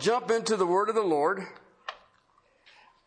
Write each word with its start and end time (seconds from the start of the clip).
jump 0.00 0.30
into 0.30 0.56
the 0.56 0.64
word 0.64 0.88
of 0.88 0.94
the 0.94 1.02
Lord. 1.02 1.46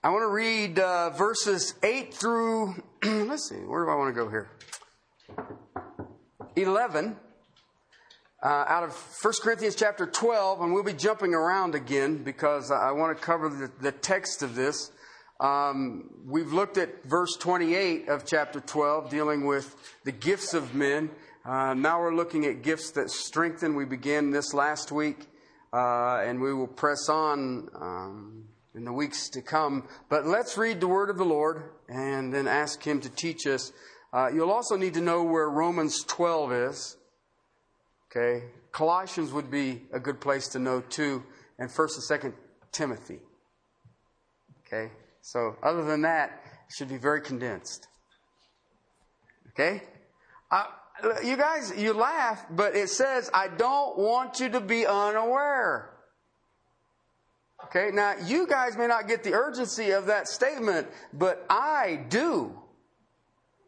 I 0.03 0.09
want 0.09 0.21
to 0.21 0.27
read 0.27 0.77
uh, 0.77 1.09
verses 1.09 1.73
8 1.81 2.13
through, 2.13 2.83
let's 3.03 3.49
see, 3.49 3.55
where 3.55 3.83
do 3.83 3.89
I 3.89 3.95
want 3.95 4.13
to 4.15 4.21
go 4.21 4.29
here? 4.29 4.49
11 6.55 7.15
uh, 8.43 8.47
out 8.47 8.83
of 8.83 8.91
1 9.21 9.33
Corinthians 9.41 9.75
chapter 9.75 10.05
12, 10.05 10.61
and 10.61 10.71
we'll 10.71 10.83
be 10.83 10.93
jumping 10.93 11.33
around 11.33 11.73
again 11.73 12.23
because 12.23 12.69
I 12.69 12.91
want 12.91 13.17
to 13.17 13.23
cover 13.23 13.49
the, 13.49 13.71
the 13.81 13.91
text 13.91 14.43
of 14.43 14.53
this. 14.53 14.91
Um, 15.39 16.11
we've 16.27 16.53
looked 16.53 16.77
at 16.77 17.03
verse 17.05 17.35
28 17.37 18.07
of 18.07 18.23
chapter 18.23 18.59
12, 18.59 19.09
dealing 19.09 19.47
with 19.47 19.75
the 20.03 20.11
gifts 20.11 20.53
of 20.53 20.75
men. 20.75 21.09
Uh, 21.43 21.73
now 21.73 21.99
we're 21.99 22.13
looking 22.13 22.45
at 22.45 22.61
gifts 22.61 22.91
that 22.91 23.09
strengthen. 23.09 23.75
We 23.75 23.85
began 23.85 24.29
this 24.29 24.53
last 24.53 24.91
week, 24.91 25.27
uh, 25.73 26.21
and 26.23 26.39
we 26.39 26.53
will 26.53 26.67
press 26.67 27.09
on 27.09 27.67
um, 27.81 28.45
in 28.75 28.85
the 28.85 28.93
weeks 28.93 29.29
to 29.29 29.41
come. 29.41 29.87
But 30.07 30.25
let's 30.25 30.57
read 30.57 30.79
the 30.79 30.87
word 30.87 31.09
of 31.09 31.17
the 31.17 31.25
Lord 31.25 31.63
and 31.89 32.31
then 32.31 32.47
ask 32.47 32.83
Him 32.83 33.01
to 33.01 33.09
teach 33.09 33.47
us. 33.47 33.71
Uh, 34.13 34.29
you'll 34.33 34.51
also 34.51 34.77
need 34.77 34.93
to 34.93 35.01
know 35.01 35.23
where 35.23 35.49
Romans 35.49 36.03
12 36.03 36.51
is. 36.53 36.97
Okay? 38.11 38.45
Colossians 38.71 39.31
would 39.31 39.49
be 39.49 39.81
a 39.91 39.99
good 39.99 40.21
place 40.21 40.47
to 40.49 40.59
know 40.59 40.81
too, 40.81 41.23
and 41.57 41.69
1st 41.69 42.11
and 42.11 42.21
2nd 42.21 42.33
Timothy. 42.71 43.19
Okay? 44.65 44.91
So, 45.21 45.55
other 45.63 45.83
than 45.83 46.01
that, 46.01 46.41
it 46.67 46.75
should 46.75 46.89
be 46.89 46.97
very 46.97 47.21
condensed. 47.21 47.87
Okay? 49.49 49.83
Uh, 50.51 50.65
you 51.23 51.37
guys, 51.37 51.73
you 51.75 51.93
laugh, 51.93 52.45
but 52.49 52.75
it 52.75 52.89
says, 52.89 53.29
I 53.33 53.47
don't 53.47 53.97
want 53.97 54.39
you 54.39 54.49
to 54.49 54.59
be 54.59 54.85
unaware. 54.85 55.89
Okay, 57.65 57.89
now 57.93 58.15
you 58.25 58.45
guys 58.47 58.77
may 58.77 58.87
not 58.87 59.07
get 59.07 59.23
the 59.23 59.33
urgency 59.33 59.91
of 59.91 60.07
that 60.07 60.27
statement, 60.27 60.87
but 61.13 61.45
I 61.49 62.05
do. 62.09 62.59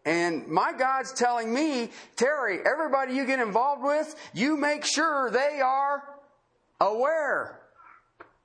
And 0.06 0.48
my 0.48 0.72
God's 0.78 1.12
telling 1.14 1.52
me, 1.52 1.90
Terry, 2.16 2.60
everybody 2.60 3.16
you 3.16 3.26
get 3.26 3.40
involved 3.40 3.84
with, 3.84 4.16
you 4.34 4.56
make 4.56 4.86
sure 4.86 5.32
they 5.32 5.62
are 5.62 6.04
aware. 6.80 7.62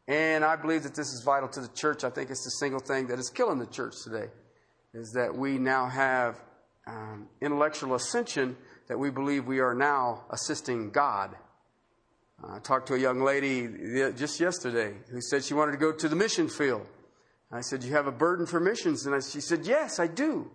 And 0.08 0.44
I 0.44 0.56
believe 0.56 0.84
that 0.84 0.94
this 0.94 1.08
is 1.08 1.22
vital 1.24 1.48
to 1.50 1.60
the 1.60 1.68
church. 1.68 2.02
I 2.02 2.10
think 2.10 2.30
it's 2.30 2.44
the 2.44 2.50
single 2.50 2.80
thing 2.80 3.08
that 3.08 3.18
is 3.18 3.28
killing 3.28 3.58
the 3.58 3.66
church 3.66 3.94
today, 4.02 4.28
is 4.94 5.12
that 5.12 5.36
we 5.36 5.58
now 5.58 5.86
have 5.86 6.40
um, 6.86 7.28
intellectual 7.42 7.94
ascension 7.94 8.56
that 8.90 8.98
we 8.98 9.08
believe 9.08 9.46
we 9.46 9.60
are 9.60 9.72
now 9.72 10.24
assisting 10.30 10.90
God. 10.90 11.36
I 12.42 12.58
talked 12.58 12.88
to 12.88 12.94
a 12.94 12.98
young 12.98 13.20
lady 13.20 13.68
just 14.16 14.40
yesterday 14.40 14.94
who 15.12 15.20
said 15.20 15.44
she 15.44 15.54
wanted 15.54 15.72
to 15.72 15.78
go 15.78 15.92
to 15.92 16.08
the 16.08 16.16
mission 16.16 16.48
field. 16.48 16.84
I 17.52 17.60
said, 17.60 17.84
You 17.84 17.92
have 17.92 18.08
a 18.08 18.12
burden 18.12 18.46
for 18.46 18.58
missions? 18.58 19.06
And 19.06 19.14
I, 19.14 19.20
she 19.20 19.40
said, 19.40 19.64
Yes, 19.64 20.00
I 20.00 20.08
do. 20.08 20.50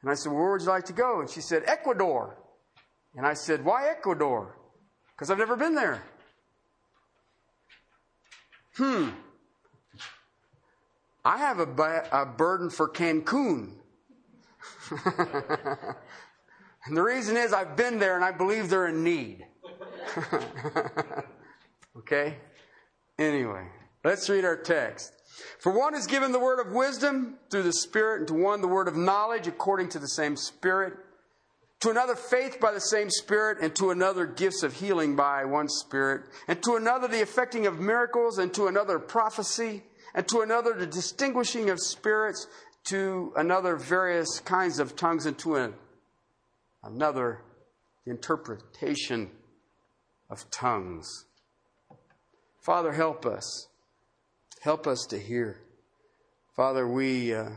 And 0.00 0.10
I 0.10 0.14
said, 0.14 0.32
well, 0.32 0.40
Where 0.40 0.52
would 0.52 0.62
you 0.62 0.68
like 0.68 0.86
to 0.86 0.94
go? 0.94 1.20
And 1.20 1.28
she 1.28 1.42
said, 1.42 1.64
Ecuador. 1.66 2.38
And 3.14 3.26
I 3.26 3.34
said, 3.34 3.62
Why 3.62 3.90
Ecuador? 3.90 4.56
Because 5.14 5.30
I've 5.30 5.36
never 5.36 5.56
been 5.56 5.74
there. 5.74 6.02
Hmm. 8.76 9.10
I 11.26 11.36
have 11.36 11.58
a, 11.58 11.66
ba- 11.66 12.08
a 12.10 12.24
burden 12.24 12.70
for 12.70 12.88
Cancun. 12.88 13.72
and 16.86 16.96
the 16.96 17.02
reason 17.02 17.36
is 17.36 17.52
I've 17.52 17.76
been 17.76 17.98
there 17.98 18.16
and 18.16 18.24
I 18.24 18.32
believe 18.32 18.68
they're 18.68 18.86
in 18.86 19.02
need. 19.02 19.44
okay? 21.98 22.36
Anyway, 23.18 23.66
let's 24.04 24.28
read 24.28 24.44
our 24.44 24.56
text. 24.56 25.12
For 25.58 25.72
one 25.72 25.94
is 25.94 26.06
given 26.06 26.32
the 26.32 26.38
word 26.38 26.64
of 26.64 26.72
wisdom 26.72 27.38
through 27.50 27.64
the 27.64 27.72
Spirit, 27.72 28.20
and 28.20 28.28
to 28.28 28.34
one 28.34 28.60
the 28.60 28.68
word 28.68 28.88
of 28.88 28.96
knowledge 28.96 29.46
according 29.46 29.88
to 29.90 29.98
the 29.98 30.08
same 30.08 30.36
Spirit, 30.36 30.94
to 31.80 31.90
another 31.90 32.14
faith 32.14 32.58
by 32.60 32.72
the 32.72 32.80
same 32.80 33.10
Spirit, 33.10 33.58
and 33.60 33.74
to 33.76 33.90
another 33.90 34.26
gifts 34.26 34.62
of 34.62 34.74
healing 34.74 35.16
by 35.16 35.44
one 35.44 35.68
Spirit, 35.68 36.22
and 36.48 36.62
to 36.62 36.76
another 36.76 37.08
the 37.08 37.20
effecting 37.20 37.66
of 37.66 37.78
miracles, 37.80 38.38
and 38.38 38.54
to 38.54 38.66
another 38.66 38.98
prophecy, 38.98 39.82
and 40.14 40.26
to 40.28 40.40
another 40.40 40.72
the 40.72 40.86
distinguishing 40.86 41.68
of 41.68 41.80
spirits, 41.80 42.46
to 42.84 43.32
another 43.36 43.76
various 43.76 44.40
kinds 44.40 44.78
of 44.78 44.96
tongues, 44.96 45.26
and 45.26 45.36
to 45.38 45.56
another 45.56 45.74
the 48.04 48.10
interpretation 48.10 49.30
of 50.30 50.50
tongues. 50.50 51.24
Father, 52.64 52.92
help 52.92 53.26
us. 53.26 53.68
Help 54.60 54.86
us 54.86 55.06
to 55.10 55.18
hear. 55.18 55.60
Father, 56.56 56.88
we, 56.88 57.34
uh, 57.34 57.50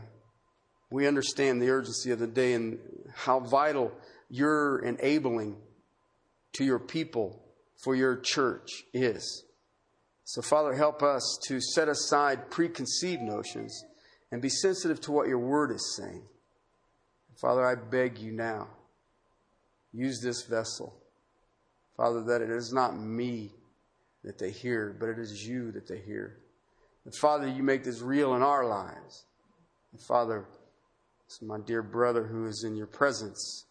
we 0.90 1.06
understand 1.06 1.60
the 1.60 1.70
urgency 1.70 2.10
of 2.10 2.18
the 2.18 2.26
day 2.26 2.52
and 2.52 2.78
how 3.14 3.40
vital 3.40 3.92
your 4.28 4.78
enabling 4.80 5.56
to 6.52 6.64
your 6.64 6.78
people 6.78 7.42
for 7.82 7.94
your 7.94 8.16
church 8.16 8.84
is. 8.92 9.44
So, 10.24 10.42
Father, 10.42 10.74
help 10.74 11.02
us 11.02 11.38
to 11.48 11.60
set 11.60 11.88
aside 11.88 12.50
preconceived 12.50 13.22
notions 13.22 13.84
and 14.30 14.40
be 14.40 14.48
sensitive 14.48 15.00
to 15.02 15.12
what 15.12 15.26
your 15.26 15.38
word 15.38 15.72
is 15.72 15.96
saying. 15.96 16.22
Father, 17.40 17.66
I 17.66 17.74
beg 17.74 18.18
you 18.18 18.32
now, 18.32 18.68
use 19.92 20.20
this 20.20 20.44
vessel. 20.44 20.94
Father, 21.96 22.22
that 22.22 22.42
it 22.42 22.50
is 22.50 22.72
not 22.72 22.98
me 22.98 23.52
that 24.24 24.38
they 24.38 24.50
hear, 24.50 24.96
but 24.98 25.08
it 25.08 25.18
is 25.18 25.46
you 25.46 25.72
that 25.72 25.86
they 25.86 25.98
hear. 25.98 26.38
And 27.04 27.14
Father, 27.14 27.48
you 27.48 27.62
make 27.62 27.84
this 27.84 28.00
real 28.00 28.34
in 28.34 28.42
our 28.42 28.66
lives. 28.66 29.24
And 29.92 30.00
Father, 30.00 30.46
my 31.42 31.58
dear 31.58 31.82
brother 31.82 32.24
who 32.24 32.46
is 32.46 32.64
in 32.64 32.76
your 32.76 32.86
presence 32.86 33.66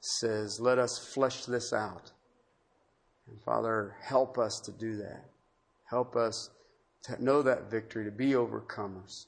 says, 0.00 0.60
let 0.60 0.78
us 0.78 1.10
flesh 1.14 1.44
this 1.44 1.72
out. 1.72 2.12
And 3.28 3.40
Father, 3.42 3.96
help 4.02 4.38
us 4.38 4.60
to 4.64 4.72
do 4.72 4.96
that. 4.96 5.24
Help 5.84 6.16
us 6.16 6.50
to 7.04 7.22
know 7.22 7.42
that 7.42 7.70
victory, 7.70 8.04
to 8.04 8.10
be 8.10 8.32
overcomers 8.32 9.26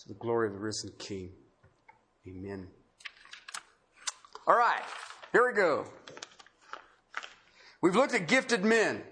to 0.00 0.08
the 0.08 0.14
glory 0.14 0.48
of 0.48 0.54
the 0.54 0.58
risen 0.58 0.92
King. 0.98 1.30
Amen. 2.28 2.66
All 4.46 4.56
right, 4.56 4.82
here 5.36 5.46
we 5.46 5.52
go. 5.52 5.84
We've 7.82 7.94
looked 7.94 8.14
at 8.14 8.26
gifted 8.26 8.64
men, 8.64 9.02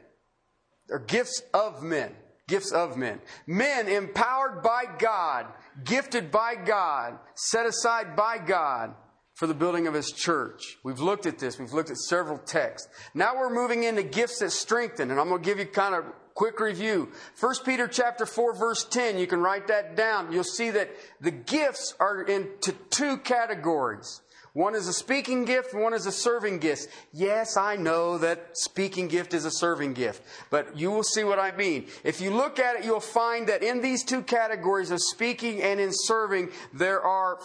or 0.89 0.99
gifts 0.99 1.43
of 1.53 1.83
men. 1.83 2.13
Gifts 2.49 2.73
of 2.73 2.97
men. 2.97 3.21
Men 3.47 3.89
empowered 3.89 4.63
by 4.63 4.85
God, 4.99 5.49
gifted 5.85 6.31
by 6.31 6.55
God, 6.55 7.19
set 7.35 7.67
aside 7.67 8.17
by 8.17 8.39
God 8.39 8.95
for 9.35 9.47
the 9.47 9.53
building 9.53 9.87
of 9.87 9.93
His 9.93 10.13
church. 10.13 10.79
We've 10.83 10.99
looked 10.99 11.27
at 11.27 11.39
this. 11.39 11.59
We've 11.59 11.75
looked 11.75 11.91
at 11.91 11.99
several 11.99 12.39
texts. 12.39 12.89
Now 13.13 13.37
we're 13.37 13.55
moving 13.55 13.85
into 13.85 14.03
gifts 14.03 14.39
that 14.39 14.53
strengthen, 14.53 15.11
and 15.11 15.21
I'm 15.21 15.29
going 15.29 15.43
to 15.43 15.47
give 15.47 15.59
you 15.59 15.67
kind 15.67 15.95
of 15.95 16.07
quick 16.33 16.59
review. 16.59 17.13
1 17.39 17.55
Peter 17.67 17.87
chapter 17.87 18.25
4 18.25 18.57
verse 18.57 18.87
10, 18.91 19.19
you 19.19 19.27
can 19.27 19.41
write 19.41 19.67
that 19.67 19.95
down. 19.95 20.33
You'll 20.33 20.45
see 20.45 20.71
that 20.71 20.91
the 21.21 21.31
gifts 21.31 21.95
are 22.01 22.23
into 22.23 22.73
two 22.89 23.19
categories. 23.19 24.23
One 24.55 24.77
is 24.77 24.87
a 24.87 24.93
speaking 24.93 25.45
gift, 25.45 25.75
one 25.75 25.93
is 25.93 26.07
a 26.07 26.13
serving 26.13 26.61
gift. 26.61 26.89
Yes, 27.13 27.57
I 27.57 27.75
know 27.75 28.19
that 28.19 28.57
speaking 28.57 29.09
gift 29.09 29.35
is 29.35 29.45
a 29.45 29.51
serving 29.51 29.95
gift, 29.95 30.23
but 30.49 30.79
you 30.79 30.93
will 30.93 31.03
see 31.03 31.25
what 31.25 31.41
I 31.41 31.51
mean. 31.57 31.89
If 32.05 32.21
you 32.21 32.31
look 32.31 32.61
at 32.61 32.77
it, 32.77 32.85
you'll 32.85 33.01
find 33.01 33.49
that 33.49 33.65
in 33.65 33.83
these 33.83 34.05
two 34.05 34.23
categories 34.23 34.93
of 34.93 35.01
speaking 35.03 35.61
and 35.61 35.81
in 35.81 35.91
serving, 35.93 36.51
there 36.73 37.03
are 37.03 37.39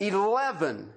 11 0.00 0.90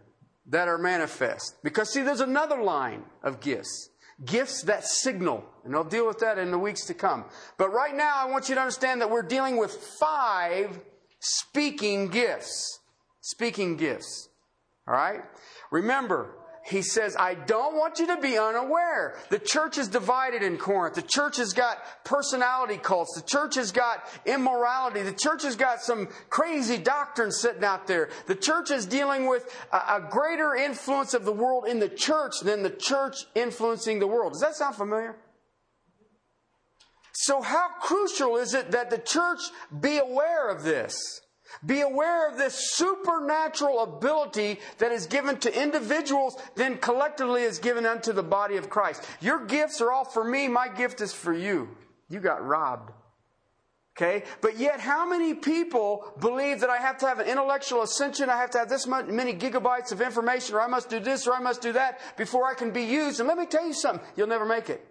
that 0.47 0.69
are 0.69 0.77
manifest. 0.77 1.61
Because 1.63 1.91
see, 1.91 2.01
there's 2.01 2.21
another 2.21 2.61
line 2.61 3.03
of 3.23 3.41
gifts. 3.41 3.89
Gifts 4.25 4.63
that 4.63 4.85
signal. 4.85 5.43
And 5.65 5.75
I'll 5.75 5.83
deal 5.83 6.07
with 6.07 6.19
that 6.19 6.37
in 6.37 6.49
the 6.49 6.57
weeks 6.57 6.85
to 6.85 6.93
come. 6.93 7.25
But 7.57 7.73
right 7.73 7.93
now, 7.93 8.15
I 8.15 8.25
want 8.31 8.47
you 8.47 8.55
to 8.55 8.61
understand 8.61 9.01
that 9.01 9.11
we're 9.11 9.21
dealing 9.21 9.57
with 9.57 9.73
five 9.99 10.79
speaking 11.19 12.07
gifts. 12.07 12.79
Speaking 13.19 13.75
gifts. 13.75 14.26
All 14.87 14.93
right? 14.93 15.21
Remember, 15.71 16.35
he 16.67 16.81
says, 16.81 17.15
I 17.17 17.33
don't 17.33 17.75
want 17.75 17.99
you 17.99 18.07
to 18.07 18.17
be 18.17 18.37
unaware. 18.37 19.17
The 19.29 19.39
church 19.39 19.77
is 19.77 19.87
divided 19.87 20.43
in 20.43 20.57
Corinth. 20.57 20.95
The 20.95 21.01
church 21.01 21.37
has 21.37 21.53
got 21.53 21.77
personality 22.03 22.77
cults. 22.77 23.15
The 23.15 23.25
church 23.25 23.55
has 23.55 23.71
got 23.71 24.03
immorality. 24.25 25.01
The 25.01 25.13
church 25.13 25.43
has 25.43 25.55
got 25.55 25.81
some 25.81 26.09
crazy 26.29 26.77
doctrines 26.77 27.39
sitting 27.39 27.63
out 27.63 27.87
there. 27.87 28.09
The 28.25 28.35
church 28.35 28.69
is 28.69 28.85
dealing 28.85 29.27
with 29.27 29.49
a, 29.71 29.77
a 29.77 30.07
greater 30.09 30.55
influence 30.55 31.13
of 31.13 31.23
the 31.23 31.31
world 31.31 31.67
in 31.67 31.79
the 31.79 31.89
church 31.89 32.33
than 32.43 32.63
the 32.63 32.69
church 32.69 33.15
influencing 33.33 33.99
the 33.99 34.07
world. 34.07 34.33
Does 34.33 34.41
that 34.41 34.55
sound 34.55 34.75
familiar? 34.75 35.15
So 37.13 37.41
how 37.41 37.69
crucial 37.81 38.35
is 38.35 38.53
it 38.53 38.71
that 38.71 38.89
the 38.89 38.97
church 38.97 39.39
be 39.79 39.99
aware 39.99 40.49
of 40.49 40.63
this? 40.63 41.21
Be 41.65 41.81
aware 41.81 42.29
of 42.29 42.37
this 42.37 42.75
supernatural 42.75 43.81
ability 43.81 44.59
that 44.77 44.91
is 44.91 45.07
given 45.07 45.37
to 45.39 45.61
individuals, 45.61 46.37
then 46.55 46.77
collectively 46.77 47.43
is 47.43 47.59
given 47.59 47.85
unto 47.85 48.13
the 48.13 48.23
body 48.23 48.57
of 48.57 48.69
Christ. 48.69 49.03
Your 49.21 49.45
gifts 49.45 49.81
are 49.81 49.91
all 49.91 50.05
for 50.05 50.23
me, 50.23 50.47
my 50.47 50.67
gift 50.67 51.01
is 51.01 51.13
for 51.13 51.33
you. 51.33 51.69
You 52.09 52.19
got 52.19 52.45
robbed. 52.45 52.91
Okay? 53.97 54.23
But 54.41 54.57
yet, 54.59 54.79
how 54.79 55.09
many 55.09 55.33
people 55.33 56.13
believe 56.19 56.59
that 56.59 56.69
I 56.69 56.77
have 56.77 56.99
to 56.99 57.07
have 57.07 57.19
an 57.19 57.27
intellectual 57.27 57.81
ascension, 57.81 58.29
I 58.29 58.37
have 58.37 58.51
to 58.51 58.59
have 58.59 58.69
this 58.69 58.85
many 58.85 59.33
gigabytes 59.33 59.91
of 59.91 60.01
information, 60.01 60.55
or 60.55 60.61
I 60.61 60.67
must 60.67 60.89
do 60.89 60.99
this, 60.99 61.25
or 61.25 61.33
I 61.33 61.39
must 61.39 61.61
do 61.61 61.73
that 61.73 61.99
before 62.15 62.45
I 62.45 62.53
can 62.53 62.71
be 62.71 62.83
used? 62.83 63.19
And 63.19 63.27
let 63.27 63.39
me 63.39 63.47
tell 63.47 63.65
you 63.65 63.73
something, 63.73 64.05
you'll 64.15 64.27
never 64.27 64.45
make 64.45 64.69
it. 64.69 64.85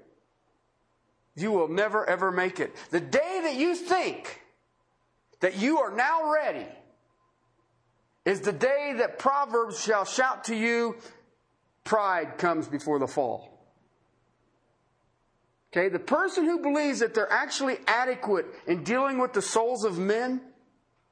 You 1.37 1.53
will 1.53 1.69
never, 1.69 2.09
ever 2.09 2.33
make 2.33 2.59
it. 2.59 2.75
The 2.91 3.01
day 3.01 3.41
that 3.45 3.55
you 3.55 3.77
think 3.77 4.43
that 5.41 5.57
you 5.57 5.79
are 5.79 5.95
now 5.95 6.33
ready 6.33 6.67
is 8.25 8.41
the 8.41 8.53
day 8.53 8.95
that 8.99 9.19
Proverbs 9.19 9.83
shall 9.83 10.05
shout 10.05 10.45
to 10.45 10.57
you, 10.57 10.97
pride 11.85 12.39
comes 12.39 12.69
before 12.69 12.99
the 12.99 13.07
fall. 13.07 13.57
Okay, 15.73 15.89
the 15.89 15.99
person 15.99 16.45
who 16.45 16.61
believes 16.61 17.01
that 17.01 17.15
they're 17.15 17.31
actually 17.31 17.77
adequate 17.87 18.47
in 18.67 18.83
dealing 18.83 19.19
with 19.19 19.33
the 19.33 19.43
souls 19.43 19.85
of 19.85 19.99
men 19.99 20.41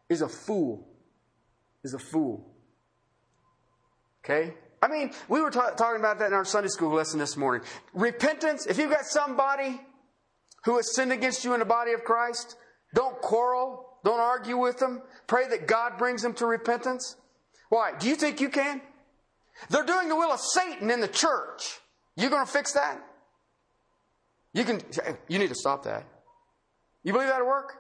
is 0.09 0.23
a 0.23 0.29
fool. 0.29 0.89
Is 1.83 1.93
a 1.93 1.99
fool. 1.99 2.51
Okay? 4.25 4.55
I 4.81 4.89
mean, 4.89 5.13
we 5.29 5.41
were 5.41 5.51
ta- 5.51 5.71
talking 5.71 6.01
about 6.01 6.19
that 6.19 6.29
in 6.29 6.33
our 6.33 6.45
Sunday 6.45 6.69
school 6.69 6.91
lesson 6.91 7.19
this 7.19 7.37
morning. 7.37 7.67
Repentance, 7.93 8.67
if 8.67 8.79
you've 8.79 8.91
got 8.91 9.05
somebody 9.05 9.81
who 10.65 10.77
has 10.77 10.95
sinned 10.95 11.13
against 11.13 11.45
you 11.45 11.53
in 11.53 11.61
the 11.61 11.67
body 11.67 11.93
of 11.93 12.05
Christ, 12.05 12.57
don't 12.95 13.21
quarrel, 13.21 13.87
don't 14.05 14.21
argue 14.21 14.59
with 14.59 14.79
them. 14.79 15.03
Pray 15.27 15.49
that 15.49 15.67
God 15.67 15.99
brings 15.99 16.23
them 16.23 16.35
to 16.35 16.47
repentance. 16.47 17.17
Why? 17.71 17.93
Do 17.99 18.09
you 18.09 18.15
think 18.15 18.41
you 18.41 18.51
can? 18.51 18.81
They're 19.71 19.85
doing 19.85 20.09
the 20.09 20.17
will 20.17 20.31
of 20.31 20.41
Satan 20.41 20.91
in 20.91 21.01
the 21.01 21.09
church. 21.09 21.81
You 22.17 22.29
going 22.29 22.45
to 22.45 22.51
fix 22.51 22.73
that? 22.73 23.01
You 24.53 24.65
can, 24.65 24.81
you 25.29 25.39
need 25.39 25.49
to 25.49 25.55
stop 25.55 25.85
that. 25.85 26.07
You 27.03 27.13
believe 27.13 27.29
that'll 27.29 27.47
work? 27.47 27.73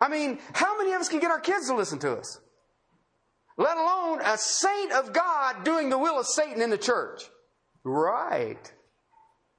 I 0.00 0.08
mean, 0.08 0.38
how 0.52 0.76
many 0.78 0.92
of 0.92 1.00
us 1.00 1.08
can 1.08 1.20
get 1.20 1.30
our 1.30 1.40
kids 1.40 1.68
to 1.68 1.74
listen 1.74 1.98
to 2.00 2.16
us? 2.16 2.40
Let 3.56 3.76
alone 3.76 4.20
a 4.20 4.36
saint 4.38 4.92
of 4.92 5.12
God 5.12 5.64
doing 5.64 5.90
the 5.90 5.98
will 5.98 6.18
of 6.18 6.26
Satan 6.26 6.60
in 6.60 6.70
the 6.70 6.78
church. 6.78 7.22
Right. 7.84 8.72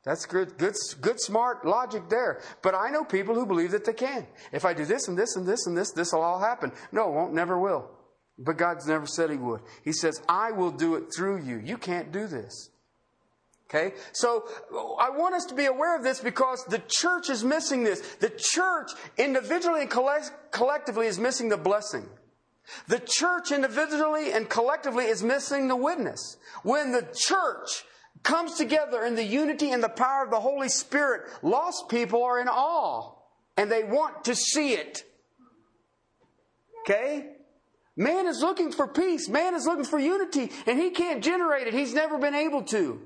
That's 0.03 0.25
good, 0.25 0.57
good, 0.57 0.75
good, 0.99 1.19
smart 1.19 1.65
logic 1.65 2.09
there. 2.09 2.41
But 2.61 2.75
I 2.75 2.89
know 2.89 3.05
people 3.05 3.35
who 3.35 3.45
believe 3.45 3.71
that 3.71 3.85
they 3.85 3.93
can. 3.93 4.27
If 4.51 4.65
I 4.65 4.73
do 4.73 4.83
this 4.83 5.07
and 5.07 5.17
this 5.17 5.37
and 5.37 5.47
this 5.47 5.65
and 5.65 5.77
this, 5.77 5.91
this 5.91 6.11
will 6.11 6.21
all 6.21 6.39
happen. 6.39 6.73
No, 6.91 7.07
it 7.07 7.13
won't, 7.13 7.33
never 7.33 7.57
will. 7.57 7.89
But 8.37 8.57
God's 8.57 8.85
never 8.85 9.05
said 9.05 9.29
He 9.29 9.37
would. 9.37 9.61
He 9.83 9.93
says, 9.93 10.21
I 10.27 10.51
will 10.51 10.71
do 10.71 10.95
it 10.95 11.05
through 11.15 11.43
you. 11.43 11.61
You 11.63 11.77
can't 11.77 12.11
do 12.11 12.27
this. 12.27 12.69
Okay? 13.69 13.95
So 14.11 14.43
I 14.99 15.09
want 15.09 15.35
us 15.35 15.45
to 15.45 15.55
be 15.55 15.65
aware 15.65 15.95
of 15.95 16.03
this 16.03 16.19
because 16.19 16.63
the 16.65 16.81
church 16.87 17.29
is 17.29 17.43
missing 17.43 17.83
this. 17.83 18.01
The 18.19 18.29
church 18.29 18.91
individually 19.17 19.81
and 19.81 19.89
collectively 20.51 21.07
is 21.07 21.17
missing 21.17 21.49
the 21.49 21.57
blessing. 21.57 22.07
The 22.87 22.99
church 22.99 23.51
individually 23.51 24.31
and 24.31 24.49
collectively 24.49 25.05
is 25.05 25.23
missing 25.23 25.67
the 25.67 25.75
witness. 25.75 26.37
When 26.63 26.91
the 26.91 27.07
church 27.15 27.85
comes 28.23 28.55
together 28.55 29.03
in 29.03 29.15
the 29.15 29.23
unity 29.23 29.71
and 29.71 29.83
the 29.83 29.89
power 29.89 30.23
of 30.23 30.31
the 30.31 30.39
Holy 30.39 30.69
Spirit, 30.69 31.29
lost 31.41 31.89
people 31.89 32.23
are 32.23 32.39
in 32.39 32.47
awe 32.47 33.11
and 33.57 33.71
they 33.71 33.83
want 33.83 34.25
to 34.25 34.35
see 34.35 34.73
it. 34.73 35.03
Okay? 36.81 37.29
Man 37.95 38.27
is 38.27 38.39
looking 38.41 38.71
for 38.71 38.87
peace. 38.87 39.29
Man 39.29 39.53
is 39.53 39.65
looking 39.65 39.85
for 39.85 39.99
unity 39.99 40.51
and 40.65 40.79
he 40.79 40.89
can't 40.89 41.23
generate 41.23 41.67
it. 41.67 41.73
He's 41.73 41.93
never 41.93 42.17
been 42.17 42.35
able 42.35 42.63
to. 42.63 43.01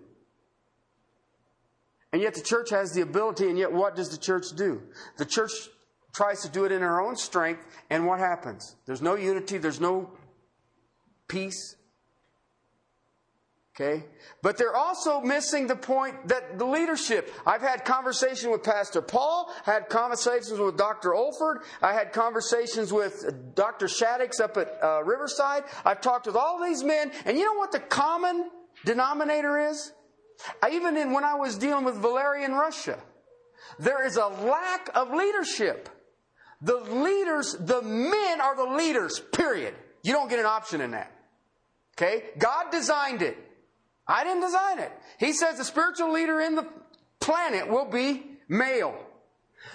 And 2.13 2.22
yet 2.22 2.36
the 2.36 2.42
church 2.42 2.70
has 2.70 2.94
the 2.94 3.02
ability, 3.02 3.50
and 3.50 3.58
yet 3.58 3.72
what 3.72 3.96
does 3.96 4.10
the 4.10 4.18
church 4.18 4.46
do? 4.56 4.81
The 5.18 5.25
church 5.25 5.52
tries 6.13 6.42
to 6.42 6.50
do 6.50 6.66
it 6.66 6.72
in 6.72 6.81
her 6.81 7.02
own 7.02 7.16
strength, 7.16 7.66
and 7.90 8.08
what 8.08 8.20
happens? 8.20 8.75
There's 8.86 9.02
no 9.02 9.16
unity, 9.16 9.58
there's 9.58 9.81
no 9.81 10.12
peace. 11.28 11.75
Okay? 13.79 14.06
But 14.41 14.57
they're 14.57 14.75
also 14.75 15.21
missing 15.21 15.68
the 15.68 15.75
point 15.75 16.29
that 16.29 16.57
the 16.57 16.65
leadership. 16.65 17.31
I've 17.45 17.62
had 17.62 17.85
conversations 17.85 18.51
with 18.51 18.63
Pastor 18.63 19.03
Paul, 19.03 19.53
I 19.68 19.74
had 19.74 19.88
conversations 19.88 20.59
with 20.59 20.77
Dr. 20.77 21.12
Olford, 21.12 21.57
I 21.81 21.94
had 21.94 22.12
conversations 22.12 22.91
with 22.91 23.53
Dr. 23.53 23.85
Shaddix 23.85 24.39
up 24.41 24.57
at 24.57 24.79
uh, 24.81 25.03
Riverside. 25.03 25.63
I've 25.85 26.01
talked 26.01 26.25
with 26.25 26.35
all 26.35 26.63
these 26.63 26.83
men, 26.83 27.12
and 27.25 27.38
you 27.38 27.45
know 27.45 27.53
what 27.53 27.71
the 27.71 27.79
common 27.79 28.50
denominator 28.83 29.59
is? 29.69 29.94
I, 30.63 30.71
even 30.71 30.97
in, 30.97 31.13
when 31.13 31.24
I 31.24 31.35
was 31.35 31.56
dealing 31.56 31.85
with 31.85 31.95
Valeria 31.95 32.45
in 32.45 32.53
Russia, 32.53 32.97
there 33.77 34.06
is 34.07 34.18
a 34.18 34.25
lack 34.25 34.89
of 34.95 35.12
leadership. 35.13 35.89
The 36.62 36.77
leaders, 36.77 37.56
the 37.59 37.83
men 37.83 38.41
are 38.41 38.56
the 38.56 38.75
leaders, 38.75 39.19
period. 39.19 39.75
You 40.01 40.13
don't 40.13 40.29
get 40.29 40.39
an 40.39 40.47
option 40.47 40.81
in 40.81 40.91
that. 40.91 41.12
Okay? 41.95 42.24
God 42.39 42.71
designed 42.71 43.21
it. 43.21 43.38
I 44.07 44.24
didn't 44.24 44.42
design 44.42 44.80
it. 44.80 44.92
He 45.19 45.33
says 45.33 45.57
the 45.57 45.65
spiritual 45.65 46.12
leader 46.12 46.39
in 46.39 46.56
the 46.56 46.68
planet 47.19 47.68
will 47.68 47.89
be 47.89 48.24
male. 48.48 48.95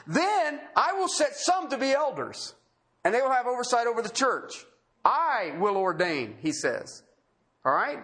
Then 0.07 0.61
I 0.75 0.95
will 0.95 1.09
set 1.09 1.37
some 1.37 1.69
to 1.71 1.79
be 1.79 1.93
elders, 1.93 2.55
and 3.05 3.15
they 3.15 3.21
will 3.21 3.31
have 3.31 3.47
oversight 3.47 3.87
over 3.87 4.01
the 4.03 4.09
church. 4.09 4.65
I 5.05 5.55
will 5.59 5.77
ordain, 5.77 6.37
he 6.41 6.53
says. 6.53 7.03
All 7.65 7.73
right? 7.73 7.99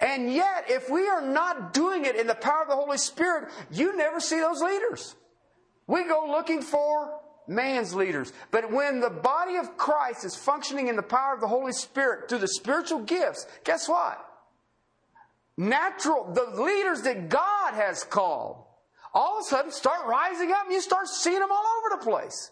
And 0.00 0.32
yet, 0.32 0.66
if 0.68 0.88
we 0.88 1.08
are 1.08 1.22
not 1.22 1.72
doing 1.72 2.04
it 2.04 2.16
in 2.16 2.26
the 2.26 2.34
power 2.34 2.62
of 2.62 2.68
the 2.68 2.76
Holy 2.76 2.98
Spirit, 2.98 3.50
you 3.70 3.96
never 3.96 4.20
see 4.20 4.38
those 4.38 4.60
leaders. 4.60 5.16
We 5.86 6.04
go 6.04 6.26
looking 6.30 6.62
for 6.62 7.20
man's 7.48 7.94
leaders. 7.94 8.32
But 8.50 8.70
when 8.70 9.00
the 9.00 9.10
body 9.10 9.56
of 9.56 9.76
Christ 9.76 10.24
is 10.24 10.36
functioning 10.36 10.88
in 10.88 10.96
the 10.96 11.02
power 11.02 11.34
of 11.34 11.40
the 11.40 11.48
Holy 11.48 11.72
Spirit 11.72 12.28
through 12.28 12.38
the 12.38 12.48
spiritual 12.48 13.00
gifts, 13.00 13.46
guess 13.64 13.88
what? 13.88 14.24
Natural, 15.56 16.32
the 16.32 16.62
leaders 16.62 17.02
that 17.02 17.28
God 17.28 17.74
has 17.74 18.04
called, 18.04 18.64
all 19.12 19.38
of 19.38 19.44
a 19.44 19.48
sudden 19.48 19.70
start 19.70 20.06
rising 20.06 20.50
up 20.50 20.64
and 20.64 20.72
you 20.72 20.80
start 20.80 21.08
seeing 21.08 21.38
them 21.38 21.50
all 21.50 21.64
over 21.78 21.96
the 21.98 22.04
place. 22.04 22.50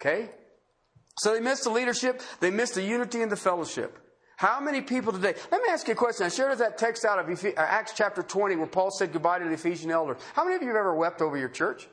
Okay? 0.00 0.30
So 1.18 1.32
they 1.32 1.40
missed 1.40 1.64
the 1.64 1.70
leadership, 1.70 2.22
they 2.40 2.50
missed 2.50 2.74
the 2.74 2.82
unity 2.82 3.22
and 3.22 3.30
the 3.30 3.36
fellowship. 3.36 3.98
How 4.36 4.60
many 4.60 4.80
people 4.80 5.12
today? 5.12 5.34
Let 5.52 5.62
me 5.62 5.68
ask 5.70 5.86
you 5.86 5.94
a 5.94 5.96
question. 5.96 6.26
I 6.26 6.28
shared 6.28 6.58
that 6.58 6.76
text 6.76 7.04
out 7.04 7.18
of 7.18 7.44
uh, 7.44 7.50
Acts 7.56 7.92
chapter 7.96 8.22
20 8.22 8.56
where 8.56 8.66
Paul 8.66 8.90
said 8.90 9.12
goodbye 9.12 9.38
to 9.38 9.44
the 9.44 9.52
Ephesian 9.52 9.90
elders. 9.90 10.18
How 10.34 10.44
many 10.44 10.56
of 10.56 10.62
you 10.62 10.68
have 10.68 10.76
ever 10.76 10.94
wept 10.94 11.22
over 11.22 11.36
your 11.36 11.48
church? 11.48 11.88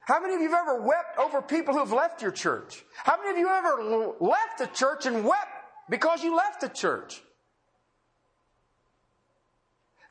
How 0.00 0.20
many 0.20 0.34
of 0.34 0.40
you 0.40 0.50
have 0.50 0.68
ever 0.68 0.82
wept 0.82 1.18
over 1.18 1.42
people 1.42 1.74
who 1.74 1.80
have 1.80 1.92
left 1.92 2.22
your 2.22 2.30
church? 2.30 2.84
How 2.96 3.16
many 3.16 3.30
of 3.30 3.38
you 3.38 3.48
ever 3.48 4.14
left 4.20 4.58
the 4.58 4.66
church 4.66 5.06
and 5.06 5.24
wept 5.24 5.55
because 5.88 6.22
you 6.22 6.36
left 6.36 6.60
the 6.60 6.68
church? 6.68 7.22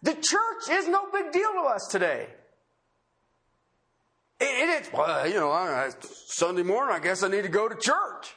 The 0.03 0.13
church 0.13 0.69
is 0.69 0.87
no 0.87 1.07
big 1.11 1.31
deal 1.31 1.51
to 1.53 1.61
us 1.61 1.87
today. 1.89 2.27
It, 4.39 4.43
it 4.43 4.83
is, 4.83 4.93
well, 4.93 5.21
uh, 5.21 5.25
you 5.25 5.35
know, 5.35 5.89
Sunday 6.27 6.63
morning, 6.63 6.95
I 6.95 6.99
guess 6.99 7.23
I 7.23 7.27
need 7.27 7.43
to 7.43 7.49
go 7.49 7.67
to 7.67 7.75
church. 7.75 8.35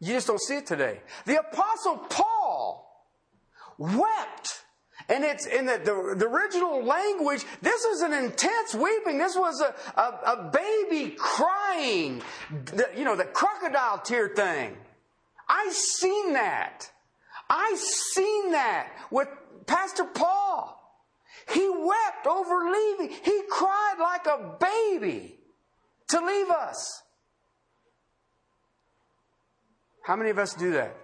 You 0.00 0.14
just 0.14 0.28
don't 0.28 0.40
see 0.40 0.58
it 0.58 0.66
today. 0.66 1.00
The 1.26 1.40
apostle 1.40 1.96
Paul 1.96 2.88
wept. 3.78 4.64
And 5.08 5.24
it's 5.24 5.46
in 5.46 5.64
the, 5.66 5.78
the, 5.78 6.14
the, 6.16 6.26
original 6.26 6.84
language, 6.84 7.42
this 7.62 7.82
is 7.84 8.02
an 8.02 8.12
intense 8.12 8.74
weeping. 8.74 9.16
This 9.16 9.36
was 9.36 9.60
a, 9.62 9.74
a, 9.98 10.36
a 10.36 10.50
baby 10.52 11.16
crying, 11.16 12.20
the, 12.66 12.88
you 12.94 13.04
know, 13.04 13.16
the 13.16 13.24
crocodile 13.24 13.98
tear 13.98 14.28
thing. 14.28 14.76
I 15.48 15.70
seen 15.70 16.34
that. 16.34 16.90
I 17.48 17.74
seen 17.76 18.52
that 18.52 18.88
with 19.10 19.28
Pastor 19.66 20.04
Paul. 20.04 20.74
He 21.52 21.68
wept 21.68 22.26
over 22.26 22.70
leaving. 22.70 23.16
He 23.22 23.42
cried 23.48 23.96
like 23.98 24.26
a 24.26 24.56
baby 24.60 25.38
to 26.08 26.20
leave 26.24 26.50
us. 26.50 27.02
How 30.02 30.16
many 30.16 30.30
of 30.30 30.38
us 30.38 30.54
do 30.54 30.72
that? 30.72 30.94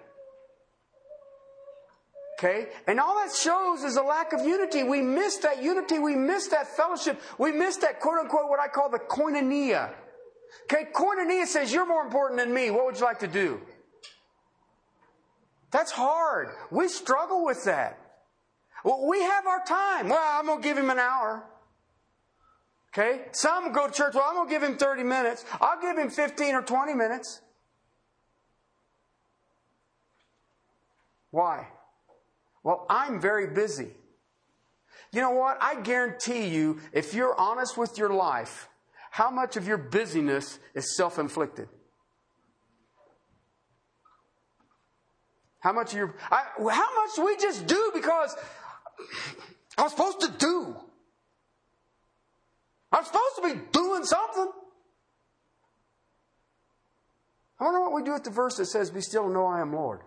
Okay? 2.39 2.69
And 2.87 3.01
all 3.01 3.15
that 3.17 3.35
shows 3.35 3.85
is 3.85 3.97
a 3.97 4.03
lack 4.03 4.33
of 4.33 4.45
unity. 4.45 4.83
We 4.83 5.01
miss 5.01 5.37
that 5.39 5.63
unity. 5.63 5.99
We 5.99 6.15
miss 6.15 6.49
that 6.49 6.69
fellowship. 6.77 7.21
We 7.39 7.53
miss 7.53 7.77
that 7.79 8.01
quote 8.01 8.19
unquote 8.19 8.49
what 8.49 8.61
I 8.61 8.69
call 8.69 8.91
the 8.91 8.99
koinonia. 8.99 9.93
Okay? 10.65 10.89
Koinonia 10.93 11.47
says, 11.47 11.73
You're 11.73 11.87
more 11.87 12.03
important 12.03 12.41
than 12.41 12.53
me. 12.53 12.71
What 12.71 12.87
would 12.87 12.97
you 12.99 13.05
like 13.05 13.21
to 13.21 13.29
do? 13.29 13.61
That's 15.75 15.91
hard. 15.91 16.51
We 16.71 16.87
struggle 16.87 17.45
with 17.45 17.65
that. 17.65 17.99
We 18.85 19.21
have 19.23 19.45
our 19.45 19.65
time. 19.65 20.09
Well, 20.09 20.23
I'm 20.23 20.47
going 20.47 20.63
to 20.63 20.69
give 20.69 20.79
him 20.79 20.89
an 20.89 21.01
hour. 21.01 21.43
Okay? 22.93 23.23
Some 23.33 23.73
go 23.73 23.89
to 23.89 23.93
church. 23.93 24.15
Well, 24.15 24.23
I'm 24.25 24.37
going 24.37 24.47
to 24.47 24.55
give 24.55 24.63
him 24.63 24.77
30 24.77 25.03
minutes. 25.03 25.45
I'll 25.61 25.81
give 25.81 25.99
him 25.99 26.11
15 26.11 26.55
or 26.55 26.63
20 26.63 26.95
minutes. 26.95 27.41
Why? 31.33 31.67
Well, 32.63 32.87
I'm 32.89 33.21
very 33.21 33.49
busy. 33.49 33.89
You 35.11 35.23
know 35.23 35.33
what? 35.33 35.59
I 35.61 35.81
guarantee 35.81 36.47
you, 36.47 36.79
if 36.93 37.15
you're 37.15 37.35
honest 37.37 37.77
with 37.77 37.99
your 37.99 38.11
life, 38.11 38.69
how 39.11 39.29
much 39.29 39.57
of 39.57 39.67
your 39.67 39.79
busyness 39.79 40.61
is 40.73 40.97
self 40.97 41.19
inflicted? 41.19 41.69
How 45.65 45.73
much 45.73 45.95
I, 45.95 46.43
how 46.59 46.95
much 46.95 47.25
we 47.25 47.39
just 47.39 47.67
do 47.67 47.91
because 47.95 48.37
I'm 49.79 49.89
supposed 49.89 50.21
to 50.21 50.31
do? 50.37 50.77
I'm 52.93 53.03
supposed 53.03 53.37
to 53.37 53.43
be 53.43 53.61
doing 53.73 54.05
something. 54.05 54.51
I 57.59 57.65
wonder 57.65 57.81
what 57.81 57.95
we 57.95 58.03
do 58.03 58.13
with 58.13 58.25
the 58.25 58.31
verse 58.31 58.59
that 58.59 58.67
says, 58.67 58.91
Be 58.91 59.01
still 59.01 59.25
and 59.25 59.33
know 59.33 59.47
I 59.47 59.63
am 59.63 59.73
Lord. 59.73 60.01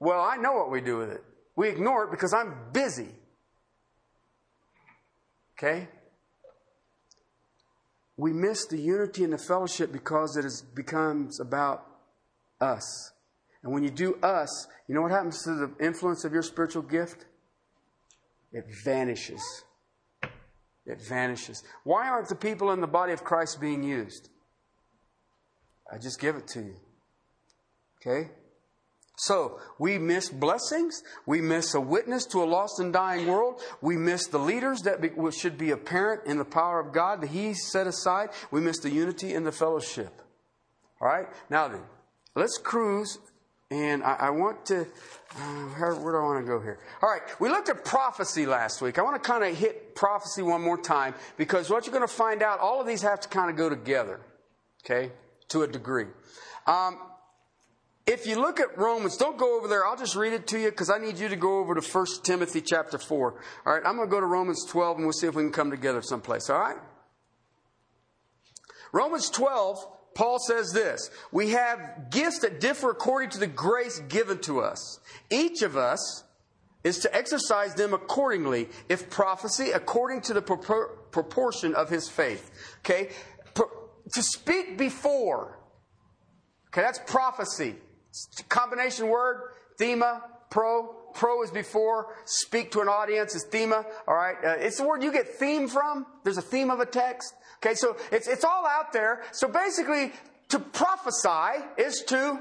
Well, 0.00 0.22
I 0.22 0.36
know 0.36 0.54
what 0.54 0.70
we 0.70 0.80
do 0.80 0.96
with 0.96 1.10
it. 1.10 1.22
We 1.54 1.68
ignore 1.68 2.04
it 2.04 2.10
because 2.10 2.32
I'm 2.32 2.54
busy. 2.72 3.10
Okay? 5.58 5.86
We 8.16 8.32
miss 8.32 8.66
the 8.66 8.78
unity 8.78 9.22
and 9.22 9.34
the 9.34 9.38
fellowship 9.38 9.92
because 9.92 10.38
it 10.38 10.46
is, 10.46 10.62
becomes 10.62 11.40
about 11.40 11.91
us. 12.62 13.12
And 13.62 13.72
when 13.72 13.82
you 13.82 13.90
do 13.90 14.14
us, 14.22 14.68
you 14.88 14.94
know 14.94 15.02
what 15.02 15.10
happens 15.10 15.42
to 15.44 15.54
the 15.54 15.84
influence 15.84 16.24
of 16.24 16.32
your 16.32 16.42
spiritual 16.42 16.82
gift? 16.82 17.26
It 18.52 18.64
vanishes. 18.84 19.42
It 20.84 21.00
vanishes. 21.08 21.62
Why 21.84 22.08
aren't 22.08 22.28
the 22.28 22.34
people 22.34 22.72
in 22.72 22.80
the 22.80 22.86
body 22.86 23.12
of 23.12 23.24
Christ 23.24 23.60
being 23.60 23.82
used? 23.82 24.28
I 25.92 25.98
just 25.98 26.20
give 26.20 26.36
it 26.36 26.48
to 26.48 26.60
you. 26.60 26.74
Okay? 28.00 28.30
So, 29.16 29.60
we 29.78 29.98
miss 29.98 30.30
blessings. 30.30 31.02
We 31.26 31.40
miss 31.40 31.74
a 31.74 31.80
witness 31.80 32.24
to 32.26 32.42
a 32.42 32.44
lost 32.44 32.80
and 32.80 32.92
dying 32.92 33.28
world. 33.28 33.60
We 33.80 33.96
miss 33.96 34.26
the 34.26 34.38
leaders 34.38 34.80
that 34.82 35.00
be, 35.00 35.10
should 35.30 35.58
be 35.58 35.70
apparent 35.70 36.26
in 36.26 36.38
the 36.38 36.44
power 36.44 36.80
of 36.80 36.92
God 36.92 37.20
that 37.20 37.28
He 37.28 37.54
set 37.54 37.86
aside. 37.86 38.30
We 38.50 38.60
miss 38.60 38.80
the 38.80 38.90
unity 38.90 39.34
and 39.34 39.46
the 39.46 39.52
fellowship. 39.52 40.22
All 41.00 41.06
right? 41.06 41.26
Now 41.50 41.68
then, 41.68 41.82
let's 42.34 42.58
cruise. 42.58 43.18
And 43.70 44.02
I, 44.02 44.14
I 44.14 44.30
want 44.30 44.66
to, 44.66 44.82
uh, 44.82 45.64
where, 45.78 45.94
where 45.94 46.12
do 46.12 46.18
I 46.18 46.22
want 46.24 46.44
to 46.44 46.46
go 46.46 46.60
here? 46.60 46.78
All 47.02 47.08
right, 47.08 47.22
we 47.40 47.48
looked 47.48 47.70
at 47.70 47.86
prophecy 47.86 48.44
last 48.44 48.82
week. 48.82 48.98
I 48.98 49.02
want 49.02 49.22
to 49.22 49.26
kind 49.26 49.42
of 49.42 49.56
hit 49.56 49.94
prophecy 49.94 50.42
one 50.42 50.60
more 50.60 50.76
time 50.76 51.14
because 51.38 51.70
what 51.70 51.86
you're 51.86 51.94
going 51.94 52.06
to 52.06 52.14
find 52.14 52.42
out, 52.42 52.60
all 52.60 52.82
of 52.82 52.86
these 52.86 53.00
have 53.00 53.20
to 53.20 53.28
kind 53.28 53.50
of 53.50 53.56
go 53.56 53.70
together, 53.70 54.20
okay, 54.84 55.10
to 55.48 55.62
a 55.62 55.66
degree. 55.66 56.04
Um, 56.66 56.98
if 58.06 58.26
you 58.26 58.38
look 58.38 58.60
at 58.60 58.76
Romans, 58.76 59.16
don't 59.16 59.38
go 59.38 59.56
over 59.56 59.68
there. 59.68 59.86
I'll 59.86 59.96
just 59.96 60.16
read 60.16 60.34
it 60.34 60.46
to 60.48 60.58
you 60.58 60.70
because 60.70 60.90
I 60.90 60.98
need 60.98 61.18
you 61.18 61.28
to 61.28 61.36
go 61.36 61.60
over 61.60 61.74
to 61.74 61.80
1 61.80 62.06
Timothy 62.24 62.60
chapter 62.60 62.98
4. 62.98 63.32
All 63.64 63.72
right, 63.72 63.82
I'm 63.86 63.96
going 63.96 64.08
to 64.08 64.10
go 64.10 64.20
to 64.20 64.26
Romans 64.26 64.66
12 64.68 64.96
and 64.96 65.06
we'll 65.06 65.12
see 65.12 65.28
if 65.28 65.34
we 65.34 65.42
can 65.44 65.52
come 65.52 65.70
together 65.70 66.02
someplace. 66.02 66.50
All 66.50 66.58
right? 66.58 66.76
Romans 68.92 69.30
12, 69.30 69.86
Paul 70.14 70.38
says 70.38 70.72
this 70.72 71.10
We 71.30 71.50
have 71.50 72.10
gifts 72.10 72.40
that 72.40 72.60
differ 72.60 72.90
according 72.90 73.30
to 73.30 73.38
the 73.38 73.46
grace 73.46 73.98
given 74.08 74.38
to 74.40 74.60
us. 74.60 75.00
Each 75.30 75.62
of 75.62 75.76
us 75.76 76.24
is 76.84 76.98
to 76.98 77.14
exercise 77.14 77.74
them 77.74 77.94
accordingly, 77.94 78.68
if 78.88 79.08
prophecy, 79.08 79.70
according 79.70 80.20
to 80.22 80.34
the 80.34 80.42
proportion 80.42 81.74
of 81.74 81.88
his 81.88 82.08
faith. 82.08 82.50
Okay? 82.80 83.10
to 84.12 84.22
speak 84.22 84.78
before. 84.78 85.58
Okay, 86.68 86.82
that's 86.82 87.00
prophecy. 87.06 87.76
Combination 88.48 89.08
word, 89.08 89.52
thema, 89.78 90.22
pro. 90.50 90.96
Pro 91.14 91.42
is 91.42 91.50
before. 91.50 92.14
Speak 92.24 92.70
to 92.72 92.80
an 92.80 92.88
audience 92.88 93.34
is 93.34 93.44
thema. 93.44 93.84
All 94.06 94.14
right. 94.14 94.36
Uh, 94.42 94.56
it's 94.58 94.78
the 94.78 94.84
word 94.84 95.02
you 95.02 95.12
get 95.12 95.28
theme 95.28 95.68
from. 95.68 96.06
There's 96.24 96.38
a 96.38 96.42
theme 96.42 96.70
of 96.70 96.80
a 96.80 96.86
text. 96.86 97.34
Okay. 97.58 97.74
So 97.74 97.96
it's, 98.10 98.28
it's 98.28 98.44
all 98.44 98.66
out 98.66 98.92
there. 98.92 99.22
So 99.32 99.48
basically, 99.48 100.12
to 100.48 100.58
prophesy 100.58 101.64
is 101.78 102.02
to 102.08 102.40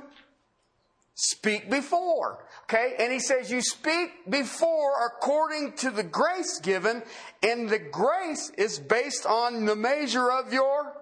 speak 1.14 1.70
before. 1.70 2.46
Okay. 2.64 2.96
And 3.00 3.12
he 3.12 3.20
says 3.20 3.52
you 3.52 3.62
speak 3.62 4.12
before 4.30 5.06
according 5.06 5.74
to 5.78 5.92
the 5.92 6.04
grace 6.04 6.60
given. 6.60 7.04
And 7.44 7.70
the 7.70 7.80
grace 7.80 8.52
is 8.58 8.80
based 8.80 9.26
on 9.26 9.66
the 9.66 9.76
measure 9.76 10.32
of 10.32 10.52
your 10.54 10.94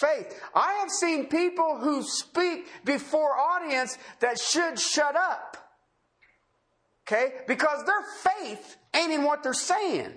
faith. 0.00 0.40
I 0.54 0.74
have 0.80 0.90
seen 0.90 1.26
people 1.26 1.78
who 1.78 2.02
speak 2.02 2.66
before 2.84 3.38
audience 3.38 3.96
that 4.20 4.38
should 4.38 4.78
shut 4.78 5.16
up. 5.16 5.56
Okay? 7.06 7.32
Because 7.46 7.84
their 7.84 8.02
faith 8.22 8.76
ain't 8.94 9.12
in 9.12 9.22
what 9.22 9.42
they're 9.42 9.54
saying. 9.54 10.12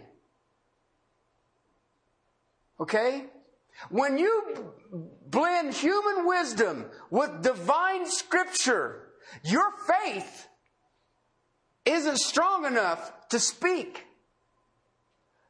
Okay? 2.80 3.26
When 3.90 4.18
you 4.18 4.74
blend 5.28 5.74
human 5.74 6.26
wisdom 6.26 6.86
with 7.10 7.44
divine 7.44 8.10
scripture, 8.10 9.10
your 9.44 9.72
faith 9.88 10.48
isn't 11.86 12.18
strong 12.18 12.66
enough 12.66 13.12
to 13.30 13.40
speak. 13.40 14.06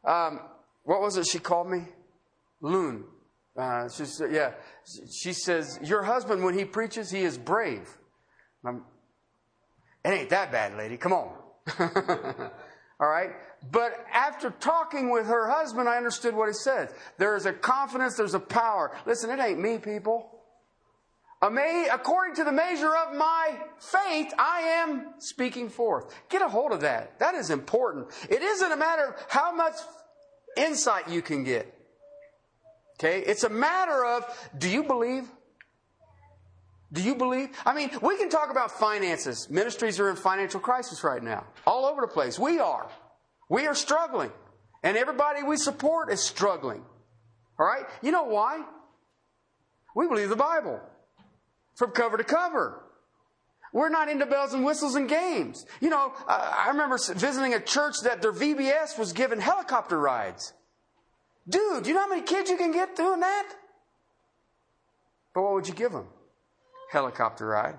Um, 0.04 0.42
what 0.84 1.02
was 1.02 1.18
it 1.18 1.28
she 1.28 1.40
called 1.40 1.70
me? 1.70 1.86
Loon. 2.62 3.06
Uh, 3.58 3.90
she 3.90 4.06
said, 4.06 4.32
yeah. 4.32 4.52
She 5.12 5.34
says, 5.34 5.80
Your 5.84 6.04
husband, 6.04 6.44
when 6.44 6.58
he 6.58 6.66
preaches, 6.66 7.12
he 7.12 7.24
is 7.24 7.38
brave. 7.38 7.98
I'm, 8.66 8.84
it 10.04 10.10
ain't 10.10 10.30
that 10.30 10.52
bad, 10.52 10.78
lady. 10.78 10.98
Come 10.98 11.14
on. 11.14 11.34
All 13.00 13.08
right? 13.08 13.32
But 13.72 14.06
after 14.14 14.52
talking 14.52 15.10
with 15.10 15.28
her 15.28 15.50
husband, 15.50 15.90
I 15.90 15.98
understood 15.98 16.36
what 16.36 16.48
he 16.48 16.54
said. 16.54 16.94
There 17.18 17.36
is 17.36 17.46
a 17.46 17.54
confidence, 17.54 18.16
there's 18.16 18.34
a 18.34 18.40
power. 18.40 18.96
Listen, 19.06 19.30
it 19.30 19.42
ain't 19.42 19.60
me, 19.60 19.78
people. 19.78 20.40
According 21.42 22.36
to 22.36 22.44
the 22.44 22.52
measure 22.52 22.94
of 22.94 23.16
my 23.16 23.58
faith, 23.80 24.34
I 24.38 24.62
am 24.82 25.14
speaking 25.20 25.70
forth. 25.70 26.14
Get 26.30 26.42
a 26.42 26.50
hold 26.50 26.74
of 26.74 26.82
that. 26.82 27.20
That 27.20 27.36
is 27.36 27.50
important. 27.50 28.08
It 28.30 28.42
isn't 28.42 28.72
a 28.72 28.78
matter 28.78 29.06
of 29.06 29.16
how 29.30 29.54
much 29.54 29.76
insight 30.58 31.10
you 31.10 31.22
can 31.22 31.44
get. 31.44 31.74
Okay? 32.96 33.22
It's 33.22 33.46
a 33.46 33.50
matter 33.50 34.04
of 34.06 34.50
do 34.58 34.70
you 34.70 34.84
believe? 34.84 35.30
Do 36.92 37.04
you 37.04 37.16
believe? 37.16 37.50
I 37.66 37.74
mean, 37.76 37.92
we 38.02 38.18
can 38.18 38.30
talk 38.30 38.50
about 38.50 38.72
finances. 38.72 39.48
Ministries 39.50 40.00
are 40.00 40.10
in 40.10 40.16
financial 40.16 40.60
crisis 40.60 41.04
right 41.04 41.22
now, 41.22 41.46
all 41.68 41.86
over 41.86 42.02
the 42.02 42.08
place. 42.08 42.40
We 42.40 42.60
are. 42.60 42.90
We 43.50 43.68
are 43.68 43.76
struggling. 43.76 44.32
And 44.84 44.98
everybody 44.98 45.44
we 45.44 45.58
support 45.58 46.12
is 46.12 46.22
struggling. 46.24 46.84
All 47.60 47.66
right? 47.66 47.86
You 48.02 48.12
know 48.12 48.24
why? 48.24 48.64
We 49.96 50.08
believe 50.08 50.30
the 50.30 50.36
Bible 50.36 50.80
from 51.76 51.92
cover 51.92 52.18
to 52.18 52.24
cover. 52.24 52.82
We're 53.72 53.90
not 53.90 54.10
into 54.10 54.26
bells 54.26 54.54
and 54.54 54.66
whistles 54.66 54.96
and 54.96 55.08
games. 55.08 55.66
You 55.80 55.90
know, 55.90 56.12
I 56.28 56.70
remember 56.70 56.98
visiting 56.98 57.54
a 57.54 57.60
church 57.60 57.96
that 58.04 58.22
their 58.22 58.34
VBS 58.34 58.98
was 58.98 59.14
given 59.14 59.40
helicopter 59.40 60.00
rides. 60.00 60.54
Dude, 61.48 61.86
you 61.86 61.94
know 61.94 62.02
how 62.02 62.10
many 62.10 62.24
kids 62.24 62.50
you 62.50 62.58
can 62.58 62.72
get 62.72 62.96
doing 62.96 63.20
that? 63.20 63.48
But 65.36 65.44
what 65.44 65.54
would 65.54 65.68
you 65.68 65.76
give 65.76 65.92
them? 65.92 66.08
Helicopter 66.92 67.48
ride. 67.48 67.78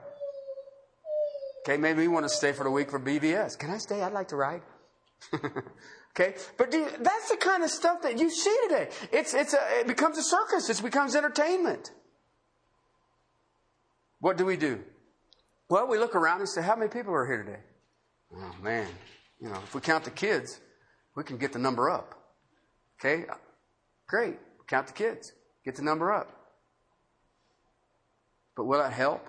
Okay, 1.63 1.77
maybe 1.77 2.03
you 2.03 2.11
want 2.11 2.25
to 2.25 2.31
stay 2.35 2.53
for 2.53 2.65
the 2.65 2.71
week 2.71 2.91
for 2.91 2.99
BVS. 2.99 3.59
Can 3.59 3.71
I 3.71 3.79
stay? 3.79 4.03
I'd 4.03 4.13
like 4.13 4.29
to 4.29 4.37
ride. 4.37 4.63
okay, 5.35 6.35
but 6.57 6.73
you, 6.73 6.89
that's 7.01 7.31
the 7.31 7.37
kind 7.37 7.63
of 7.63 7.71
stuff 7.71 8.03
that 8.03 8.19
you 8.19 8.31
see 8.31 8.57
today. 8.69 8.89
It's, 9.13 9.35
it's 9.35 9.53
a, 9.53 9.81
it 9.81 9.87
becomes 9.87 10.17
a 10.17 10.23
circus. 10.23 10.71
It 10.71 10.83
becomes 10.83 11.15
entertainment. 11.15 11.91
What 14.21 14.37
do 14.37 14.47
we 14.47 14.57
do? 14.57 14.81
Well, 15.69 15.87
we 15.87 15.99
look 15.99 16.15
around 16.15 16.41
and 16.41 16.49
say, 16.49 16.63
how 16.63 16.77
many 16.77 16.91
people 16.91 17.13
are 17.13 17.27
here 17.27 17.43
today? 17.43 17.61
Oh 18.35 18.55
man, 18.63 18.89
you 19.41 19.49
know, 19.49 19.59
if 19.65 19.75
we 19.75 19.81
count 19.81 20.05
the 20.05 20.11
kids, 20.11 20.61
we 21.17 21.25
can 21.25 21.37
get 21.37 21.53
the 21.53 21.59
number 21.59 21.91
up. 21.91 22.15
Okay, 22.99 23.25
Great. 24.11 24.39
Count 24.67 24.89
the 24.89 24.93
kids. 24.93 25.33
Get 25.65 25.77
the 25.77 25.83
number 25.83 26.13
up. 26.13 26.40
But 28.57 28.65
will 28.65 28.79
that 28.79 28.93
help? 28.93 29.27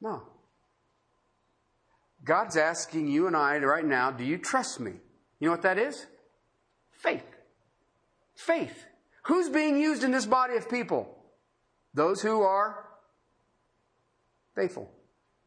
No. 0.00 0.22
God's 2.24 2.56
asking 2.56 3.08
you 3.08 3.26
and 3.26 3.36
I 3.36 3.58
right 3.58 3.84
now, 3.84 4.10
do 4.10 4.24
you 4.24 4.38
trust 4.38 4.80
me? 4.80 4.92
You 5.40 5.46
know 5.46 5.52
what 5.52 5.62
that 5.62 5.78
is? 5.78 6.06
Faith. 6.90 7.24
Faith. 8.36 8.84
Who's 9.24 9.48
being 9.48 9.76
used 9.76 10.04
in 10.04 10.10
this 10.10 10.26
body 10.26 10.56
of 10.56 10.68
people? 10.68 11.16
Those 11.94 12.22
who 12.22 12.42
are 12.42 12.86
faithful. 14.54 14.90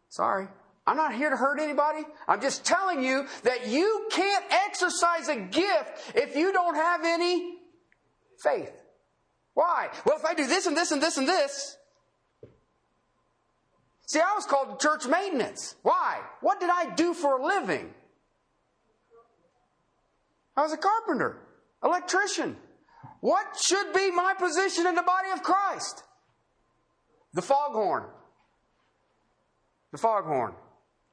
Sorry. 0.09 0.47
I'm 0.87 0.97
not 0.97 1.15
here 1.15 1.29
to 1.29 1.35
hurt 1.35 1.59
anybody. 1.59 2.03
I'm 2.27 2.41
just 2.41 2.63
telling 2.63 3.03
you 3.03 3.25
that 3.43 3.67
you 3.67 4.07
can't 4.11 4.45
exercise 4.67 5.27
a 5.29 5.35
gift 5.35 6.13
if 6.15 6.35
you 6.35 6.53
don't 6.53 6.75
have 6.75 7.01
any 7.03 7.55
faith. 8.43 8.71
Why? 9.53 9.89
Well, 10.05 10.17
if 10.17 10.25
I 10.25 10.33
do 10.33 10.45
this 10.45 10.67
and 10.67 10.77
this 10.77 10.91
and 10.91 11.01
this 11.01 11.17
and 11.17 11.27
this. 11.27 11.77
See, 14.05 14.19
I 14.19 14.33
was 14.35 14.45
called 14.45 14.79
to 14.79 14.87
church 14.87 15.07
maintenance. 15.07 15.75
Why? 15.81 16.19
What 16.41 16.59
did 16.59 16.69
I 16.69 16.93
do 16.93 17.13
for 17.13 17.39
a 17.39 17.45
living? 17.45 17.93
I 20.55 20.61
was 20.61 20.73
a 20.73 20.77
carpenter, 20.77 21.37
electrician. 21.83 22.55
What 23.21 23.45
should 23.65 23.93
be 23.93 24.11
my 24.11 24.33
position 24.37 24.85
in 24.87 24.95
the 24.95 25.01
body 25.01 25.29
of 25.33 25.41
Christ? 25.41 26.03
The 27.33 27.41
foghorn. 27.41 28.03
The 29.91 29.97
foghorn. 29.97 30.53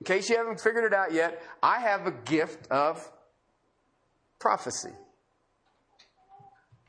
In 0.00 0.04
case 0.04 0.28
you 0.28 0.36
haven't 0.36 0.60
figured 0.60 0.84
it 0.84 0.92
out 0.92 1.12
yet, 1.12 1.42
I 1.62 1.80
have 1.80 2.06
a 2.06 2.10
gift 2.10 2.70
of 2.70 3.10
prophecy. 4.38 4.92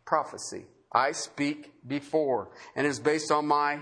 Prophecy. 0.06 0.66
I 0.92 1.14
speak 1.14 1.72
before, 1.88 2.50
and 2.76 2.86
is 2.86 3.00
based 3.00 3.32
on 3.32 3.48
my 3.48 3.80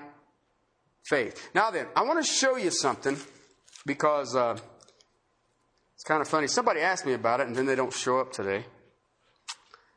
faith. 1.03 1.50
Now 1.53 1.72
then, 1.72 1.88
I 1.96 2.03
want 2.03 2.24
to 2.24 2.31
show 2.31 2.58
you 2.58 2.72
something 2.72 3.17
because 3.86 4.36
uh, 4.36 4.58
it's 5.96 6.03
kind 6.03 6.22
of 6.22 6.27
funny. 6.27 6.48
Somebody 6.48 6.81
asked 6.81 7.05
me 7.05 7.13
about 7.13 7.39
it, 7.39 7.48
and 7.48 7.55
then 7.55 7.65
they 7.65 7.75
don't 7.75 7.93
show 7.93 8.20
up 8.20 8.31
today. 8.31 8.65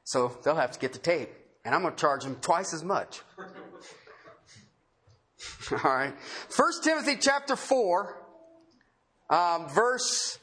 So 0.05 0.37
they'll 0.45 0.55
have 0.55 0.73
to 0.73 0.79
get 0.79 0.93
the 0.93 0.99
tape, 0.99 1.31
and 1.65 1.75
I'm 1.75 1.83
going 1.83 1.95
to 1.95 2.01
charge 2.01 2.25
them 2.25 2.37
twice 2.41 2.75
as 2.75 2.85
much. 2.85 3.23
All 5.73 5.79
right. 5.83 6.13
First 6.49 6.85
Timothy 6.85 7.17
chapter 7.19 7.57
4, 7.57 8.19
um, 9.31 9.69
verse, 9.69 10.39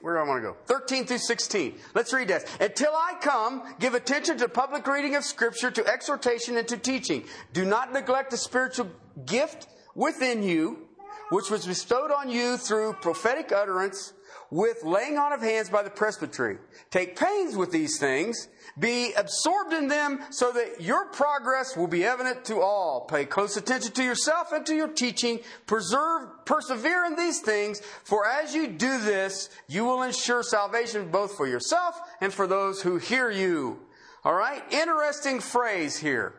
where 0.00 0.14
do 0.16 0.20
I 0.20 0.24
want 0.24 0.42
to 0.42 0.48
go? 0.50 0.56
13 0.66 1.06
through 1.06 1.18
16. 1.18 1.74
Let's 1.94 2.12
read 2.12 2.28
this. 2.28 2.44
Until 2.60 2.92
I 2.92 3.14
come, 3.20 3.62
give 3.80 3.94
attention 3.94 4.36
to 4.38 4.48
public 4.48 4.86
reading 4.86 5.14
of 5.16 5.24
Scripture, 5.24 5.70
to 5.70 5.86
exhortation, 5.86 6.56
and 6.56 6.68
to 6.68 6.76
teaching. 6.76 7.24
Do 7.54 7.64
not 7.64 7.92
neglect 7.92 8.30
the 8.30 8.36
spiritual 8.36 8.90
gift 9.24 9.66
within 9.96 10.42
you, 10.42 10.86
which 11.30 11.50
was 11.50 11.66
bestowed 11.66 12.12
on 12.12 12.30
you 12.30 12.56
through 12.56 12.92
prophetic 13.00 13.50
utterance 13.50 14.12
with 14.50 14.84
laying 14.84 15.18
on 15.18 15.32
of 15.32 15.40
hands 15.42 15.68
by 15.68 15.82
the 15.82 15.90
presbytery. 15.90 16.58
Take 16.90 17.18
pains 17.18 17.56
with 17.56 17.72
these 17.72 17.98
things. 17.98 18.48
Be 18.78 19.12
absorbed 19.14 19.72
in 19.72 19.88
them 19.88 20.20
so 20.30 20.52
that 20.52 20.80
your 20.80 21.06
progress 21.06 21.76
will 21.76 21.88
be 21.88 22.04
evident 22.04 22.44
to 22.44 22.60
all. 22.60 23.06
Pay 23.10 23.24
close 23.24 23.56
attention 23.56 23.92
to 23.92 24.04
yourself 24.04 24.52
and 24.52 24.64
to 24.66 24.74
your 24.74 24.88
teaching. 24.88 25.40
Preserve, 25.66 26.44
persevere 26.44 27.06
in 27.06 27.16
these 27.16 27.40
things, 27.40 27.80
for 28.04 28.26
as 28.26 28.54
you 28.54 28.68
do 28.68 29.00
this, 29.00 29.48
you 29.68 29.84
will 29.84 30.02
ensure 30.02 30.42
salvation 30.42 31.10
both 31.10 31.36
for 31.36 31.48
yourself 31.48 31.98
and 32.20 32.32
for 32.32 32.46
those 32.46 32.82
who 32.82 32.98
hear 32.98 33.30
you. 33.30 33.80
All 34.24 34.34
right? 34.34 34.62
Interesting 34.72 35.40
phrase 35.40 35.96
here. 35.96 36.34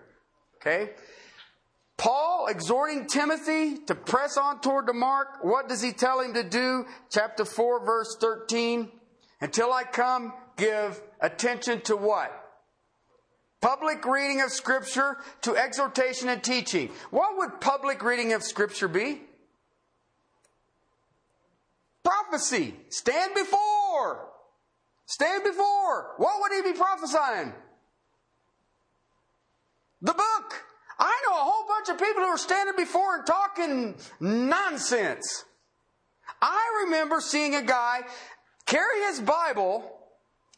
Okay? 0.62 0.92
Paul 1.98 2.48
exhorting 2.48 3.08
Timothy 3.08 3.80
to 3.88 3.96
press 3.96 4.38
on 4.38 4.62
toward 4.62 4.86
the 4.86 4.94
mark. 4.94 5.44
What 5.44 5.68
does 5.68 5.82
he 5.82 5.92
tell 5.92 6.22
him 6.22 6.36
to 6.36 6.44
do? 6.44 6.86
Chapter 7.10 7.44
4, 7.44 7.86
verse 7.86 8.16
13. 8.22 8.92
Until 9.42 9.74
I 9.74 9.84
come, 9.84 10.34
give 10.56 11.02
attention 11.20 11.82
to 11.82 11.96
what? 11.96 12.32
Public 13.62 14.06
reading 14.06 14.42
of 14.42 14.52
Scripture 14.52 15.18
to 15.42 15.58
exhortation 15.58 16.30
and 16.30 16.44
teaching. 16.44 16.92
What 17.10 17.38
would 17.38 17.60
public 17.60 18.04
reading 18.04 18.34
of 18.34 18.44
Scripture 18.44 18.88
be? 18.88 19.22
Prophecy. 22.04 22.76
Stand 22.90 23.34
before. 23.34 24.30
Stand 25.08 25.44
before. 25.44 26.14
What 26.18 26.42
would 26.42 26.52
he 26.54 26.72
be 26.72 26.78
prophesying? 26.78 27.54
The 30.02 30.14
book. 30.14 30.67
I 31.00 31.22
know 31.28 31.36
a 31.36 31.44
whole 31.44 31.68
bunch 31.68 31.90
of 31.90 32.00
people 32.00 32.24
who 32.24 32.30
are 32.30 32.38
standing 32.38 32.76
before 32.76 33.18
and 33.18 33.26
talking 33.26 33.96
nonsense. 34.20 35.46
I 36.42 36.86
remember 36.86 37.22
seeing 37.22 37.56
a 37.56 37.64
guy 37.64 38.02
carry 38.66 39.02
his 39.08 39.20
Bible. 39.20 39.92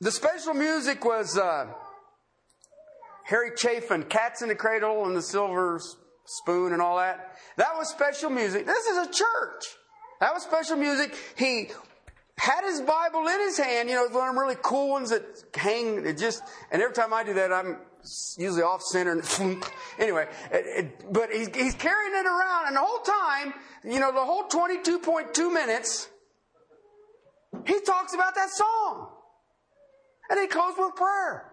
The 0.02 0.12
special 0.12 0.54
music 0.54 1.04
was 1.04 1.38
uh, 1.38 1.68
Harry 3.26 3.52
Chapin, 3.56 4.04
Cats 4.04 4.42
in 4.42 4.50
the 4.50 4.56
Cradle 4.56 5.06
and 5.06 5.16
the 5.16 5.22
Silver 5.22 5.80
Spoon 6.26 6.74
and 6.74 6.82
all 6.82 6.98
that. 6.98 7.38
That 7.58 7.78
was 7.78 7.90
special 7.90 8.30
music. 8.30 8.66
This 8.66 8.86
is 8.86 8.98
a 8.98 9.12
church. 9.12 9.66
That 10.20 10.34
was 10.34 10.44
special 10.44 10.78
music. 10.78 11.16
He 11.38 11.70
had 12.38 12.64
his 12.64 12.82
Bible 12.82 13.28
in 13.28 13.40
his 13.42 13.58
hand, 13.58 13.90
you 13.90 13.96
know, 13.96 14.04
one 14.04 14.30
of 14.30 14.36
them 14.36 14.40
really 14.40 14.58
cool 14.62 14.90
ones 14.90 15.10
that 15.10 15.24
hang, 15.54 16.06
it 16.06 16.18
just, 16.18 16.42
and 16.72 16.82
every 16.82 16.96
time 16.96 17.14
I 17.14 17.24
do 17.24 17.34
that, 17.34 17.52
I'm 17.52 17.78
usually 18.38 18.62
off 18.62 18.82
center. 18.82 19.12
And 19.12 19.64
anyway, 20.00 20.28
it, 20.52 20.86
it, 20.86 21.14
but 21.14 21.30
he's, 21.32 21.48
he's 21.56 21.76
carrying 21.76 22.14
it 22.14 22.26
around, 22.26 22.68
and 22.68 22.76
the 22.76 22.82
whole 22.82 23.00
time, 23.00 23.54
you 23.84 24.00
know, 24.00 24.12
the 24.12 24.24
whole 24.24 24.44
22.2 24.44 25.54
minutes, 25.54 26.10
he 27.66 27.80
talks 27.82 28.14
about 28.14 28.36
that 28.36 28.50
song. 28.50 29.10
And 30.30 30.40
he 30.40 30.48
closes 30.48 30.78
with 30.78 30.96
prayer. 30.96 31.52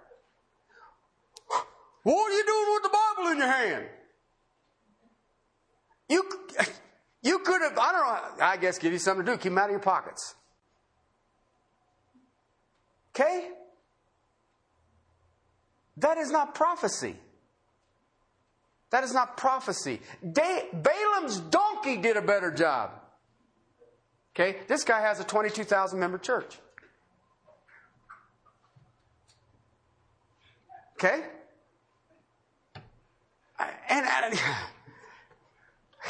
What 2.02 2.30
are 2.30 2.36
you 2.36 2.44
doing 2.46 2.66
with 2.74 2.82
the 2.82 2.90
Bible 2.90 3.32
in 3.32 3.38
your 3.38 3.48
hand? 3.48 3.86
You, 6.08 6.24
you 7.22 7.38
could 7.40 7.62
have, 7.62 7.78
I 7.78 7.92
don't 7.92 8.38
know, 8.38 8.44
I 8.44 8.56
guess 8.58 8.78
give 8.78 8.92
you 8.92 8.98
something 8.98 9.24
to 9.24 9.32
do. 9.32 9.38
Keep 9.38 9.52
them 9.52 9.58
out 9.58 9.64
of 9.64 9.70
your 9.72 9.80
pockets. 9.80 10.34
Okay? 13.10 13.48
That 15.98 16.18
is 16.18 16.30
not 16.30 16.54
prophecy. 16.54 17.16
That 18.90 19.02
is 19.04 19.12
not 19.12 19.36
prophecy. 19.36 20.00
Balaam's 20.22 21.40
donkey 21.40 21.96
did 21.96 22.16
a 22.16 22.22
better 22.22 22.50
job. 22.50 22.90
Okay? 24.34 24.58
This 24.68 24.84
guy 24.84 25.00
has 25.00 25.18
a 25.18 25.24
22,000 25.24 25.98
member 25.98 26.18
church. 26.18 26.58
Okay? 30.94 31.24
And, 33.88 34.06
and 34.06 34.34
in 34.34 34.38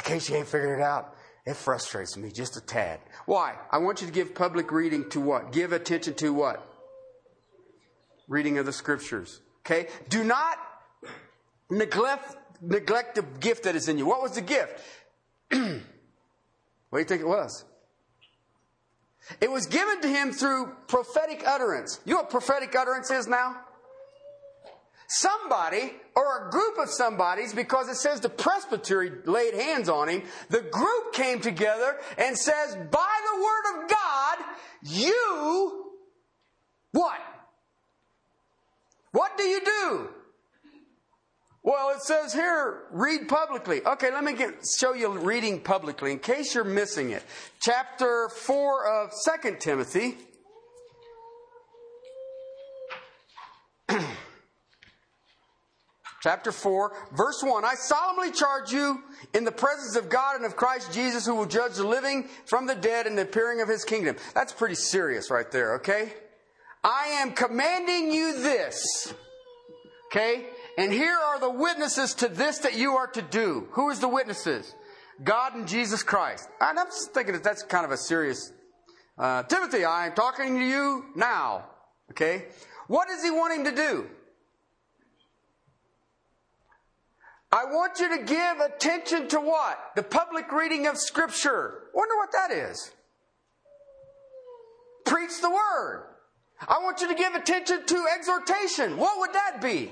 case 0.03 0.29
you 0.29 0.35
ain't 0.35 0.47
figured 0.47 0.79
it 0.79 0.83
out, 0.83 1.15
it 1.45 1.55
frustrates 1.55 2.17
me 2.17 2.29
just 2.29 2.57
a 2.57 2.61
tad. 2.61 2.99
Why? 3.25 3.55
I 3.71 3.77
want 3.77 4.01
you 4.01 4.07
to 4.07 4.13
give 4.13 4.35
public 4.35 4.71
reading 4.71 5.09
to 5.11 5.21
what? 5.21 5.51
Give 5.51 5.71
attention 5.71 6.13
to 6.15 6.33
what? 6.33 6.65
Reading 8.27 8.57
of 8.57 8.65
the 8.65 8.73
scriptures. 8.73 9.39
Okay? 9.67 9.89
Do 10.07 10.23
not 10.23 10.57
neglect, 11.69 12.37
neglect 12.61 13.15
the 13.15 13.21
gift 13.21 13.63
that 13.63 13.75
is 13.75 13.89
in 13.89 13.97
you. 13.97 14.05
What 14.05 14.21
was 14.21 14.31
the 14.31 14.41
gift? 14.41 14.79
what 15.49 15.59
do 15.59 16.99
you 16.99 17.03
think 17.03 17.21
it 17.21 17.27
was? 17.27 17.65
It 19.41 19.51
was 19.51 19.65
given 19.65 19.99
to 20.01 20.07
him 20.07 20.31
through 20.31 20.71
prophetic 20.87 21.43
utterance. 21.45 21.99
You 22.05 22.13
know 22.13 22.21
what 22.21 22.29
prophetic 22.29 22.73
utterance 22.77 23.11
is 23.11 23.27
now? 23.27 23.57
Somebody 25.09 25.93
or 26.15 26.47
a 26.47 26.51
group 26.51 26.77
of 26.77 26.89
somebodies, 26.89 27.53
because 27.53 27.89
it 27.89 27.95
says 27.95 28.21
the 28.21 28.29
presbytery 28.29 29.11
laid 29.25 29.53
hands 29.53 29.89
on 29.89 30.07
him, 30.07 30.23
the 30.49 30.61
group 30.61 31.13
came 31.13 31.41
together 31.41 31.97
and 32.17 32.37
says, 32.37 32.75
by 32.89 33.19
the 33.31 33.43
word 33.43 33.83
of 33.83 33.89
God, 33.89 34.37
you, 34.83 35.91
what? 36.93 37.19
What 39.17 39.35
do 39.35 39.43
you 39.45 39.61
do? 39.65 40.09
Well, 41.63 41.89
it 41.89 42.03
says 42.03 42.33
here, 42.33 42.83
read 42.91 43.27
publicly. 43.27 43.83
Okay, 43.83 44.11
let 44.11 44.23
me 44.23 44.33
get, 44.33 44.63
show 44.79 44.93
you 44.93 45.09
reading 45.09 45.59
publicly 45.59 46.11
in 46.11 46.19
case 46.19 46.53
you're 46.53 46.63
missing 46.63 47.09
it. 47.09 47.23
Chapter 47.59 48.29
4 48.29 49.05
of 49.05 49.09
2 49.41 49.55
Timothy. 49.59 50.17
Chapter 56.21 56.51
4, 56.51 56.93
verse 57.13 57.41
1. 57.41 57.65
I 57.65 57.73
solemnly 57.73 58.31
charge 58.31 58.71
you 58.71 59.01
in 59.33 59.45
the 59.45 59.51
presence 59.51 59.95
of 59.95 60.09
God 60.09 60.35
and 60.35 60.45
of 60.45 60.55
Christ 60.55 60.93
Jesus, 60.93 61.25
who 61.25 61.33
will 61.33 61.47
judge 61.47 61.77
the 61.77 61.87
living 61.87 62.29
from 62.45 62.67
the 62.67 62.75
dead 62.75 63.07
in 63.07 63.15
the 63.15 63.23
appearing 63.23 63.61
of 63.61 63.67
his 63.67 63.83
kingdom. 63.83 64.15
That's 64.35 64.53
pretty 64.53 64.75
serious 64.75 65.31
right 65.31 65.49
there, 65.49 65.73
okay? 65.77 66.13
I 66.87 67.07
am 67.19 67.33
commanding 67.33 68.11
you 68.13 68.41
this. 68.41 69.13
Okay? 70.05 70.45
And 70.77 70.93
here 70.93 71.17
are 71.17 71.37
the 71.37 71.49
witnesses 71.49 72.13
to 72.15 72.29
this 72.29 72.59
that 72.59 72.77
you 72.77 72.93
are 72.93 73.07
to 73.07 73.21
do. 73.21 73.67
Who 73.71 73.89
is 73.89 73.99
the 73.99 74.07
witnesses? 74.07 74.73
God 75.21 75.53
and 75.55 75.67
Jesus 75.67 76.01
Christ. 76.01 76.47
And 76.61 76.79
I'm 76.79 76.85
just 76.85 77.13
thinking 77.13 77.33
that 77.33 77.43
that's 77.43 77.61
kind 77.63 77.83
of 77.83 77.91
a 77.91 77.97
serious. 77.97 78.53
Uh, 79.17 79.43
Timothy, 79.43 79.85
I'm 79.85 80.13
talking 80.13 80.55
to 80.55 80.65
you 80.65 81.05
now. 81.13 81.65
Okay? 82.11 82.45
What 82.87 83.09
is 83.09 83.21
he 83.21 83.31
wanting 83.31 83.65
to 83.65 83.75
do? 83.75 84.07
I 87.51 87.65
want 87.65 87.99
you 87.99 88.17
to 88.17 88.23
give 88.23 88.59
attention 88.59 89.27
to 89.29 89.41
what? 89.41 89.77
The 89.97 90.03
public 90.03 90.53
reading 90.53 90.87
of 90.87 90.97
Scripture. 90.97 91.89
Wonder 91.93 92.15
what 92.15 92.31
that 92.31 92.51
is. 92.51 92.91
Preach 95.05 95.41
the 95.41 95.49
Word. 95.49 96.16
I 96.65 96.79
want 96.81 97.01
you 97.01 97.07
to 97.07 97.15
give 97.15 97.35
attention 97.35 97.85
to 97.85 98.05
exhortation. 98.15 98.97
What 98.97 99.19
would 99.19 99.33
that 99.33 99.61
be? 99.61 99.91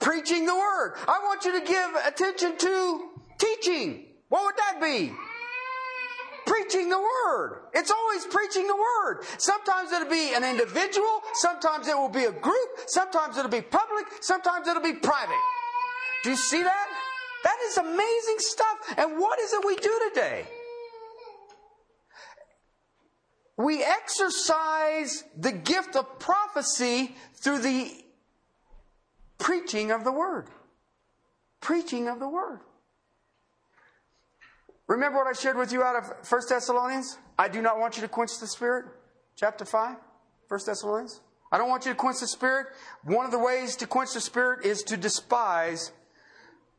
Preaching 0.00 0.46
the 0.46 0.54
word. 0.54 0.94
I 1.06 1.20
want 1.24 1.44
you 1.44 1.60
to 1.60 1.66
give 1.66 1.90
attention 2.06 2.56
to 2.58 3.10
teaching. 3.38 4.06
What 4.28 4.44
would 4.44 4.56
that 4.56 4.80
be? 4.80 5.12
Preaching 6.46 6.88
the 6.88 6.98
word. 6.98 7.68
It's 7.74 7.90
always 7.90 8.24
preaching 8.26 8.66
the 8.66 8.76
word. 8.76 9.24
Sometimes 9.38 9.92
it'll 9.92 10.08
be 10.08 10.34
an 10.34 10.42
individual, 10.42 11.22
sometimes 11.34 11.86
it 11.86 11.96
will 11.96 12.08
be 12.08 12.24
a 12.24 12.32
group, 12.32 12.68
sometimes 12.86 13.36
it'll 13.36 13.50
be 13.50 13.60
public, 13.60 14.06
sometimes 14.20 14.66
it'll 14.66 14.82
be 14.82 14.94
private. 14.94 15.38
Do 16.24 16.30
you 16.30 16.36
see 16.36 16.62
that? 16.62 16.88
That 17.44 17.56
is 17.66 17.76
amazing 17.76 18.36
stuff. 18.38 18.78
And 18.96 19.18
what 19.18 19.38
is 19.38 19.52
it 19.52 19.64
we 19.64 19.76
do 19.76 20.00
today? 20.08 20.46
We 23.56 23.82
exercise 23.82 25.24
the 25.36 25.52
gift 25.52 25.96
of 25.96 26.18
prophecy 26.18 27.14
through 27.34 27.60
the 27.60 27.90
preaching 29.38 29.90
of 29.90 30.04
the 30.04 30.12
word. 30.12 30.48
Preaching 31.60 32.08
of 32.08 32.18
the 32.18 32.28
word. 32.28 32.60
Remember 34.86 35.18
what 35.18 35.26
I 35.26 35.32
shared 35.32 35.56
with 35.56 35.72
you 35.72 35.82
out 35.82 35.96
of 35.96 36.04
1 36.28 36.40
Thessalonians? 36.48 37.18
I 37.38 37.48
do 37.48 37.62
not 37.62 37.78
want 37.78 37.96
you 37.96 38.02
to 38.02 38.08
quench 38.08 38.38
the 38.40 38.46
spirit. 38.46 38.86
Chapter 39.36 39.64
5, 39.64 39.96
1 40.48 40.60
Thessalonians. 40.66 41.20
I 41.50 41.58
don't 41.58 41.68
want 41.68 41.84
you 41.84 41.92
to 41.92 41.96
quench 41.96 42.20
the 42.20 42.26
spirit. 42.26 42.68
One 43.04 43.24
of 43.24 43.30
the 43.30 43.38
ways 43.38 43.76
to 43.76 43.86
quench 43.86 44.14
the 44.14 44.20
spirit 44.20 44.64
is 44.64 44.82
to 44.84 44.96
despise 44.96 45.92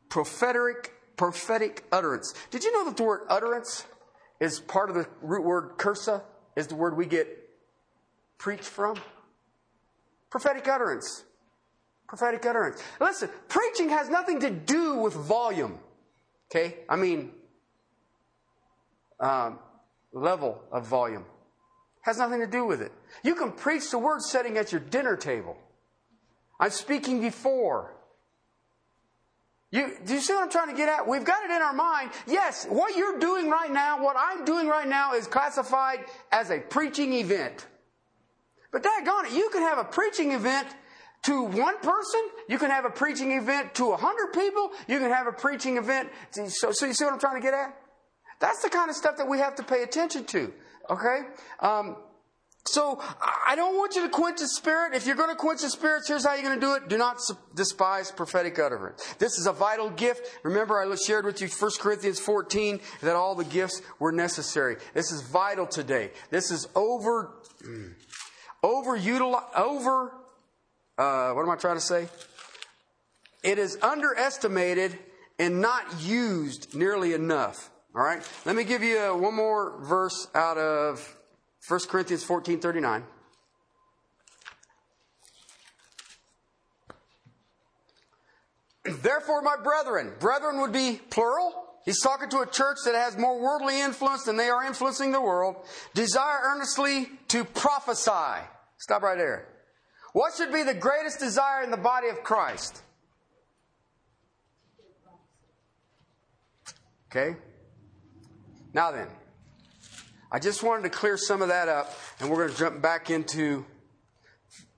prophetic 0.09 0.93
prophetic 1.15 1.85
utterance. 1.91 2.33
Did 2.51 2.63
you 2.63 2.71
know 2.73 2.85
that 2.85 2.97
the 2.97 3.03
word 3.03 3.21
utterance 3.29 3.85
is 4.39 4.59
part 4.59 4.89
of 4.89 4.95
the 4.95 5.07
root 5.21 5.43
word 5.43 5.77
cursa? 5.77 6.23
Is 6.55 6.67
the 6.67 6.75
word 6.75 6.95
we 6.95 7.05
get 7.05 7.27
preached 8.37 8.63
from? 8.63 8.97
Prophetic 10.29 10.67
utterance. 10.67 11.23
Prophetic 12.07 12.45
utterance. 12.45 12.81
Listen, 12.99 13.29
preaching 13.47 13.89
has 13.89 14.09
nothing 14.09 14.39
to 14.41 14.49
do 14.49 14.95
with 14.95 15.13
volume. 15.13 15.79
Okay? 16.49 16.77
I 16.87 16.95
mean, 16.95 17.31
um, 19.19 19.59
level 20.11 20.61
of 20.71 20.85
volume. 20.85 21.25
Has 22.01 22.17
nothing 22.17 22.41
to 22.41 22.47
do 22.47 22.65
with 22.65 22.81
it. 22.81 22.91
You 23.23 23.33
can 23.33 23.51
preach 23.51 23.89
the 23.89 23.97
word 23.97 24.21
sitting 24.21 24.57
at 24.57 24.71
your 24.71 24.81
dinner 24.81 25.15
table. 25.15 25.57
I'm 26.59 26.69
speaking 26.69 27.21
before. 27.21 27.95
You, 29.73 29.91
do 30.05 30.13
you 30.13 30.21
see 30.21 30.33
what 30.35 30.43
I'm 30.43 30.51
trying 30.51 30.69
to 30.69 30.75
get 30.75 30.87
at? 30.87 31.07
We've 31.07 31.25
got 31.25 31.43
it 31.45 31.49
in 31.49 31.59
our 31.59 31.73
mind. 31.73 32.11
Yes, 32.27 32.67
what 32.69 32.95
you're 32.95 33.17
doing 33.17 33.49
right 33.49 33.71
now, 33.71 34.03
what 34.03 34.15
I'm 34.15 34.45
doing 34.45 34.67
right 34.67 34.87
now 34.87 35.15
is 35.15 35.25
classified 35.25 36.05
as 36.31 36.51
a 36.51 36.59
preaching 36.59 37.13
event. 37.13 37.65
But 38.71 38.83
daggone 38.83 39.25
it, 39.25 39.31
you 39.33 39.49
can 39.49 39.63
have 39.63 39.79
a 39.79 39.83
preaching 39.83 40.33
event 40.33 40.67
to 41.23 41.41
one 41.41 41.79
person. 41.79 42.21
You 42.47 42.59
can 42.59 42.69
have 42.69 42.85
a 42.85 42.91
preaching 42.91 43.31
event 43.31 43.73
to 43.75 43.93
a 43.93 43.97
hundred 43.97 44.31
people. 44.33 44.69
You 44.87 44.99
can 44.99 45.09
have 45.09 45.25
a 45.25 45.31
preaching 45.31 45.77
event. 45.77 46.09
So, 46.29 46.71
so 46.71 46.85
you 46.85 46.93
see 46.93 47.05
what 47.05 47.13
I'm 47.13 47.19
trying 47.19 47.41
to 47.41 47.43
get 47.43 47.55
at? 47.55 47.75
That's 48.39 48.61
the 48.61 48.69
kind 48.69 48.91
of 48.91 48.95
stuff 48.95 49.17
that 49.17 49.27
we 49.27 49.39
have 49.39 49.55
to 49.55 49.63
pay 49.63 49.81
attention 49.81 50.25
to. 50.25 50.53
Okay? 50.91 51.21
Um, 51.61 51.95
so 52.65 53.01
I 53.45 53.55
don't 53.55 53.75
want 53.75 53.95
you 53.95 54.03
to 54.03 54.09
quench 54.09 54.39
the 54.39 54.47
spirit. 54.47 54.93
If 54.93 55.05
you're 55.05 55.17
going 55.17 55.29
to 55.29 55.35
quench 55.35 55.61
the 55.61 55.69
spirits, 55.69 56.07
here's 56.07 56.25
how 56.25 56.33
you're 56.33 56.43
going 56.43 56.59
to 56.59 56.65
do 56.65 56.73
it. 56.75 56.87
Do 56.87 56.97
not 56.97 57.17
despise 57.53 58.09
prophetic 58.09 58.57
utterance. 58.57 59.03
This 59.19 59.37
is 59.37 59.47
a 59.47 59.51
vital 59.51 59.89
gift. 59.89 60.27
Remember, 60.43 60.79
I 60.79 60.95
shared 60.95 61.25
with 61.25 61.41
you 61.41 61.49
1 61.49 61.71
Corinthians 61.79 62.19
14 62.19 62.79
that 63.01 63.15
all 63.15 63.35
the 63.35 63.43
gifts 63.43 63.81
were 63.99 64.13
necessary. 64.13 64.77
This 64.93 65.11
is 65.11 65.21
vital 65.23 65.67
today. 65.67 66.11
This 66.29 66.51
is 66.51 66.67
over, 66.73 67.33
over 68.63 68.97
over, 69.55 70.13
uh, 70.97 71.31
what 71.33 71.41
am 71.41 71.49
I 71.49 71.55
trying 71.57 71.75
to 71.75 71.81
say? 71.81 72.07
It 73.43 73.59
is 73.59 73.77
underestimated 73.81 74.97
and 75.37 75.59
not 75.59 76.01
used 76.01 76.73
nearly 76.73 77.13
enough. 77.13 77.71
All 77.93 78.01
right? 78.01 78.27
Let 78.45 78.55
me 78.55 78.63
give 78.63 78.83
you 78.83 78.99
uh, 78.99 79.17
one 79.17 79.35
more 79.35 79.83
verse 79.83 80.29
out 80.33 80.57
of 80.57 81.19
1 81.67 81.79
Corinthians 81.87 82.23
14 82.23 82.59
39. 82.59 83.03
Therefore, 88.85 89.41
my 89.41 89.55
brethren, 89.63 90.11
brethren 90.19 90.59
would 90.59 90.73
be 90.73 90.99
plural. 91.09 91.53
He's 91.85 92.01
talking 92.01 92.29
to 92.29 92.39
a 92.39 92.45
church 92.45 92.77
that 92.85 92.95
has 92.95 93.17
more 93.17 93.39
worldly 93.39 93.79
influence 93.81 94.23
than 94.23 94.35
they 94.35 94.49
are 94.49 94.63
influencing 94.63 95.11
the 95.11 95.21
world. 95.21 95.55
Desire 95.93 96.39
earnestly 96.43 97.09
to 97.29 97.45
prophesy. 97.45 98.41
Stop 98.77 99.03
right 99.03 99.17
there. 99.17 99.47
What 100.13 100.33
should 100.35 100.53
be 100.53 100.63
the 100.63 100.73
greatest 100.73 101.19
desire 101.19 101.63
in 101.63 101.71
the 101.71 101.77
body 101.77 102.07
of 102.09 102.23
Christ? 102.23 102.81
Okay? 107.09 107.35
Now 108.73 108.91
then, 108.91 109.07
I 110.35 110.39
just 110.39 110.63
wanted 110.63 110.81
to 110.81 110.89
clear 110.89 111.15
some 111.15 111.43
of 111.43 111.49
that 111.49 111.69
up, 111.69 111.93
and 112.19 112.27
we're 112.27 112.37
going 112.37 112.49
to 112.49 112.57
jump 112.57 112.81
back 112.81 113.11
into 113.11 113.67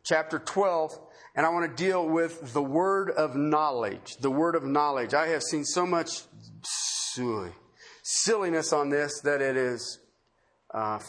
chapter 0.04 0.38
12, 0.38 1.00
and 1.34 1.46
I 1.46 1.50
want 1.50 1.72
to 1.72 1.82
deal 1.82 2.06
with 2.06 2.52
the 2.52 2.62
word 2.62 3.10
of 3.10 3.38
knowledge. 3.38 4.18
The 4.20 4.30
word 4.30 4.56
of 4.56 4.65
knowledge. 4.65 5.13
I 5.13 5.28
have 5.28 5.41
seen 5.41 5.63
so 5.63 5.86
much 5.86 6.10
silliness 8.04 8.74
on 8.74 8.89
this 8.89 9.22
that 9.22 9.41
it 9.41 9.56
is 9.56 10.00
uh, 10.74 11.00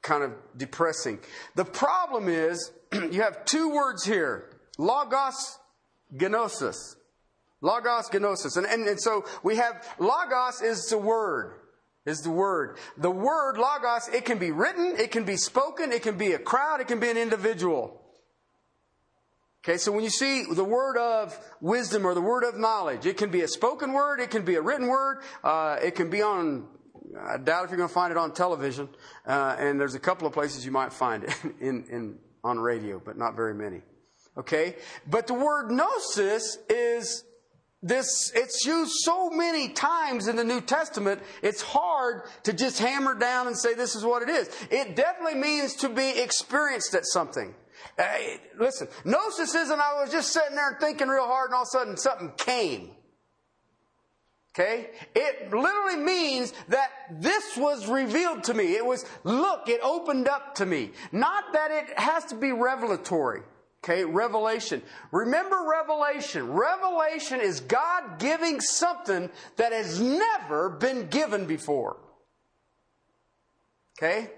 kind 0.00 0.22
of 0.24 0.32
depressing. 0.56 1.18
The 1.54 1.66
problem 1.66 2.30
is, 2.30 2.72
you 2.94 3.20
have 3.20 3.44
two 3.44 3.74
words 3.74 4.06
here 4.06 4.56
logos, 4.78 5.58
gnosis. 6.10 6.96
Logos, 7.60 8.10
gnosis. 8.10 8.56
And, 8.56 8.66
and, 8.66 8.88
and 8.88 8.98
so 8.98 9.26
we 9.42 9.56
have 9.56 9.86
logos 9.98 10.62
is 10.62 10.86
the 10.86 10.96
word 10.96 11.59
is 12.06 12.22
the 12.22 12.30
word. 12.30 12.78
The 12.96 13.10
word, 13.10 13.58
logos, 13.58 14.08
it 14.08 14.24
can 14.24 14.38
be 14.38 14.50
written, 14.50 14.96
it 14.98 15.10
can 15.10 15.24
be 15.24 15.36
spoken, 15.36 15.92
it 15.92 16.02
can 16.02 16.16
be 16.16 16.32
a 16.32 16.38
crowd, 16.38 16.80
it 16.80 16.88
can 16.88 17.00
be 17.00 17.10
an 17.10 17.16
individual. 17.16 18.00
Okay, 19.62 19.76
so 19.76 19.92
when 19.92 20.02
you 20.02 20.10
see 20.10 20.44
the 20.50 20.64
word 20.64 20.96
of 20.96 21.38
wisdom 21.60 22.06
or 22.06 22.14
the 22.14 22.22
word 22.22 22.44
of 22.44 22.56
knowledge, 22.58 23.04
it 23.04 23.18
can 23.18 23.30
be 23.30 23.42
a 23.42 23.48
spoken 23.48 23.92
word, 23.92 24.18
it 24.18 24.30
can 24.30 24.42
be 24.42 24.54
a 24.54 24.62
written 24.62 24.86
word, 24.86 25.18
uh, 25.44 25.76
it 25.82 25.94
can 25.94 26.08
be 26.08 26.22
on, 26.22 26.66
I 27.18 27.36
doubt 27.36 27.64
if 27.64 27.70
you're 27.70 27.76
going 27.76 27.88
to 27.88 27.94
find 27.94 28.10
it 28.10 28.16
on 28.16 28.32
television, 28.32 28.88
uh, 29.26 29.56
and 29.58 29.78
there's 29.78 29.94
a 29.94 30.00
couple 30.00 30.26
of 30.26 30.32
places 30.32 30.64
you 30.64 30.72
might 30.72 30.94
find 30.94 31.24
it 31.24 31.34
in, 31.60 31.84
in, 31.90 32.18
on 32.42 32.58
radio, 32.58 33.02
but 33.04 33.18
not 33.18 33.36
very 33.36 33.54
many. 33.54 33.82
Okay? 34.38 34.76
But 35.06 35.26
the 35.26 35.34
word 35.34 35.70
gnosis 35.70 36.56
is 36.70 37.24
this, 37.82 38.30
it's 38.34 38.66
used 38.66 38.92
so 38.92 39.30
many 39.30 39.70
times 39.70 40.28
in 40.28 40.36
the 40.36 40.44
New 40.44 40.60
Testament, 40.60 41.22
it's 41.42 41.62
hard 41.62 42.24
to 42.42 42.52
just 42.52 42.78
hammer 42.78 43.14
down 43.14 43.46
and 43.46 43.56
say 43.56 43.74
this 43.74 43.94
is 43.94 44.04
what 44.04 44.22
it 44.22 44.28
is. 44.28 44.50
It 44.70 44.96
definitely 44.96 45.40
means 45.40 45.74
to 45.76 45.88
be 45.88 46.20
experienced 46.20 46.94
at 46.94 47.06
something. 47.06 47.54
Uh, 47.98 48.04
listen, 48.58 48.86
gnosis 49.04 49.54
isn't 49.54 49.80
I 49.80 50.00
was 50.02 50.12
just 50.12 50.32
sitting 50.32 50.54
there 50.54 50.70
and 50.70 50.78
thinking 50.78 51.08
real 51.08 51.26
hard 51.26 51.50
and 51.50 51.54
all 51.54 51.62
of 51.62 51.68
a 51.68 51.70
sudden 51.70 51.96
something 51.96 52.32
came. 52.36 52.90
Okay? 54.54 54.90
It 55.14 55.50
literally 55.50 55.96
means 55.96 56.52
that 56.68 56.90
this 57.10 57.56
was 57.56 57.86
revealed 57.86 58.44
to 58.44 58.54
me. 58.54 58.74
It 58.74 58.84
was, 58.84 59.06
look, 59.24 59.68
it 59.68 59.80
opened 59.82 60.28
up 60.28 60.56
to 60.56 60.66
me. 60.66 60.90
Not 61.12 61.52
that 61.54 61.70
it 61.70 61.98
has 61.98 62.24
to 62.26 62.34
be 62.34 62.52
revelatory. 62.52 63.42
Okay, 63.82 64.04
revelation. 64.04 64.82
Remember 65.10 65.56
revelation. 65.66 66.52
Revelation 66.52 67.40
is 67.40 67.60
God 67.60 68.18
giving 68.18 68.60
something 68.60 69.30
that 69.56 69.72
has 69.72 69.98
never 69.98 70.68
been 70.68 71.08
given 71.08 71.46
before. 71.46 71.96
Okay? 73.98 74.28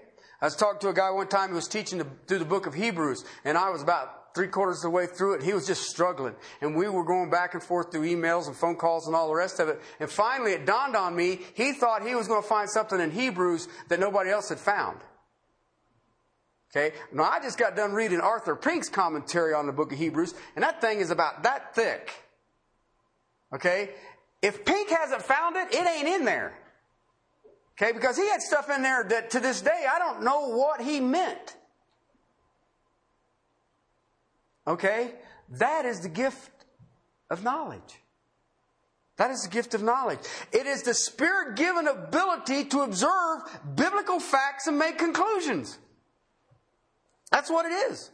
I 0.41 0.45
was 0.45 0.55
talking 0.55 0.79
to 0.79 0.89
a 0.89 0.93
guy 0.93 1.09
one 1.11 1.27
time 1.27 1.49
who 1.49 1.55
was 1.55 1.67
teaching 1.67 1.99
the, 1.99 2.07
through 2.27 2.39
the 2.39 2.45
book 2.45 2.67
of 2.67 2.73
Hebrews, 2.73 3.25
and 3.43 3.57
I 3.57 3.69
was 3.69 3.81
about 3.81 4.33
three 4.33 4.47
quarters 4.47 4.77
of 4.77 4.83
the 4.83 4.89
way 4.89 5.07
through 5.07 5.35
it. 5.35 5.43
He 5.43 5.53
was 5.53 5.67
just 5.67 5.83
struggling. 5.83 6.35
And 6.61 6.75
we 6.75 6.87
were 6.87 7.03
going 7.03 7.29
back 7.29 7.53
and 7.53 7.61
forth 7.61 7.91
through 7.91 8.07
emails 8.07 8.47
and 8.47 8.55
phone 8.55 8.75
calls 8.75 9.07
and 9.07 9.15
all 9.15 9.27
the 9.27 9.35
rest 9.35 9.59
of 9.59 9.69
it. 9.69 9.79
And 9.99 10.09
finally, 10.09 10.53
it 10.53 10.65
dawned 10.65 10.95
on 10.95 11.15
me, 11.15 11.39
he 11.53 11.73
thought 11.73 12.05
he 12.05 12.15
was 12.15 12.27
going 12.27 12.41
to 12.41 12.47
find 12.47 12.69
something 12.69 12.99
in 12.99 13.11
Hebrews 13.11 13.67
that 13.89 13.99
nobody 13.99 14.31
else 14.31 14.49
had 14.49 14.59
found. 14.59 14.99
Okay? 16.75 16.95
Now, 17.11 17.23
I 17.23 17.39
just 17.39 17.59
got 17.59 17.75
done 17.75 17.93
reading 17.93 18.19
Arthur 18.19 18.55
Pink's 18.55 18.89
commentary 18.89 19.53
on 19.53 19.67
the 19.67 19.71
book 19.71 19.91
of 19.91 19.97
Hebrews, 19.97 20.33
and 20.55 20.63
that 20.63 20.81
thing 20.81 20.99
is 20.99 21.11
about 21.11 21.43
that 21.43 21.75
thick. 21.75 22.11
Okay? 23.53 23.91
If 24.41 24.65
Pink 24.65 24.89
hasn't 24.89 25.21
found 25.21 25.55
it, 25.55 25.73
it 25.73 25.87
ain't 25.87 26.07
in 26.07 26.25
there. 26.25 26.53
Okay? 27.77 27.91
Because 27.91 28.17
he 28.17 28.27
had 28.27 28.41
stuff 28.41 28.69
in 28.69 28.81
there 28.81 29.03
that 29.03 29.29
to 29.31 29.39
this 29.39 29.61
day 29.61 29.85
I 29.93 29.99
don't 29.99 30.23
know 30.23 30.49
what 30.49 30.81
he 30.81 30.99
meant. 30.99 31.55
Okay? 34.65 35.11
That 35.49 35.85
is 35.85 36.01
the 36.01 36.09
gift 36.09 36.49
of 37.29 37.43
knowledge. 37.43 37.99
That 39.17 39.29
is 39.29 39.43
the 39.43 39.49
gift 39.49 39.75
of 39.75 39.83
knowledge. 39.83 40.19
It 40.51 40.65
is 40.65 40.81
the 40.81 40.95
spirit 40.95 41.55
given 41.55 41.87
ability 41.87 42.65
to 42.65 42.81
observe 42.81 43.41
biblical 43.75 44.19
facts 44.19 44.65
and 44.65 44.79
make 44.79 44.97
conclusions. 44.97 45.77
That's 47.33 47.49
what 47.49 47.65
it 47.65 47.73
is. 47.73 48.11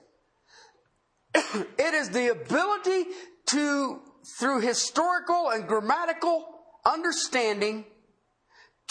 it 1.78 1.94
is 1.94 2.10
the 2.10 2.32
ability 2.32 3.04
to, 3.48 4.00
through 4.40 4.62
historical 4.62 5.50
and 5.50 5.68
grammatical 5.68 6.46
understanding, 6.86 7.84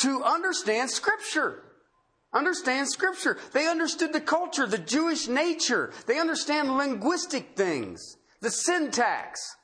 to 0.00 0.22
understand 0.22 0.90
Scripture. 0.90 1.62
understand 2.34 2.90
Scripture. 2.90 3.38
They 3.54 3.68
understood 3.68 4.12
the 4.12 4.20
culture, 4.20 4.66
the 4.66 4.76
Jewish 4.76 5.28
nature. 5.28 5.92
They 6.06 6.18
understand 6.18 6.76
linguistic 6.76 7.56
things, 7.56 8.18
the 8.42 8.50
syntax, 8.50 9.56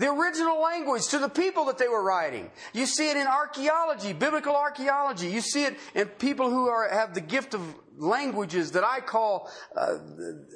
the 0.00 0.10
original 0.10 0.62
language 0.62 1.08
to 1.08 1.18
the 1.18 1.28
people 1.28 1.66
that 1.66 1.76
they 1.76 1.86
were 1.86 2.02
writing. 2.02 2.50
You 2.72 2.86
see 2.86 3.10
it 3.10 3.18
in 3.18 3.26
archaeology, 3.26 4.14
biblical 4.14 4.56
archaeology. 4.56 5.28
You 5.28 5.42
see 5.42 5.64
it 5.64 5.76
in 5.94 6.08
people 6.08 6.48
who 6.48 6.68
are, 6.68 6.88
have 6.88 7.12
the 7.12 7.20
gift 7.20 7.52
of 7.52 7.60
languages 7.98 8.72
that 8.72 8.82
I 8.82 9.00
call 9.00 9.50
uh, 9.76 9.98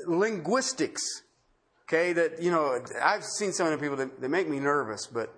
linguistics. 0.07 1.03
Okay, 1.87 2.15
that, 2.15 2.41
you 2.41 2.51
know, 2.51 2.83
I've 3.03 3.23
seen 3.23 3.53
some 3.53 3.67
of 3.67 3.73
the 3.73 3.79
people 3.85 3.99
that, 3.99 4.19
that 4.23 4.31
make 4.31 4.49
me 4.49 4.61
nervous, 4.61 5.07
but 5.07 5.31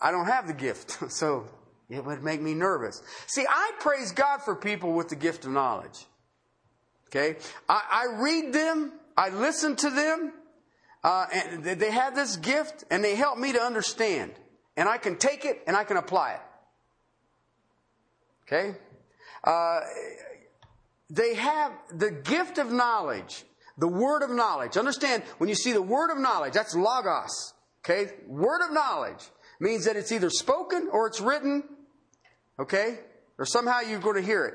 I 0.00 0.10
don't 0.10 0.26
have 0.26 0.46
the 0.46 0.54
gift. 0.54 0.96
So 1.10 1.46
it 1.90 2.02
would 2.02 2.22
make 2.22 2.40
me 2.40 2.54
nervous. 2.54 3.02
See, 3.26 3.44
I 3.46 3.72
praise 3.78 4.10
God 4.12 4.40
for 4.40 4.56
people 4.56 4.94
with 4.94 5.10
the 5.10 5.16
gift 5.16 5.44
of 5.44 5.50
knowledge. 5.50 6.06
Okay? 7.08 7.36
I, 7.68 8.06
I 8.08 8.22
read 8.22 8.54
them, 8.54 8.94
I 9.18 9.28
listen 9.28 9.76
to 9.76 9.90
them, 9.90 10.32
uh, 11.04 11.26
and 11.32 11.64
they 11.64 11.90
have 11.90 12.16
this 12.16 12.36
gift, 12.36 12.84
and 12.90 13.04
they 13.04 13.14
help 13.14 13.38
me 13.38 13.52
to 13.52 13.60
understand. 13.60 14.32
And 14.76 14.88
I 14.88 14.98
can 14.98 15.16
take 15.16 15.44
it 15.44 15.62
and 15.68 15.76
I 15.76 15.84
can 15.84 15.96
apply 15.96 16.32
it. 16.32 16.40
Okay? 18.42 18.76
Uh, 19.44 19.80
they 21.10 21.34
have 21.34 21.70
the 21.92 22.10
gift 22.10 22.58
of 22.58 22.72
knowledge, 22.72 23.44
the 23.78 23.86
word 23.86 24.22
of 24.22 24.30
knowledge. 24.30 24.76
Understand, 24.76 25.22
when 25.38 25.48
you 25.48 25.54
see 25.54 25.70
the 25.70 25.82
word 25.82 26.10
of 26.10 26.18
knowledge, 26.18 26.54
that's 26.54 26.74
logos. 26.74 27.54
Okay? 27.84 28.14
Word 28.26 28.62
of 28.64 28.72
knowledge 28.72 29.30
means 29.60 29.84
that 29.84 29.94
it's 29.94 30.10
either 30.10 30.30
spoken 30.30 30.88
or 30.90 31.06
it's 31.06 31.20
written 31.20 31.62
Okay? 32.58 32.98
Or 33.38 33.46
somehow 33.46 33.80
you're 33.80 34.00
going 34.00 34.16
to 34.16 34.22
hear 34.22 34.44
it. 34.44 34.54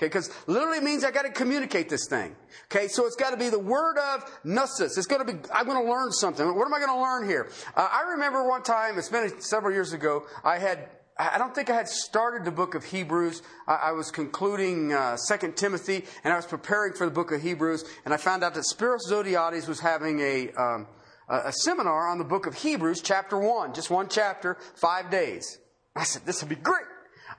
Okay, 0.00 0.06
because 0.06 0.30
literally 0.46 0.80
means 0.80 1.04
I 1.04 1.10
got 1.10 1.26
to 1.26 1.30
communicate 1.30 1.90
this 1.90 2.08
thing. 2.08 2.34
Okay, 2.72 2.88
so 2.88 3.04
it's 3.04 3.16
got 3.16 3.32
to 3.32 3.36
be 3.36 3.50
the 3.50 3.58
word 3.58 3.98
of 3.98 4.24
gnosis. 4.44 4.96
It's 4.96 5.06
going 5.06 5.26
to 5.26 5.30
be, 5.30 5.38
I'm 5.52 5.66
going 5.66 5.84
to 5.84 5.92
learn 5.92 6.10
something. 6.10 6.46
What 6.56 6.64
am 6.64 6.72
I 6.72 6.78
going 6.78 6.90
to 6.90 7.02
learn 7.02 7.28
here? 7.28 7.50
Uh, 7.76 7.86
I 7.92 8.12
remember 8.12 8.48
one 8.48 8.62
time, 8.62 8.96
it's 8.96 9.10
been 9.10 9.42
several 9.42 9.74
years 9.74 9.92
ago, 9.92 10.24
I 10.42 10.56
had, 10.56 10.88
I 11.18 11.36
don't 11.36 11.54
think 11.54 11.68
I 11.68 11.74
had 11.74 11.86
started 11.86 12.46
the 12.46 12.50
book 12.50 12.74
of 12.74 12.82
Hebrews. 12.82 13.42
I, 13.68 13.92
was 13.92 14.10
concluding 14.10 14.94
uh, 14.94 15.18
2 15.28 15.52
Timothy, 15.52 16.06
and 16.24 16.32
I 16.32 16.36
was 16.36 16.46
preparing 16.46 16.94
for 16.94 17.04
the 17.04 17.12
book 17.12 17.30
of 17.30 17.42
Hebrews, 17.42 17.84
and 18.06 18.14
I 18.14 18.16
found 18.16 18.42
out 18.42 18.54
that 18.54 18.64
Spiros 18.74 19.00
Zodhiates 19.06 19.68
was 19.68 19.80
having 19.80 20.18
a, 20.20 20.50
um, 20.52 20.86
a, 21.28 21.52
seminar 21.52 22.08
on 22.08 22.16
the 22.16 22.24
book 22.24 22.46
of 22.46 22.54
Hebrews, 22.54 23.02
chapter 23.02 23.38
1, 23.38 23.74
just 23.74 23.90
one 23.90 24.08
chapter, 24.08 24.56
five 24.76 25.10
days. 25.10 25.58
I 25.94 26.04
said, 26.04 26.22
this 26.24 26.40
would 26.40 26.48
be 26.48 26.56
great. 26.56 26.86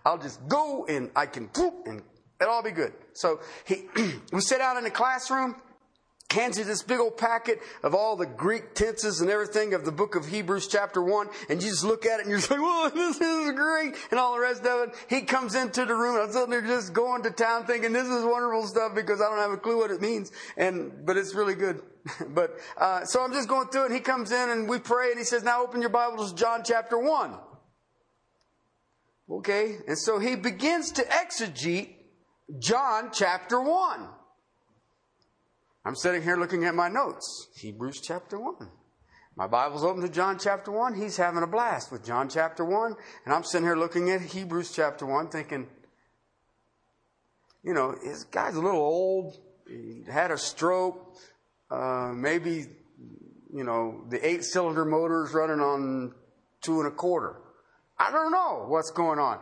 I'll 0.05 0.19
just 0.19 0.47
go 0.47 0.85
and 0.85 1.09
I 1.15 1.25
can 1.25 1.49
and 1.85 2.03
it'll 2.41 2.53
all 2.53 2.63
be 2.63 2.71
good. 2.71 2.93
So 3.13 3.39
he, 3.65 3.83
we 4.33 4.41
sit 4.41 4.61
out 4.61 4.77
in 4.77 4.83
the 4.83 4.91
classroom, 4.91 5.55
hands 6.31 6.57
you 6.57 6.63
this 6.63 6.81
big 6.81 6.99
old 6.99 7.17
packet 7.17 7.59
of 7.83 7.93
all 7.93 8.15
the 8.15 8.25
Greek 8.25 8.73
tenses 8.73 9.21
and 9.21 9.29
everything 9.29 9.73
of 9.73 9.85
the 9.85 9.91
book 9.91 10.15
of 10.15 10.27
Hebrews 10.27 10.67
chapter 10.67 11.01
1, 11.01 11.27
and 11.49 11.61
you 11.61 11.69
just 11.69 11.83
look 11.83 12.05
at 12.05 12.19
it 12.19 12.25
and 12.25 12.29
you're 12.29 12.39
like, 12.49 12.49
whoa, 12.51 12.89
this 12.89 13.19
is 13.19 13.51
great, 13.51 13.95
and 14.11 14.19
all 14.19 14.33
the 14.35 14.41
rest 14.41 14.65
of 14.65 14.89
it. 14.89 14.95
He 15.09 15.21
comes 15.21 15.55
into 15.55 15.85
the 15.85 15.93
room, 15.93 16.19
I'm 16.21 16.31
sitting 16.31 16.49
there 16.49 16.61
just 16.61 16.93
going 16.93 17.23
to 17.23 17.31
town 17.31 17.65
thinking, 17.65 17.93
this 17.93 18.07
is 18.07 18.23
wonderful 18.23 18.65
stuff 18.67 18.95
because 18.95 19.21
I 19.21 19.29
don't 19.29 19.39
have 19.39 19.51
a 19.51 19.57
clue 19.57 19.77
what 19.77 19.91
it 19.91 20.01
means, 20.01 20.31
and, 20.57 21.05
but 21.05 21.17
it's 21.17 21.35
really 21.35 21.55
good. 21.55 21.81
but, 22.29 22.57
uh, 22.77 23.05
so 23.05 23.21
I'm 23.23 23.33
just 23.33 23.47
going 23.47 23.67
through 23.67 23.83
it, 23.83 23.85
and 23.87 23.95
he 23.95 24.01
comes 24.01 24.31
in 24.31 24.49
and 24.49 24.69
we 24.69 24.79
pray, 24.79 25.09
and 25.09 25.19
he 25.19 25.25
says, 25.25 25.43
now 25.43 25.63
open 25.63 25.81
your 25.81 25.89
Bibles 25.89 26.31
to 26.31 26.37
John 26.37 26.61
chapter 26.63 26.97
1. 26.97 27.35
Okay, 29.29 29.77
and 29.87 29.97
so 29.97 30.19
he 30.19 30.35
begins 30.35 30.91
to 30.93 31.03
exegete 31.03 32.00
John 32.59 33.11
chapter 33.13 33.61
1. 33.61 34.07
I'm 35.85 35.95
sitting 35.95 36.21
here 36.21 36.37
looking 36.37 36.65
at 36.65 36.75
my 36.75 36.89
notes, 36.89 37.47
Hebrews 37.55 38.01
chapter 38.01 38.39
1. 38.39 38.69
My 39.35 39.47
Bible's 39.47 39.83
open 39.83 40.01
to 40.01 40.09
John 40.09 40.37
chapter 40.37 40.71
1. 40.71 40.95
He's 40.95 41.17
having 41.17 41.43
a 41.43 41.47
blast 41.47 41.91
with 41.91 42.05
John 42.05 42.29
chapter 42.29 42.65
1. 42.65 42.95
And 43.25 43.33
I'm 43.33 43.43
sitting 43.43 43.65
here 43.65 43.77
looking 43.77 44.11
at 44.11 44.21
Hebrews 44.21 44.73
chapter 44.73 45.05
1 45.05 45.29
thinking, 45.29 45.67
you 47.63 47.73
know, 47.73 47.95
this 48.03 48.25
guy's 48.25 48.55
a 48.55 48.61
little 48.61 48.81
old. 48.81 49.37
He 49.67 50.03
had 50.11 50.31
a 50.31 50.37
stroke. 50.37 51.15
Uh, 51.69 52.11
maybe, 52.13 52.65
you 53.53 53.63
know, 53.63 54.03
the 54.09 54.27
eight 54.27 54.43
cylinder 54.43 54.83
motor's 54.83 55.33
running 55.33 55.61
on 55.61 56.13
two 56.61 56.79
and 56.79 56.87
a 56.87 56.91
quarter. 56.91 57.37
I 57.97 58.11
don't 58.11 58.31
know 58.31 58.65
what's 58.67 58.91
going 58.91 59.19
on. 59.19 59.39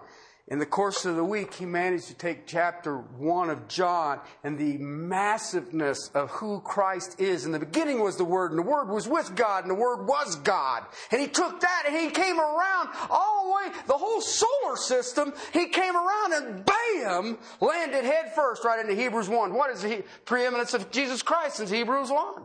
In 0.49 0.57
the 0.57 0.65
course 0.65 1.05
of 1.05 1.15
the 1.15 1.23
week, 1.23 1.53
he 1.53 1.65
managed 1.67 2.07
to 2.07 2.15
take 2.15 2.47
chapter 2.47 2.97
one 2.97 3.51
of 3.51 3.67
John 3.67 4.19
and 4.43 4.57
the 4.57 4.79
massiveness 4.79 6.09
of 6.15 6.31
who 6.31 6.59
Christ 6.61 7.21
is. 7.21 7.45
In 7.45 7.51
the 7.51 7.59
beginning 7.59 8.01
was 8.01 8.17
the 8.17 8.25
Word, 8.25 8.49
and 8.49 8.57
the 8.57 8.63
Word 8.63 8.89
was 8.89 9.07
with 9.07 9.35
God, 9.35 9.63
and 9.63 9.69
the 9.69 9.75
Word 9.75 10.07
was 10.07 10.37
God. 10.37 10.85
And 11.11 11.21
he 11.21 11.27
took 11.27 11.59
that 11.59 11.83
and 11.85 11.95
he 11.95 12.09
came 12.09 12.39
around 12.39 12.89
all 13.11 13.45
the 13.45 13.53
way, 13.53 13.77
the 13.85 13.93
whole 13.93 14.21
solar 14.21 14.75
system, 14.75 15.33
he 15.53 15.67
came 15.67 15.95
around 15.95 16.33
and 16.33 16.65
bam, 16.65 17.37
landed 17.61 18.03
head 18.03 18.33
first 18.33 18.65
right 18.65 18.79
into 18.79 18.99
Hebrews 18.99 19.29
1. 19.29 19.53
What 19.53 19.69
is 19.69 19.83
the 19.83 20.03
preeminence 20.25 20.73
of 20.73 20.89
Jesus 20.89 21.21
Christ 21.21 21.59
in 21.59 21.67
Hebrews 21.67 22.09
1? 22.09 22.43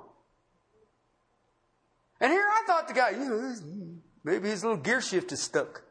And 2.20 2.30
here 2.30 2.46
I 2.52 2.64
thought 2.66 2.86
the 2.86 2.94
guy, 2.94 3.10
you 3.10 3.18
know, 3.18 3.54
maybe 4.24 4.50
his 4.50 4.62
little 4.62 4.76
gear 4.76 5.00
shift 5.00 5.32
is 5.32 5.40
stuck. 5.40 5.83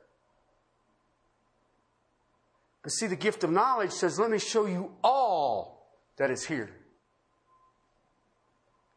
But 2.84 2.92
see, 2.92 3.08
the 3.08 3.16
gift 3.16 3.44
of 3.44 3.52
knowledge 3.52 3.92
says, 3.92 4.20
let 4.20 4.30
me 4.30 4.38
show 4.38 4.66
you 4.66 4.92
all 5.04 5.88
that 6.18 6.30
is 6.30 6.46
here. 6.46 6.70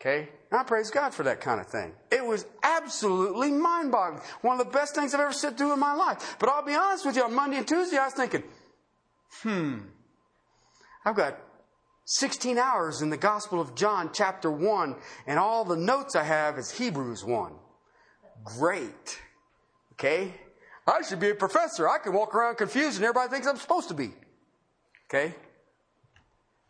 Okay? 0.01 0.29
And 0.51 0.61
I 0.61 0.65
praise 0.65 0.91
God 0.91 1.15
for 1.15 1.23
that 1.23 1.41
kind 1.41 1.61
of 1.61 1.69
thing. 1.69 1.93
It 2.11 2.25
was 2.25 2.47
absolutely 2.63 3.53
mind 3.53 3.93
boggling. 3.93 4.23
One 4.43 4.61
of 4.61 4.67
the 4.67 4.73
best 4.73 4.95
things 4.95 5.15
I've 5.15 5.21
ever 5.21 5.33
sat 5.33 5.57
through 5.57 5.73
in 5.73 5.79
my 5.79 5.95
life. 5.95 6.37
But 6.39 6.49
I'll 6.49 6.65
be 6.65 6.75
honest 6.75 7.07
with 7.07 7.17
you, 7.17 7.25
on 7.25 7.35
Monday 7.35 7.59
and 7.59 7.67
Tuesday, 7.67 7.97
I 7.97 8.07
was 8.07 8.15
thinking, 8.15 8.43
hmm, 9.43 9.79
I've 11.05 11.17
got 11.17 11.39
16 12.07 12.59
hours 12.59 13.03
in 13.03 13.11
the 13.11 13.17
Gospel 13.17 13.61
of 13.61 13.75
John, 13.75 14.11
chapter 14.13 14.51
1, 14.51 14.97
and 15.27 15.39
all 15.39 15.65
the 15.65 15.77
notes 15.77 16.15
I 16.15 16.25
have 16.25 16.59
is 16.59 16.73
Hebrews 16.73 17.25
1. 17.25 17.53
Great. 18.45 19.21
Okay? 19.93 20.33
I 20.87 21.03
should 21.03 21.21
be 21.21 21.31
a 21.31 21.35
professor. 21.35 21.89
I 21.89 21.99
can 21.99 22.13
walk 22.13 22.35
around 22.35 22.57
confused 22.57 22.97
and 22.97 23.05
everybody 23.05 23.31
thinks 23.31 23.47
I'm 23.47 23.57
supposed 23.57 23.89
to 23.89 23.95
be. 23.95 24.13
Okay? 25.09 25.35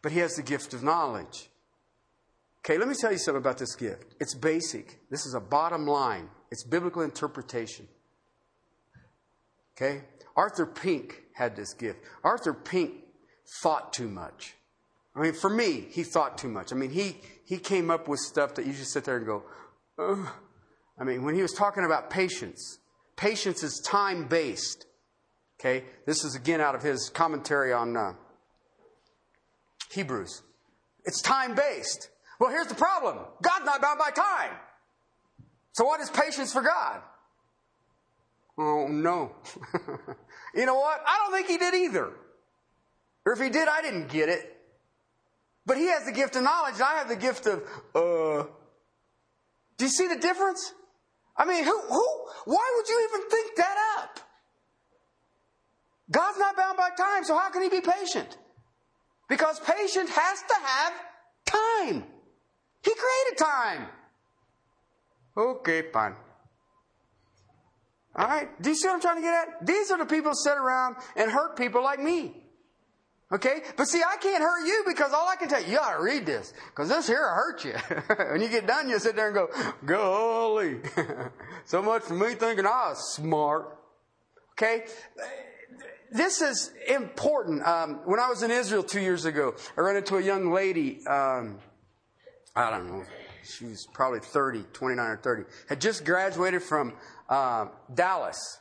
But 0.03 0.13
he 0.13 0.21
has 0.21 0.37
the 0.37 0.43
gift 0.43 0.73
of 0.73 0.83
knowledge. 0.83 1.51
Okay, 2.61 2.79
let 2.79 2.89
me 2.89 2.95
tell 2.99 3.13
you 3.13 3.19
something 3.19 3.41
about 3.41 3.59
this 3.59 3.75
gift. 3.77 4.15
It's 4.19 4.35
basic. 4.35 4.99
This 5.11 5.27
is 5.27 5.35
a 5.35 5.41
bottom 5.41 5.87
line. 5.87 6.29
It's 6.51 6.65
biblical 6.65 7.03
interpretation. 7.03 7.87
Okay? 9.77 10.03
Arthur 10.35 10.67
Pink 10.67 11.23
had 11.35 11.55
this 11.55 11.75
gift. 11.75 12.01
Arthur 12.25 12.55
Pink 12.55 12.95
thought 13.63 13.93
too 13.93 14.09
much. 14.09 14.55
I 15.15 15.21
mean, 15.21 15.33
for 15.33 15.49
me, 15.49 15.87
he 15.91 16.03
thought 16.03 16.39
too 16.39 16.49
much. 16.49 16.73
I 16.73 16.77
mean, 16.77 16.91
he, 16.91 17.19
he 17.45 17.59
came 17.59 17.91
up 17.91 18.09
with 18.09 18.21
stuff 18.21 18.55
that 18.55 18.67
you 18.67 18.73
just 18.73 18.93
sit 18.93 19.05
there 19.05 19.17
and 19.17 19.27
go, 19.27 19.45
Ugh. 19.99 20.27
I 20.99 21.05
mean, 21.05 21.25
when 21.25 21.35
he 21.35 21.43
was 21.43 21.53
talking 21.53 21.85
about 21.85 22.11
patience, 22.11 22.79
Patience 23.17 23.63
is 23.63 23.81
time 23.85 24.29
based. 24.29 24.87
Okay? 25.59 25.85
This 26.05 26.25
is 26.25 26.35
again 26.35 26.61
out 26.61 26.75
of 26.75 26.83
his 26.83 27.09
commentary 27.09 27.73
on 27.73 27.97
uh, 27.97 28.13
Hebrews. 29.91 30.43
It's 31.05 31.23
time 31.23 31.55
based. 31.55 32.11
Well, 32.39 32.51
here's 32.51 32.67
the 32.67 32.75
problem 32.75 33.19
God's 33.43 33.65
not 33.65 33.81
bound 33.81 33.99
by 33.99 34.11
time. 34.11 34.57
So, 35.73 35.85
what 35.85 36.01
is 36.01 36.11
patience 36.11 36.53
for 36.53 36.63
God? 36.63 37.01
Oh, 38.59 38.89
no. 38.89 39.33
you 40.55 40.65
know 40.65 40.77
what? 40.77 41.03
I 41.07 41.19
don't 41.19 41.33
think 41.33 41.49
he 41.49 41.59
did 41.59 41.75
either. 41.75 42.13
Or 43.27 43.33
if 43.33 43.41
he 43.41 43.51
did, 43.51 43.69
I 43.69 43.83
didn't 43.83 44.09
get 44.09 44.29
it. 44.29 44.57
But 45.67 45.77
he 45.77 45.89
has 45.89 46.07
the 46.07 46.13
gift 46.13 46.37
of 46.37 46.43
knowledge, 46.43 46.75
and 46.75 46.85
I 46.85 46.95
have 46.95 47.09
the 47.09 47.17
gift 47.17 47.47
of, 47.47 47.63
uh. 47.95 48.47
Do 49.77 49.85
you 49.85 49.91
see 49.91 50.07
the 50.07 50.19
difference? 50.19 50.73
I 51.39 51.45
mean, 51.45 51.65
who, 51.65 51.79
who, 51.79 52.07
why 52.45 52.73
would 52.77 52.89
you 52.89 53.09
even 53.11 53.29
think 53.29 53.57
that 53.57 53.77
up? 53.99 54.21
God's 56.11 56.39
not 56.39 56.57
bound 56.57 56.77
by 56.77 56.91
time, 56.91 57.25
so 57.25 57.37
how 57.37 57.51
can 57.51 57.63
he 57.63 57.69
be 57.69 57.81
patient? 57.81 58.39
Because 59.29 59.59
patient 59.61 60.09
has 60.09 60.43
to 60.43 60.55
have 60.65 60.93
time. 61.45 62.05
He 62.83 62.95
created 62.95 63.39
time. 63.39 63.89
Okay, 65.37 65.83
fine. 65.93 66.15
All 68.15 68.27
right. 68.27 68.63
Do 68.63 68.71
you 68.71 68.77
see 68.77 68.89
what 68.89 68.95
I'm 68.95 69.01
trying 69.01 69.17
to 69.17 69.23
get 69.23 69.35
at? 69.35 69.67
These 69.67 69.91
are 69.91 69.99
the 69.99 70.07
people 70.07 70.31
that 70.31 70.39
sit 70.39 70.57
around 70.57 70.97
and 71.17 71.31
hurt 71.31 71.57
people 71.57 71.83
like 71.83 72.01
me. 72.01 72.46
Okay? 73.33 73.63
But 73.77 73.89
see, 73.89 74.03
I 74.03 74.17
can't 74.19 74.43
hurt 74.43 74.67
you 74.67 74.85
because 74.87 75.13
all 75.13 75.29
I 75.29 75.37
can 75.37 75.49
tell 75.49 75.63
you, 75.63 75.73
you 75.73 75.79
to 75.79 76.03
read 76.03 76.27
this. 76.27 76.55
Because 76.71 76.89
this 76.89 77.07
here 77.07 77.23
will 77.23 77.35
hurt 77.35 77.65
you. 77.65 77.73
when 78.31 78.41
you 78.41 78.49
get 78.49 78.67
done, 78.67 78.89
you 78.89 78.99
sit 78.99 79.17
there 79.17 79.27
and 79.27 79.35
go, 79.35 79.49
golly. 79.85 80.79
so 81.65 81.83
much 81.83 82.03
for 82.03 82.15
me 82.15 82.35
thinking 82.35 82.67
I 82.67 82.91
was 82.91 83.15
smart. 83.15 83.79
Okay? 84.53 84.85
this 86.13 86.41
is 86.41 86.73
important. 86.89 87.67
Um, 87.67 88.01
when 88.05 88.21
I 88.21 88.29
was 88.29 88.43
in 88.43 88.51
Israel 88.51 88.83
two 88.83 89.01
years 89.01 89.25
ago, 89.25 89.55
I 89.77 89.81
ran 89.81 89.97
into 89.97 90.17
a 90.17 90.23
young 90.23 90.53
lady. 90.53 91.05
Um, 91.07 91.59
I 92.55 92.71
don't 92.71 92.87
know. 92.87 93.05
She 93.45 93.67
was 93.67 93.87
probably 93.93 94.21
30, 94.21 94.65
29 94.73 95.07
or 95.07 95.17
30. 95.17 95.43
Had 95.69 95.81
just 95.81 96.05
graduated 96.05 96.63
from 96.63 96.95
uh, 97.29 97.67
Dallas 97.93 98.61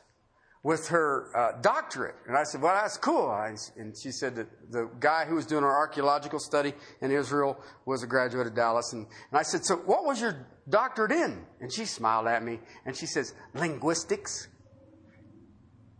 with 0.62 0.88
her 0.88 1.30
uh, 1.36 1.60
doctorate. 1.60 2.16
And 2.26 2.36
I 2.36 2.42
said, 2.42 2.60
Well, 2.60 2.74
that's 2.74 2.96
cool. 2.96 3.28
I, 3.28 3.54
and 3.76 3.94
she 3.96 4.10
said 4.10 4.34
that 4.36 4.48
the 4.72 4.90
guy 4.98 5.24
who 5.24 5.36
was 5.36 5.46
doing 5.46 5.62
our 5.62 5.76
archaeological 5.76 6.40
study 6.40 6.74
in 7.00 7.10
Israel 7.12 7.60
was 7.84 8.02
a 8.02 8.06
graduate 8.06 8.48
of 8.48 8.54
Dallas. 8.54 8.92
And, 8.92 9.06
and 9.30 9.38
I 9.38 9.42
said, 9.42 9.64
So 9.64 9.76
what 9.76 10.04
was 10.04 10.20
your 10.20 10.46
doctorate 10.68 11.12
in? 11.12 11.44
And 11.60 11.72
she 11.72 11.84
smiled 11.84 12.26
at 12.26 12.42
me 12.42 12.58
and 12.84 12.96
she 12.96 13.06
says, 13.06 13.34
Linguistics. 13.54 14.48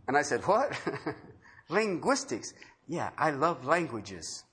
And 0.07 0.17
I 0.17 0.21
said, 0.21 0.41
What? 0.45 0.77
Linguistics. 1.69 2.53
Yeah, 2.87 3.11
I 3.17 3.31
love 3.31 3.65
languages. 3.65 4.43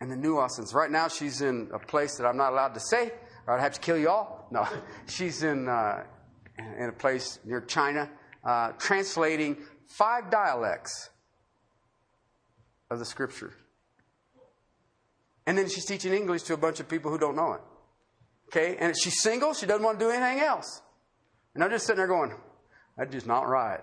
And 0.00 0.08
the 0.08 0.16
nuances. 0.16 0.72
Right 0.72 0.90
now, 0.90 1.08
she's 1.08 1.40
in 1.40 1.68
a 1.72 1.80
place 1.80 2.16
that 2.18 2.26
I'm 2.26 2.36
not 2.36 2.52
allowed 2.52 2.74
to 2.74 2.80
say, 2.80 3.10
or 3.46 3.54
I'd 3.54 3.60
have 3.60 3.74
to 3.74 3.80
kill 3.80 3.96
you 3.96 4.08
all. 4.08 4.46
No, 4.52 4.68
she's 5.08 5.42
in, 5.42 5.68
uh, 5.68 6.04
in 6.78 6.88
a 6.88 6.92
place 6.92 7.40
near 7.44 7.60
China 7.60 8.08
uh, 8.44 8.72
translating 8.78 9.56
five 9.86 10.30
dialects 10.30 11.10
of 12.90 12.98
the 12.98 13.04
scripture. 13.04 13.52
And 15.46 15.56
then 15.56 15.68
she's 15.68 15.84
teaching 15.84 16.12
English 16.12 16.42
to 16.44 16.54
a 16.54 16.58
bunch 16.58 16.80
of 16.80 16.88
people 16.88 17.10
who 17.10 17.18
don't 17.18 17.36
know 17.36 17.54
it. 17.54 17.60
Okay? 18.48 18.76
And 18.78 18.94
she's 18.98 19.20
single, 19.20 19.54
she 19.54 19.66
doesn't 19.66 19.82
want 19.82 19.98
to 19.98 20.04
do 20.04 20.10
anything 20.10 20.40
else. 20.40 20.82
And 21.54 21.64
I'm 21.64 21.70
just 21.70 21.86
sitting 21.86 21.98
there 21.98 22.06
going, 22.06 22.34
that's 22.96 23.12
just 23.12 23.26
not 23.26 23.48
right. 23.48 23.80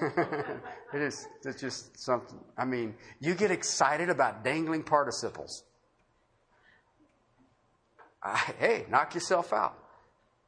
it 0.02 1.00
is 1.00 1.26
it's 1.44 1.60
just 1.60 1.98
something. 1.98 2.38
I 2.56 2.64
mean, 2.64 2.94
you 3.20 3.34
get 3.34 3.50
excited 3.50 4.08
about 4.08 4.44
dangling 4.44 4.82
participles. 4.82 5.64
Uh, 8.22 8.36
hey, 8.58 8.86
knock 8.88 9.14
yourself 9.14 9.52
out. 9.52 9.76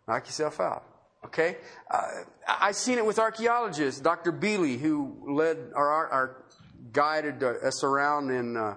Knock 0.06 0.26
yourself 0.26 0.60
out. 0.60 0.84
Okay? 1.26 1.56
Uh, 1.90 2.02
I've 2.46 2.76
seen 2.76 2.98
it 2.98 3.06
with 3.06 3.18
archaeologists. 3.18 4.00
Dr. 4.00 4.32
Beely, 4.32 4.78
who 4.78 5.16
led 5.26 5.58
or 5.74 5.88
our 5.88 6.44
guided 6.92 7.42
us 7.42 7.84
around 7.84 8.30
in 8.30 8.56
uh, 8.56 8.74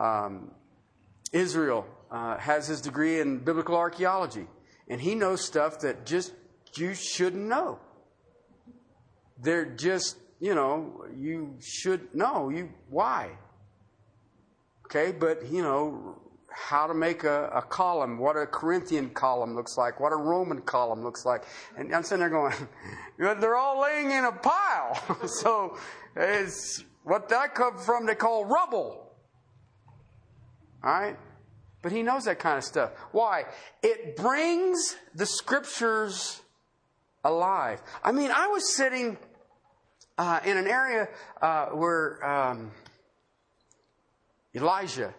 um, 0.00 0.50
Israel, 1.32 1.86
uh, 2.10 2.36
has 2.36 2.66
his 2.66 2.80
degree 2.80 3.20
in 3.20 3.38
biblical 3.38 3.76
archaeology. 3.76 4.46
And 4.88 5.00
he 5.00 5.14
knows 5.14 5.44
stuff 5.44 5.80
that 5.80 6.06
just 6.06 6.32
you 6.76 6.94
shouldn't 6.94 7.44
know. 7.44 7.78
They're 9.40 9.64
just, 9.64 10.16
you 10.40 10.54
know, 10.54 11.04
you 11.16 11.56
should 11.60 12.14
know. 12.14 12.48
You 12.48 12.70
why? 12.88 13.30
Okay, 14.86 15.12
but 15.12 15.50
you 15.50 15.62
know, 15.62 16.20
how 16.50 16.86
to 16.86 16.94
make 16.94 17.24
a, 17.24 17.48
a, 17.54 17.62
column, 17.62 18.18
what 18.18 18.36
a 18.36 18.46
Corinthian 18.46 19.10
column 19.10 19.54
looks 19.54 19.76
like, 19.76 20.00
what 20.00 20.12
a 20.12 20.16
Roman 20.16 20.60
column 20.60 21.02
looks 21.02 21.24
like. 21.24 21.44
And 21.76 21.94
I'm 21.94 22.02
sitting 22.02 22.20
there 22.20 22.30
going, 22.30 22.54
they're 23.18 23.56
all 23.56 23.80
laying 23.80 24.10
in 24.10 24.24
a 24.24 24.32
pile. 24.32 25.26
so 25.26 25.76
it's 26.16 26.84
what 27.04 27.28
that 27.28 27.54
comes 27.54 27.84
from 27.84 28.06
they 28.06 28.14
call 28.14 28.44
rubble. 28.44 29.12
All 30.82 30.90
right? 30.90 31.16
But 31.82 31.92
he 31.92 32.02
knows 32.02 32.24
that 32.24 32.38
kind 32.38 32.58
of 32.58 32.64
stuff. 32.64 32.90
Why? 33.12 33.44
It 33.82 34.16
brings 34.16 34.96
the 35.14 35.26
scriptures 35.26 36.40
alive. 37.24 37.80
I 38.02 38.12
mean, 38.12 38.30
I 38.30 38.48
was 38.48 38.74
sitting 38.74 39.16
uh, 40.16 40.40
in 40.44 40.56
an 40.56 40.66
area 40.66 41.08
uh, 41.40 41.66
where 41.66 42.24
um, 42.28 42.72
Elijah 44.54 45.14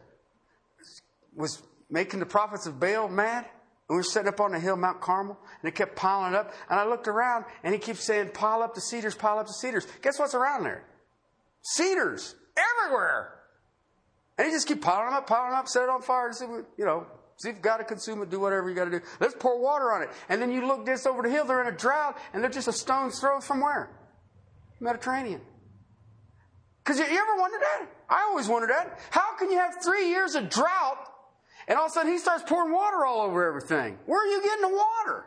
was 1.39 1.63
making 1.89 2.19
the 2.19 2.25
prophets 2.25 2.67
of 2.67 2.79
Baal 2.79 3.07
mad. 3.07 3.45
And 3.87 3.95
we 3.95 3.97
were 3.97 4.03
sitting 4.03 4.27
up 4.27 4.39
on 4.39 4.51
the 4.51 4.59
hill, 4.59 4.75
Mount 4.75 5.01
Carmel, 5.01 5.35
and 5.61 5.67
it 5.67 5.73
kept 5.73 5.95
piling 5.95 6.35
up. 6.35 6.53
And 6.69 6.79
I 6.79 6.85
looked 6.85 7.07
around, 7.07 7.45
and 7.63 7.73
he 7.73 7.79
keeps 7.79 8.05
saying, 8.05 8.29
Pile 8.33 8.61
up 8.61 8.75
the 8.75 8.81
cedars, 8.81 9.15
pile 9.15 9.39
up 9.39 9.47
the 9.47 9.53
cedars. 9.53 9.87
Guess 10.03 10.19
what's 10.19 10.35
around 10.35 10.63
there? 10.63 10.85
Cedars 11.63 12.35
everywhere. 12.55 13.33
And 14.37 14.45
he 14.45 14.53
just 14.53 14.67
keep 14.67 14.81
piling 14.81 15.07
them 15.07 15.15
up, 15.15 15.27
piling 15.27 15.51
them 15.51 15.59
up, 15.59 15.67
set 15.67 15.83
it 15.83 15.89
on 15.89 16.01
fire, 16.01 16.31
see, 16.31 16.45
you 16.45 16.85
know, 16.85 17.07
see 17.37 17.49
if 17.49 17.55
you've 17.55 17.63
got 17.63 17.77
to 17.77 17.83
consume 17.83 18.21
it, 18.21 18.29
do 18.29 18.39
whatever 18.39 18.69
you 18.69 18.75
got 18.75 18.85
to 18.85 18.91
do. 18.91 19.01
Let's 19.19 19.33
pour 19.33 19.59
water 19.59 19.91
on 19.91 20.03
it. 20.03 20.09
And 20.29 20.41
then 20.41 20.51
you 20.51 20.67
look 20.67 20.85
just 20.85 21.07
over 21.07 21.23
the 21.23 21.29
hill, 21.29 21.45
they're 21.45 21.61
in 21.61 21.73
a 21.73 21.77
drought, 21.77 22.17
and 22.33 22.43
they're 22.43 22.51
just 22.51 22.67
a 22.67 22.73
stone's 22.73 23.19
throw 23.19 23.39
from 23.39 23.61
where? 23.61 23.89
Mediterranean. 24.79 25.41
Because 26.83 26.99
you, 26.99 27.05
you 27.05 27.19
ever 27.19 27.39
wondered 27.39 27.61
that? 27.61 27.87
I 28.07 28.21
always 28.29 28.47
wondered 28.47 28.69
that. 28.69 28.99
How 29.09 29.35
can 29.35 29.51
you 29.51 29.57
have 29.57 29.75
three 29.83 30.09
years 30.09 30.35
of 30.35 30.49
drought 30.49 31.08
and 31.69 31.77
all 31.77 31.85
of 31.85 31.91
a 31.91 31.93
sudden 31.93 32.11
he 32.11 32.17
starts 32.17 32.43
pouring 32.45 32.73
water 32.73 33.05
all 33.05 33.21
over 33.21 33.47
everything. 33.47 33.97
Where 34.07 34.21
are 34.21 34.27
you 34.27 34.41
getting 34.41 34.63
the 34.63 34.75
water? 34.75 35.25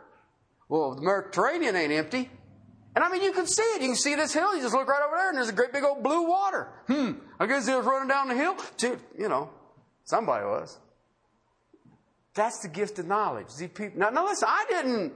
Well, 0.69 0.95
the 0.95 1.01
Mediterranean 1.01 1.75
ain't 1.75 1.93
empty. 1.93 2.29
And 2.95 3.03
I 3.03 3.09
mean, 3.09 3.23
you 3.23 3.31
can 3.31 3.47
see 3.47 3.63
it. 3.63 3.81
You 3.81 3.87
can 3.87 3.95
see 3.95 4.15
this 4.15 4.33
hill. 4.33 4.55
You 4.55 4.61
just 4.61 4.75
look 4.75 4.87
right 4.87 5.01
over 5.05 5.15
there, 5.15 5.29
and 5.29 5.37
there's 5.37 5.49
a 5.49 5.53
great 5.53 5.73
big 5.73 5.83
old 5.83 6.03
blue 6.03 6.27
water. 6.27 6.67
Hmm. 6.87 7.13
I 7.39 7.47
guess 7.47 7.67
he 7.67 7.73
was 7.73 7.85
running 7.85 8.07
down 8.07 8.27
the 8.27 8.35
hill. 8.35 8.55
To, 8.77 8.99
you 9.17 9.29
know, 9.29 9.49
somebody 10.03 10.45
was. 10.45 10.77
That's 12.35 12.59
the 12.59 12.67
gift 12.67 12.99
of 12.99 13.07
knowledge. 13.07 13.49
See, 13.49 13.67
people, 13.67 13.99
now, 13.99 14.09
now 14.09 14.25
listen, 14.25 14.47
I 14.51 14.65
didn't. 14.69 15.13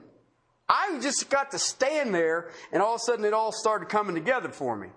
I 0.70 1.00
just 1.02 1.30
got 1.30 1.52
to 1.52 1.60
stand 1.60 2.16
there, 2.16 2.52
and 2.72 2.82
all 2.82 2.96
of 2.96 3.02
a 3.02 3.04
sudden 3.04 3.26
it 3.26 3.34
all 3.34 3.52
started 3.52 3.90
coming 3.90 4.16
together 4.16 4.50
for 4.50 4.76
me. 4.76 4.88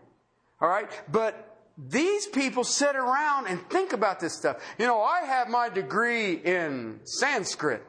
All 0.60 0.68
right, 0.68 0.90
but 1.10 1.49
these 1.88 2.26
people 2.26 2.64
sit 2.64 2.94
around 2.94 3.46
and 3.46 3.60
think 3.70 3.92
about 3.92 4.20
this 4.20 4.36
stuff. 4.36 4.56
You 4.78 4.86
know, 4.86 5.00
I 5.00 5.22
have 5.22 5.48
my 5.48 5.68
degree 5.68 6.34
in 6.34 7.00
Sanskrit. 7.04 7.82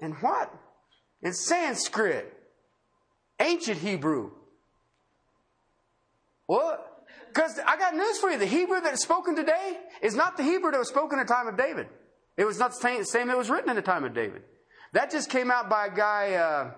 In 0.00 0.12
what? 0.12 0.52
In 1.22 1.32
Sanskrit. 1.32 2.32
Ancient 3.40 3.78
Hebrew. 3.78 4.30
What? 6.46 7.04
Because 7.28 7.58
I 7.66 7.76
got 7.76 7.94
news 7.94 8.18
for 8.18 8.30
you. 8.30 8.38
The 8.38 8.46
Hebrew 8.46 8.80
that 8.80 8.92
is 8.92 9.02
spoken 9.02 9.36
today 9.36 9.78
is 10.02 10.14
not 10.14 10.36
the 10.36 10.42
Hebrew 10.42 10.70
that 10.70 10.78
was 10.78 10.88
spoken 10.88 11.18
in 11.18 11.26
the 11.26 11.32
time 11.32 11.48
of 11.48 11.56
David. 11.56 11.88
It 12.36 12.44
was 12.44 12.58
not 12.58 12.72
the 12.72 13.04
same 13.04 13.28
that 13.28 13.38
was 13.38 13.48
written 13.48 13.70
in 13.70 13.76
the 13.76 13.82
time 13.82 14.04
of 14.04 14.14
David. 14.14 14.42
That 14.92 15.10
just 15.10 15.30
came 15.30 15.50
out 15.50 15.68
by 15.70 15.86
a 15.86 15.94
guy, 15.94 16.34
uh, 16.34 16.70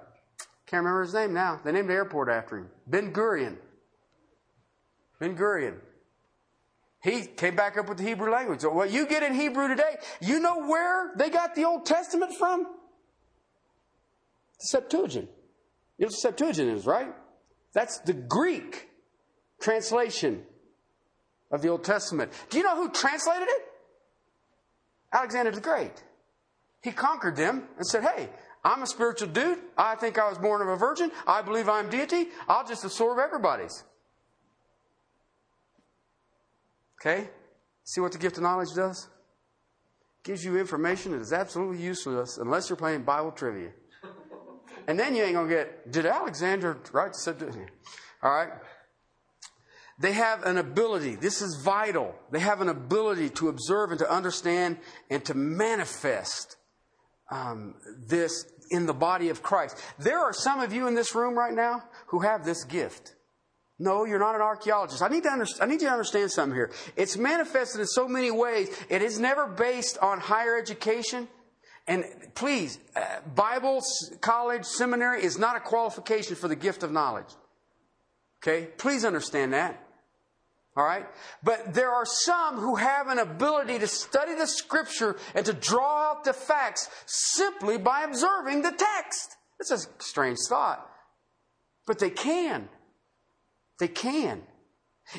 can't 0.67 0.85
remember 0.85 1.03
his 1.03 1.15
name 1.15 1.33
now. 1.33 1.61
They 1.65 1.73
named 1.73 1.91
the 1.91 1.95
airport 1.95 2.29
after 2.29 2.59
him. 2.59 2.69
Ben 2.87 3.13
Gurion. 3.13 3.57
Ben 5.18 5.37
Gurion. 5.37 5.79
He 7.03 7.26
came 7.26 7.55
back 7.55 7.78
up 7.78 7.88
with 7.88 7.99
the 7.99 8.05
Hebrew 8.05 8.30
language. 8.30 8.64
What 8.64 8.90
you 8.90 9.07
get 9.07 9.22
in 9.22 9.34
Hebrew 9.34 9.68
today, 9.68 9.96
you 10.20 10.40
know 10.40 10.66
where 10.66 11.12
they 11.16 11.30
got 11.30 11.55
the 11.55 11.64
Old 11.64 11.86
Testament 11.86 12.34
from? 12.34 12.64
The 14.61 14.66
Septuagint. 14.66 15.28
You 15.96 16.05
know 16.05 16.07
what 16.07 16.11
the 16.11 16.16
Septuagint 16.16 16.70
is, 16.70 16.86
right? 16.86 17.14
That's 17.72 17.99
the 18.01 18.14
Greek 18.14 18.88
translation 19.61 20.42
of 21.53 21.62
the 21.62 21.68
Old 21.68 21.84
Testament. 21.84 22.32
Do 22.51 22.59
you 22.59 22.64
know 22.64 22.76
who 22.76 22.90
translated 22.90 23.49
it? 23.49 23.62
Alexander 25.12 25.53
the 25.53 25.61
Great. 25.61 26.03
He 26.82 26.90
conquered 26.92 27.36
them 27.36 27.64
and 27.76 27.86
said, 27.86 28.03
Hey, 28.03 28.28
I'm 28.64 28.82
a 28.82 28.86
spiritual 28.86 29.28
dude. 29.28 29.59
I 29.76 29.94
think 29.94 30.18
I 30.18 30.28
was 30.28 30.38
born 30.38 30.61
of 30.62 30.68
a 30.68 30.76
virgin. 30.76 31.11
I 31.26 31.42
believe 31.42 31.68
I'm 31.68 31.88
deity. 31.88 32.28
I'll 32.49 32.66
just 32.66 32.84
absorb 32.84 33.18
everybody's. 33.18 33.84
Okay? 37.01 37.28
See 37.84 38.01
what 38.01 38.12
the 38.12 38.18
gift 38.18 38.36
of 38.36 38.42
knowledge 38.42 38.74
does? 38.74 39.09
Gives 40.24 40.44
you 40.44 40.59
information 40.59 41.12
that 41.12 41.20
is 41.20 41.32
absolutely 41.32 41.82
useless 41.82 42.38
unless 42.38 42.68
you're 42.68 42.76
playing 42.76 43.03
Bible 43.03 43.32
trivia. 43.32 43.70
And 44.86 44.99
then 44.99 45.14
you 45.14 45.22
ain't 45.22 45.34
going 45.34 45.49
to 45.49 45.55
get, 45.55 45.92
did 45.92 46.07
Alexander 46.07 46.76
write? 46.92 47.14
All 48.22 48.30
right? 48.30 48.51
They 50.01 50.12
have 50.12 50.44
an 50.44 50.59
ability, 50.59 51.16
this 51.16 51.42
is 51.42 51.61
vital. 51.62 52.14
They 52.30 52.38
have 52.38 52.61
an 52.61 52.68
ability 52.68 53.30
to 53.30 53.49
observe 53.49 53.90
and 53.90 53.99
to 53.99 54.11
understand 54.11 54.78
and 55.11 55.24
to 55.24 55.34
manifest 55.34 56.57
um, 57.30 57.74
this 58.07 58.44
in 58.70 58.86
the 58.86 58.94
body 58.94 59.28
of 59.28 59.42
Christ. 59.42 59.76
There 59.99 60.18
are 60.18 60.32
some 60.32 60.61
of 60.61 60.72
you 60.72 60.86
in 60.86 60.94
this 60.94 61.14
room 61.14 61.36
right 61.36 61.55
now 61.55 61.82
who 62.09 62.20
have 62.20 62.44
this 62.44 62.64
gift. 62.64 63.14
No, 63.79 64.05
you're 64.05 64.18
not 64.18 64.35
an 64.35 64.41
archaeologist. 64.41 65.03
I 65.03 65.09
need 65.09 65.22
to 65.22 65.31
understand, 65.31 65.70
I 65.70 65.72
need 65.72 65.81
you 65.81 65.87
to 65.87 65.93
understand 65.93 66.33
something 66.33 66.55
here. 66.55 66.72
It's 66.97 67.16
manifested 67.16 67.81
in 67.81 67.87
so 67.87 68.09
many 68.09 68.31
ways. 68.31 68.68
It 68.89 69.03
is 69.03 69.20
never 69.20 69.47
based 69.47 69.99
on 69.99 70.18
higher 70.18 70.59
education. 70.59 71.29
And 71.87 72.05
please, 72.35 72.79
uh, 72.97 73.20
Bible, 73.35 73.83
college, 74.20 74.64
seminary 74.64 75.22
is 75.22 75.39
not 75.39 75.57
a 75.57 75.61
qualification 75.61 76.35
for 76.35 76.49
the 76.49 76.57
gift 76.57 76.83
of 76.83 76.91
knowledge. 76.91 77.29
Okay? 78.43 78.66
Please 78.79 79.05
understand 79.05 79.53
that. 79.53 79.81
All 80.76 80.85
right? 80.85 81.07
But 81.43 81.72
there 81.72 81.91
are 81.91 82.05
some 82.05 82.57
who 82.57 82.76
have 82.76 83.09
an 83.09 83.18
ability 83.18 83.79
to 83.79 83.87
study 83.87 84.35
the 84.35 84.47
scripture 84.47 85.16
and 85.35 85.47
to 85.47 85.53
draw 85.53 86.11
out 86.11 86.24
the 86.24 86.33
facts 86.33 86.89
simply 87.07 87.79
by 87.79 88.03
observing 88.03 88.62
the 88.62 88.72
text. 88.72 89.37
It's 89.61 89.70
a 89.70 89.79
strange 90.01 90.39
thought. 90.49 90.85
But 91.87 92.01
they 92.01 92.11
can. 92.11 92.68
They 93.79 93.89
can. 93.89 94.43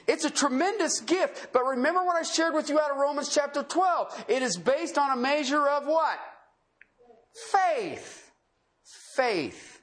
It's 0.07 0.25
a 0.25 0.29
tremendous 0.29 0.99
gift. 1.01 1.51
But 1.51 1.65
remember 1.65 2.03
what 2.03 2.15
I 2.15 2.23
shared 2.23 2.53
with 2.53 2.69
you 2.69 2.79
out 2.79 2.91
of 2.91 2.97
Romans 2.97 3.33
chapter 3.33 3.63
12. 3.63 4.25
It 4.27 4.41
is 4.41 4.57
based 4.57 4.97
on 4.97 5.17
a 5.17 5.21
measure 5.21 5.67
of 5.67 5.85
what? 5.85 6.19
Faith. 7.51 8.31
Faith. 9.15 9.81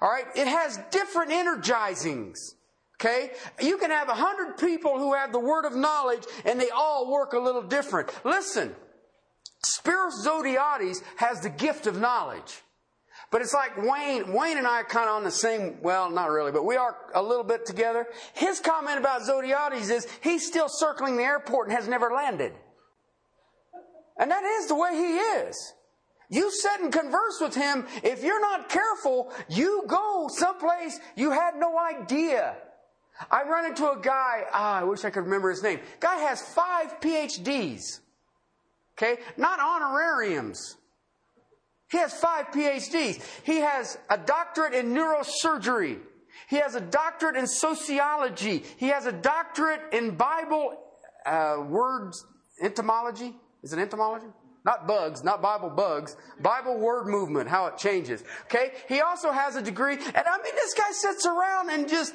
All 0.00 0.10
right. 0.10 0.26
It 0.34 0.46
has 0.46 0.78
different 0.90 1.30
energizings. 1.30 2.36
Okay? 3.00 3.30
You 3.60 3.78
can 3.78 3.90
have 3.90 4.08
a 4.08 4.14
hundred 4.14 4.58
people 4.58 4.98
who 4.98 5.14
have 5.14 5.32
the 5.32 5.38
word 5.38 5.64
of 5.64 5.74
knowledge 5.74 6.24
and 6.44 6.60
they 6.60 6.70
all 6.70 7.10
work 7.10 7.32
a 7.32 7.38
little 7.38 7.62
different. 7.62 8.10
Listen. 8.24 8.74
Spiros 9.64 10.24
Zodhiates 10.24 11.02
has 11.16 11.40
the 11.40 11.50
gift 11.50 11.86
of 11.86 11.98
knowledge. 11.98 12.62
But 13.36 13.42
it's 13.42 13.52
like 13.52 13.76
Wayne, 13.76 14.32
Wayne 14.32 14.56
and 14.56 14.66
I 14.66 14.80
are 14.80 14.84
kind 14.84 15.10
of 15.10 15.16
on 15.16 15.22
the 15.22 15.30
same, 15.30 15.76
well, 15.82 16.10
not 16.10 16.30
really, 16.30 16.52
but 16.52 16.64
we 16.64 16.76
are 16.76 16.96
a 17.14 17.22
little 17.22 17.44
bit 17.44 17.66
together. 17.66 18.06
His 18.32 18.60
comment 18.60 18.98
about 18.98 19.20
Zodhiates 19.20 19.90
is 19.90 20.08
he's 20.22 20.46
still 20.46 20.70
circling 20.70 21.18
the 21.18 21.22
airport 21.22 21.68
and 21.68 21.76
has 21.76 21.86
never 21.86 22.10
landed. 22.10 22.54
And 24.18 24.30
that 24.30 24.42
is 24.42 24.68
the 24.68 24.74
way 24.74 24.94
he 24.94 25.18
is. 25.18 25.74
You 26.30 26.50
sit 26.50 26.80
and 26.80 26.90
converse 26.90 27.38
with 27.38 27.54
him. 27.54 27.84
If 28.02 28.24
you're 28.24 28.40
not 28.40 28.70
careful, 28.70 29.30
you 29.50 29.84
go 29.86 30.30
someplace 30.32 30.98
you 31.14 31.30
had 31.30 31.56
no 31.56 31.78
idea. 31.78 32.56
I 33.30 33.42
run 33.42 33.66
into 33.66 33.84
a 33.90 34.00
guy, 34.00 34.44
ah, 34.50 34.80
I 34.80 34.84
wish 34.84 35.04
I 35.04 35.10
could 35.10 35.24
remember 35.24 35.50
his 35.50 35.62
name. 35.62 35.80
Guy 36.00 36.16
has 36.20 36.40
five 36.40 37.02
PhDs. 37.02 38.00
Okay? 38.96 39.20
Not 39.36 39.60
honorariums. 39.60 40.78
He 41.90 41.98
has 41.98 42.12
five 42.14 42.46
PhDs. 42.48 43.22
He 43.44 43.58
has 43.58 43.98
a 44.10 44.18
doctorate 44.18 44.74
in 44.74 44.92
neurosurgery. 44.92 45.98
He 46.48 46.56
has 46.56 46.74
a 46.74 46.80
doctorate 46.80 47.36
in 47.36 47.46
sociology. 47.46 48.62
He 48.76 48.88
has 48.88 49.06
a 49.06 49.12
doctorate 49.12 49.80
in 49.92 50.16
Bible 50.16 50.76
uh, 51.24 51.64
words 51.68 52.24
entomology. 52.62 53.34
Is 53.62 53.72
it 53.72 53.78
entomology? 53.78 54.26
Not 54.64 54.88
bugs, 54.88 55.22
not 55.22 55.40
Bible 55.40 55.70
bugs. 55.70 56.16
Bible 56.40 56.78
word 56.78 57.06
movement, 57.06 57.48
how 57.48 57.66
it 57.66 57.78
changes. 57.78 58.24
Okay? 58.46 58.72
He 58.88 59.00
also 59.00 59.30
has 59.30 59.54
a 59.54 59.62
degree, 59.62 59.94
and 59.94 60.16
I 60.16 60.42
mean, 60.42 60.54
this 60.56 60.74
guy 60.74 60.90
sits 60.90 61.24
around 61.24 61.70
and 61.70 61.88
just. 61.88 62.14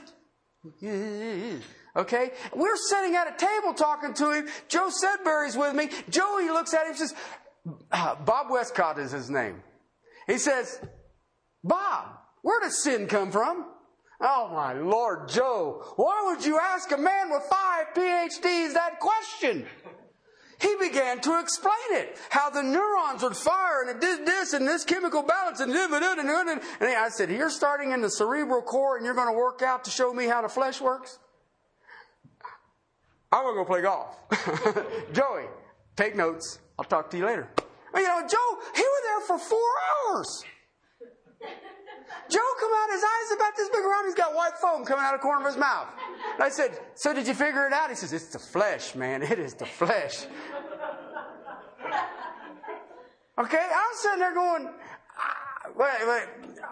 Okay? 1.95 2.31
We're 2.53 2.75
sitting 2.89 3.15
at 3.15 3.27
a 3.27 3.37
table 3.37 3.73
talking 3.73 4.13
to 4.15 4.31
him. 4.31 4.47
Joe 4.67 4.89
Sedbury's 4.89 5.57
with 5.57 5.73
me. 5.75 5.89
Joey 6.09 6.49
looks 6.49 6.73
at 6.73 6.83
him 6.83 6.89
and 6.89 6.97
says, 6.97 7.15
Uh, 7.91 8.15
Bob 8.15 8.49
Westcott 8.49 8.97
is 8.99 9.11
his 9.11 9.29
name. 9.29 9.61
He 10.27 10.37
says, 10.37 10.79
Bob, 11.63 12.17
where 12.41 12.59
does 12.61 12.83
sin 12.83 13.07
come 13.07 13.31
from? 13.31 13.65
Oh 14.19 14.51
my 14.53 14.73
Lord, 14.73 15.29
Joe, 15.29 15.83
why 15.95 16.23
would 16.27 16.45
you 16.45 16.59
ask 16.59 16.91
a 16.91 16.97
man 16.97 17.31
with 17.31 17.43
five 17.43 17.87
PhDs 17.95 18.73
that 18.73 18.99
question? 18.99 19.65
He 20.59 20.75
began 20.79 21.19
to 21.21 21.39
explain 21.39 21.73
it. 21.89 22.19
How 22.29 22.51
the 22.51 22.61
neurons 22.61 23.23
would 23.23 23.35
fire 23.35 23.81
and 23.81 23.89
it 23.89 23.99
did 23.99 24.27
this 24.27 24.53
and 24.53 24.67
this 24.67 24.85
chemical 24.85 25.23
balance 25.23 25.59
and 25.59 25.71
and 25.71 25.89
and 25.89 26.61
I 26.81 27.09
said, 27.09 27.31
You're 27.31 27.49
starting 27.49 27.91
in 27.91 28.01
the 28.01 28.11
cerebral 28.11 28.61
core 28.61 28.95
and 28.95 29.03
you're 29.03 29.15
going 29.15 29.33
to 29.33 29.37
work 29.37 29.63
out 29.63 29.83
to 29.85 29.91
show 29.91 30.13
me 30.13 30.27
how 30.27 30.43
the 30.43 30.49
flesh 30.49 30.79
works? 30.79 31.17
I'm 33.31 33.43
going 33.43 33.55
to 33.55 33.61
go 33.61 33.65
play 33.65 33.81
golf. 33.81 34.17
Joey, 35.13 35.45
take 35.95 36.15
notes. 36.15 36.59
I'll 36.81 36.85
talk 36.85 37.11
to 37.11 37.17
you 37.17 37.27
later. 37.27 37.47
You 37.93 38.01
know, 38.01 38.21
Joe, 38.27 38.57
he 38.73 38.81
was 38.81 39.03
there 39.05 39.21
for 39.27 39.37
four 39.37 39.69
hours. 40.09 40.43
Joe 42.27 42.39
come 42.59 42.71
out, 42.73 42.89
his 42.91 43.03
eyes 43.03 43.35
about 43.35 43.55
this 43.55 43.69
big 43.69 43.85
around, 43.85 44.05
he's 44.05 44.15
got 44.15 44.33
white 44.33 44.57
foam 44.59 44.83
coming 44.83 45.05
out 45.05 45.13
of 45.13 45.19
the 45.19 45.23
corner 45.23 45.41
of 45.41 45.53
his 45.53 45.57
mouth. 45.57 45.89
And 46.33 46.43
I 46.43 46.49
said, 46.49 46.79
So 46.95 47.13
did 47.13 47.27
you 47.27 47.35
figure 47.35 47.67
it 47.67 47.73
out? 47.73 47.89
He 47.89 47.95
says, 47.95 48.13
It's 48.13 48.29
the 48.29 48.39
flesh, 48.39 48.95
man. 48.95 49.21
It 49.21 49.37
is 49.37 49.53
the 49.53 49.67
flesh. 49.67 50.25
Okay, 53.37 53.67
I'm 53.75 53.93
sitting 53.93 54.19
there 54.19 54.33
going, 54.33 54.67
Wait, 55.75 56.07
wait. 56.07 56.23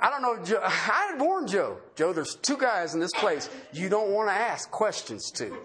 I 0.01 0.09
don't 0.09 0.23
know. 0.23 0.43
Joe. 0.43 0.61
I 0.63 0.69
had 1.11 1.21
warned 1.21 1.49
Joe. 1.49 1.77
Joe, 1.95 2.13
there's 2.13 2.35
two 2.35 2.57
guys 2.57 2.95
in 2.95 2.99
this 2.99 3.13
place 3.13 3.47
you 3.71 3.89
don't 3.89 4.09
want 4.09 4.29
to 4.29 4.33
ask 4.33 4.71
questions 4.71 5.29
to. 5.33 5.55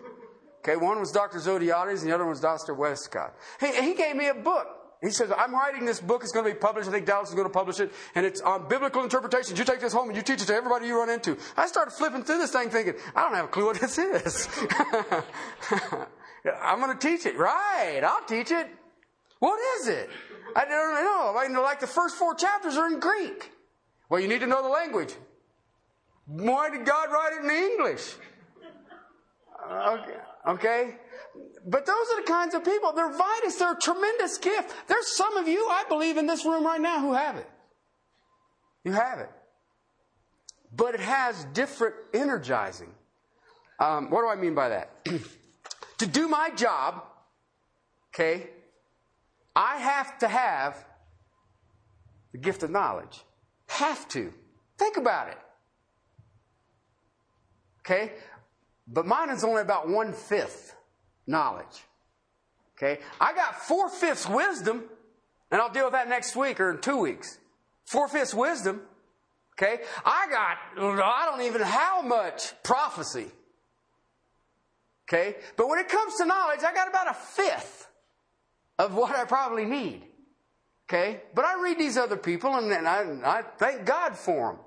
Okay, 0.66 0.76
one 0.76 0.98
was 0.98 1.12
Dr. 1.12 1.38
Zodhiates 1.38 2.00
and 2.00 2.08
the 2.08 2.14
other 2.14 2.24
one 2.24 2.30
was 2.30 2.40
Dr. 2.40 2.72
Westcott. 2.72 3.34
He, 3.60 3.66
he 3.82 3.94
gave 3.94 4.16
me 4.16 4.28
a 4.28 4.34
book. 4.34 4.66
He 5.02 5.10
says, 5.10 5.30
I'm 5.36 5.52
writing 5.52 5.84
this 5.84 6.00
book. 6.00 6.22
It's 6.22 6.32
going 6.32 6.46
to 6.46 6.52
be 6.52 6.58
published. 6.58 6.88
I 6.88 6.92
think 6.92 7.04
Dallas 7.04 7.28
is 7.28 7.34
going 7.34 7.46
to 7.46 7.52
publish 7.52 7.78
it. 7.80 7.92
And 8.14 8.24
it's 8.24 8.40
on 8.40 8.66
biblical 8.66 9.02
interpretations. 9.02 9.58
You 9.58 9.66
take 9.66 9.80
this 9.80 9.92
home 9.92 10.08
and 10.08 10.16
you 10.16 10.22
teach 10.22 10.40
it 10.40 10.46
to 10.46 10.54
everybody 10.54 10.86
you 10.86 10.98
run 10.98 11.10
into. 11.10 11.36
I 11.58 11.66
started 11.66 11.90
flipping 11.90 12.24
through 12.24 12.38
this 12.38 12.52
thing 12.52 12.70
thinking, 12.70 12.94
I 13.14 13.22
don't 13.22 13.34
have 13.34 13.44
a 13.44 13.48
clue 13.48 13.66
what 13.66 13.78
this 13.78 13.98
is. 13.98 14.48
I'm 16.62 16.80
going 16.80 16.96
to 16.96 17.06
teach 17.06 17.26
it. 17.26 17.36
Right. 17.36 18.00
I'll 18.02 18.24
teach 18.26 18.50
it. 18.50 18.66
What 19.40 19.60
is 19.78 19.88
it? 19.88 20.08
I 20.56 20.64
don't 20.64 21.04
know. 21.04 21.36
I 21.36 21.48
mean, 21.48 21.62
like 21.62 21.80
the 21.80 21.86
first 21.86 22.16
four 22.16 22.34
chapters 22.34 22.78
are 22.78 22.86
in 22.86 23.00
Greek. 23.00 23.50
Well, 24.08 24.20
you 24.20 24.28
need 24.28 24.40
to 24.40 24.46
know 24.46 24.62
the 24.62 24.68
language. 24.68 25.12
Why 26.24 26.70
did 26.70 26.86
God 26.86 27.10
write 27.12 27.32
it 27.34 27.44
in 27.44 27.50
English? 27.50 28.14
Okay. 29.70 30.16
Okay? 30.46 30.96
But 31.66 31.86
those 31.86 32.06
are 32.12 32.20
the 32.20 32.26
kinds 32.26 32.54
of 32.54 32.64
people. 32.64 32.92
They're 32.92 33.12
Vitus. 33.12 33.56
They're 33.56 33.72
a 33.72 33.80
tremendous 33.80 34.38
gift. 34.38 34.74
There's 34.86 35.16
some 35.16 35.36
of 35.36 35.48
you, 35.48 35.66
I 35.68 35.84
believe, 35.88 36.16
in 36.16 36.26
this 36.26 36.44
room 36.44 36.64
right 36.64 36.80
now 36.80 37.00
who 37.00 37.14
have 37.14 37.36
it. 37.36 37.48
You 38.84 38.92
have 38.92 39.18
it. 39.20 39.30
But 40.76 40.94
it 40.94 41.00
has 41.00 41.44
different 41.52 41.94
energizing. 42.12 42.92
Um, 43.80 44.10
what 44.10 44.22
do 44.22 44.28
I 44.28 44.36
mean 44.36 44.54
by 44.54 44.68
that? 44.68 45.04
to 45.98 46.06
do 46.06 46.28
my 46.28 46.50
job, 46.50 47.02
okay, 48.14 48.50
I 49.56 49.78
have 49.78 50.18
to 50.18 50.28
have 50.28 50.84
the 52.32 52.38
gift 52.38 52.62
of 52.62 52.70
knowledge. 52.70 53.22
Have 53.68 54.06
to. 54.08 54.32
Think 54.78 54.96
about 54.96 55.28
it. 55.28 55.38
Okay? 57.80 58.12
But 58.86 59.06
mine 59.06 59.30
is 59.30 59.44
only 59.44 59.62
about 59.62 59.88
one 59.88 60.12
fifth 60.12 60.74
knowledge. 61.26 61.84
Okay? 62.76 63.00
I 63.20 63.32
got 63.32 63.62
four 63.62 63.88
fifths 63.88 64.28
wisdom, 64.28 64.84
and 65.50 65.60
I'll 65.60 65.72
deal 65.72 65.84
with 65.84 65.92
that 65.92 66.08
next 66.08 66.36
week 66.36 66.60
or 66.60 66.70
in 66.70 66.80
two 66.80 66.98
weeks. 66.98 67.38
Four 67.84 68.08
fifths 68.08 68.34
wisdom. 68.34 68.82
Okay? 69.52 69.82
I 70.04 70.26
got, 70.30 70.58
I 71.02 71.26
don't 71.30 71.46
even 71.46 71.62
how 71.62 72.02
much 72.02 72.52
prophecy. 72.62 73.30
Okay? 75.08 75.36
But 75.56 75.68
when 75.68 75.78
it 75.78 75.88
comes 75.88 76.16
to 76.16 76.24
knowledge, 76.24 76.60
I 76.66 76.74
got 76.74 76.88
about 76.88 77.08
a 77.08 77.14
fifth 77.14 77.88
of 78.78 78.94
what 78.94 79.14
I 79.14 79.24
probably 79.24 79.64
need. 79.64 80.02
Okay? 80.88 81.22
But 81.34 81.44
I 81.44 81.62
read 81.62 81.78
these 81.78 81.96
other 81.96 82.16
people 82.16 82.54
and, 82.56 82.70
and 82.72 82.88
I, 82.88 83.38
I 83.38 83.42
thank 83.42 83.84
God 83.86 84.16
for 84.16 84.52
them. 84.52 84.63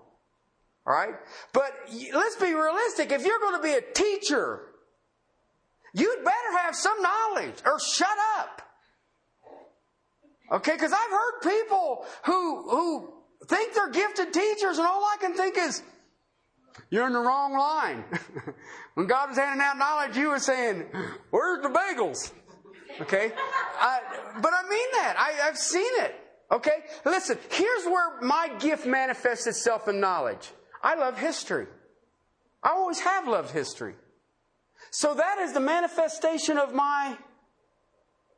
All 0.88 0.94
right? 0.94 1.16
But 1.52 1.74
let's 2.14 2.38
be 2.38 2.54
realistic. 2.54 3.12
If 3.12 3.26
you're 3.26 3.40
going 3.40 3.58
to 3.58 3.62
be 3.62 3.74
a 3.74 3.82
teacher, 3.82 4.62
you'd 5.94 6.24
better 6.24 6.58
have 6.62 6.76
some 6.76 7.02
knowledge 7.02 7.56
or 7.66 7.78
shut 7.80 8.18
up. 8.38 8.62
Okay? 10.54 10.72
Because 10.72 10.94
I've 10.94 11.10
heard 11.10 11.42
people 11.44 12.06
who, 12.24 12.70
who 12.70 13.14
think 13.48 13.74
they're 13.74 13.92
gifted 13.92 14.34
teachers 14.34 14.78
and 14.78 14.88
all 14.88 15.04
I 15.04 15.18
can 15.20 15.34
think 15.34 15.58
is, 15.58 15.84
you're 16.90 17.08
in 17.08 17.14
the 17.14 17.20
wrong 17.20 17.58
line. 17.58 18.06
when 18.94 19.08
God 19.08 19.30
was 19.30 19.38
handing 19.38 19.62
out 19.62 19.78
knowledge, 19.78 20.16
you 20.16 20.30
were 20.30 20.40
saying, 20.40 20.86
where's 21.32 21.64
the 21.64 21.70
bagels? 21.70 22.32
Okay? 23.02 23.34
I, 23.80 24.00
but 24.42 24.54
I 24.54 24.70
mean 24.70 24.88
that. 24.94 25.16
I, 25.18 25.50
I've 25.50 25.58
seen 25.58 25.92
it. 25.98 26.16
Okay? 26.50 26.86
Listen, 27.04 27.38
here's 27.50 27.84
where 27.84 28.22
my 28.22 28.50
gift 28.60 28.86
manifests 28.86 29.48
itself 29.48 29.90
in 29.90 30.00
knowledge. 30.00 30.50
I 30.84 30.96
love 30.96 31.18
history. 31.18 31.68
I 32.64 32.70
always 32.70 33.00
have 33.00 33.28
loved 33.28 33.52
history. 33.52 33.96
So 34.92 35.14
that 35.16 35.40
is 35.40 35.54
the 35.54 35.60
manifestation 35.60 36.58
of 36.58 36.74
my 36.74 37.18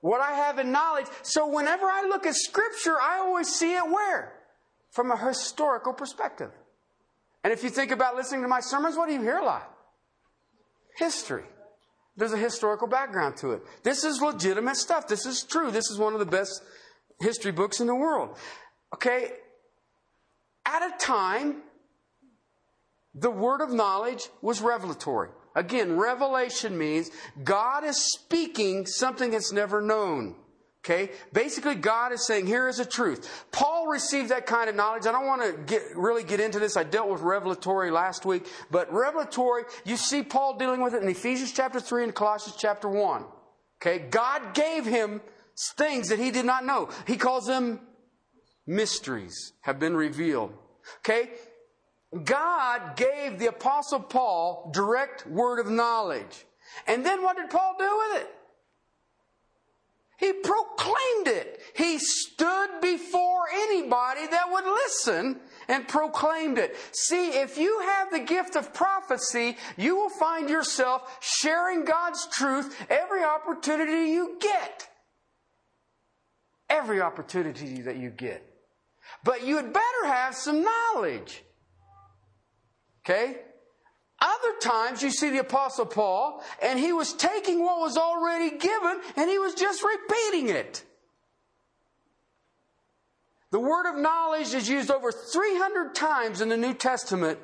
what 0.02 0.22
I 0.22 0.32
have 0.32 0.60
in 0.60 0.72
knowledge. 0.72 1.08
So 1.24 1.48
whenever 1.48 1.86
I 1.86 2.04
look 2.04 2.26
at 2.26 2.36
scripture, 2.36 2.96
I 3.02 3.20
always 3.20 3.50
see 3.50 3.76
it 3.76 3.86
where? 3.86 4.34
From 4.92 5.12
a 5.12 5.18
historical 5.18 5.94
perspective. 5.94 6.52
And 7.44 7.52
if 7.54 7.64
you 7.64 7.70
think 7.70 7.92
about 7.92 8.16
listening 8.16 8.42
to 8.44 8.48
my 8.48 8.60
sermons, 8.62 8.96
what 8.96 9.08
do 9.08 9.14
you 9.14 9.22
hear 9.22 9.38
a 9.38 9.46
lot? 9.46 9.70
History. 10.98 11.44
There's 12.16 12.34
a 12.34 12.38
historical 12.38 12.88
background 12.88 13.38
to 13.38 13.52
it. 13.54 13.64
This 13.84 14.04
is 14.04 14.22
legitimate 14.22 14.76
stuff. 14.76 15.08
This 15.08 15.26
is 15.26 15.44
true. 15.44 15.72
This 15.72 15.90
is 15.90 15.98
one 15.98 16.14
of 16.14 16.20
the 16.20 16.26
best 16.26 16.62
history 17.22 17.52
books 17.52 17.80
in 17.80 17.88
the 17.88 17.96
world. 17.96 18.38
Okay? 18.94 19.32
At 20.66 20.82
a 20.82 20.98
time 20.98 21.64
the 23.20 23.32
word 23.32 23.62
of 23.62 23.72
knowledge 23.72 24.30
was 24.42 24.62
revelatory. 24.62 25.30
Again, 25.56 25.98
revelation 25.98 26.78
means 26.78 27.12
God 27.44 27.84
is 27.84 27.98
speaking 27.98 28.86
something 28.86 29.32
that's 29.32 29.52
never 29.52 29.82
known 29.82 30.36
Okay? 30.84 31.12
Basically, 31.34 31.76
God 31.76 32.14
is 32.14 32.26
saying, 32.26 32.48
here 32.48 32.68
is 32.70 32.80
a 32.80 32.86
truth. 32.86 33.46
Paul 33.52 33.88
received 33.88 34.30
that 34.30 34.46
kind 34.46 34.70
of 34.70 34.76
knowledge. 34.76 35.06
I 35.06 35.12
don't 35.12 35.28
want 35.28 35.42
to 35.44 35.62
get, 35.64 35.82
really 35.96 36.24
get 36.24 36.40
into 36.40 36.60
this. 36.60 36.78
I 36.78 36.84
dealt 36.84 37.10
with 37.10 37.22
revelatory 37.22 37.92
last 37.92 38.26
week. 38.26 38.48
But 38.72 38.92
revelatory, 38.92 39.64
you 39.84 39.98
see 39.98 40.24
Paul 40.24 40.58
dealing 40.58 40.82
with 40.82 40.94
it 40.94 41.04
in 41.04 41.10
Ephesians 41.10 41.52
chapter 41.52 41.80
3 41.80 42.06
and 42.06 42.16
Colossians 42.16 42.58
chapter 42.58 42.88
1. 42.88 43.26
Okay? 43.82 44.00
God 44.10 44.54
gave 44.54 44.86
him 44.86 45.22
things 45.76 46.10
that 46.10 46.20
he 46.20 46.32
did 46.32 46.46
not 46.46 46.66
know. 46.66 46.90
He 47.06 47.18
calls 47.18 47.46
them 47.46 47.82
mysteries, 48.66 49.54
have 49.62 49.80
been 49.80 49.98
revealed. 49.98 50.54
Okay? 51.00 51.30
God 52.24 52.96
gave 52.96 53.38
the 53.38 53.48
apostle 53.48 54.00
Paul 54.00 54.72
direct 54.74 55.28
word 55.28 55.60
of 55.60 55.70
knowledge. 55.70 56.46
And 56.88 57.06
then 57.06 57.22
what 57.22 57.38
did 57.38 57.50
Paul 57.50 57.76
do 57.78 57.98
with 57.98 58.22
it? 58.22 58.30
He 60.18 60.34
proclaimed 60.34 61.28
it. 61.28 61.62
He 61.76 61.98
stood 61.98 62.82
before 62.82 63.44
anybody 63.54 64.28
that 64.28 64.52
would 64.52 64.66
listen 64.66 65.40
and 65.70 65.88
proclaimed 65.88 66.58
it. 66.58 66.76
See, 66.92 67.30
if 67.40 67.58
you 67.58 67.80
have 67.80 68.12
the 68.12 68.20
gift 68.20 68.58
of 68.58 68.74
prophecy, 68.74 69.56
you 69.78 69.96
will 69.96 70.10
find 70.10 70.50
yourself 70.50 71.20
sharing 71.22 71.86
God's 71.86 72.28
truth 72.28 72.76
every 72.90 73.24
opportunity 73.24 74.12
you 74.12 74.38
get. 74.42 74.90
Every 76.70 77.00
opportunity 77.00 77.82
that 77.84 77.96
you 77.96 78.10
get. 78.10 78.44
But 79.24 79.46
you 79.46 79.56
had 79.56 79.72
better 79.72 80.06
have 80.06 80.36
some 80.36 80.66
knowledge. 80.66 81.44
Okay? 83.10 83.38
Other 84.22 84.58
times 84.62 85.02
you 85.02 85.10
see 85.12 85.30
the 85.30 85.40
apostle 85.40 85.86
Paul 85.86 86.44
and 86.62 86.78
he 86.78 86.92
was 86.92 87.14
taking 87.14 87.64
what 87.64 87.80
was 87.80 87.98
already 87.98 88.58
given 88.58 89.00
and 89.16 89.30
he 89.30 89.40
was 89.40 89.56
just 89.56 89.84
repeating 89.84 90.50
it. 90.50 90.84
The 93.52 93.60
word 93.60 93.90
of 93.90 93.98
knowledge 93.98 94.54
is 94.54 94.70
used 94.70 94.92
over 94.92 95.12
300 95.12 95.96
times 95.96 96.42
in 96.42 96.50
the 96.50 96.58
New 96.58 96.74
Testament. 96.74 97.40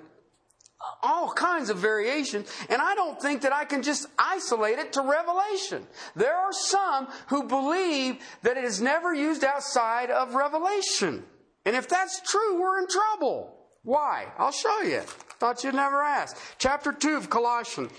All 1.01 1.31
kinds 1.31 1.71
of 1.71 1.77
variations. 1.77 2.51
And 2.69 2.79
I 2.79 2.93
don't 2.93 3.19
think 3.19 3.41
that 3.41 3.53
I 3.53 3.65
can 3.65 3.81
just 3.81 4.05
isolate 4.19 4.77
it 4.77 4.93
to 4.93 5.01
Revelation. 5.01 5.87
There 6.15 6.35
are 6.35 6.51
some 6.51 7.07
who 7.27 7.47
believe 7.47 8.17
that 8.43 8.57
it 8.57 8.65
is 8.65 8.81
never 8.81 9.15
used 9.15 9.43
outside 9.43 10.11
of 10.11 10.35
Revelation. 10.35 11.23
And 11.65 11.75
if 11.75 11.87
that's 11.87 12.21
true, 12.21 12.61
we're 12.61 12.81
in 12.81 12.87
trouble. 12.87 13.64
Why? 13.85 14.27
I'll 14.37 14.51
show 14.51 14.81
you. 14.81 14.99
Thought 15.39 15.63
you'd 15.63 15.75
never 15.75 16.01
ask. 16.01 16.35
Chapter 16.57 16.91
2 16.91 17.17
of 17.17 17.29
Colossians, 17.29 17.91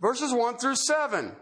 verses 0.00 0.34
1 0.34 0.58
through 0.58 0.74
7. 0.74 1.32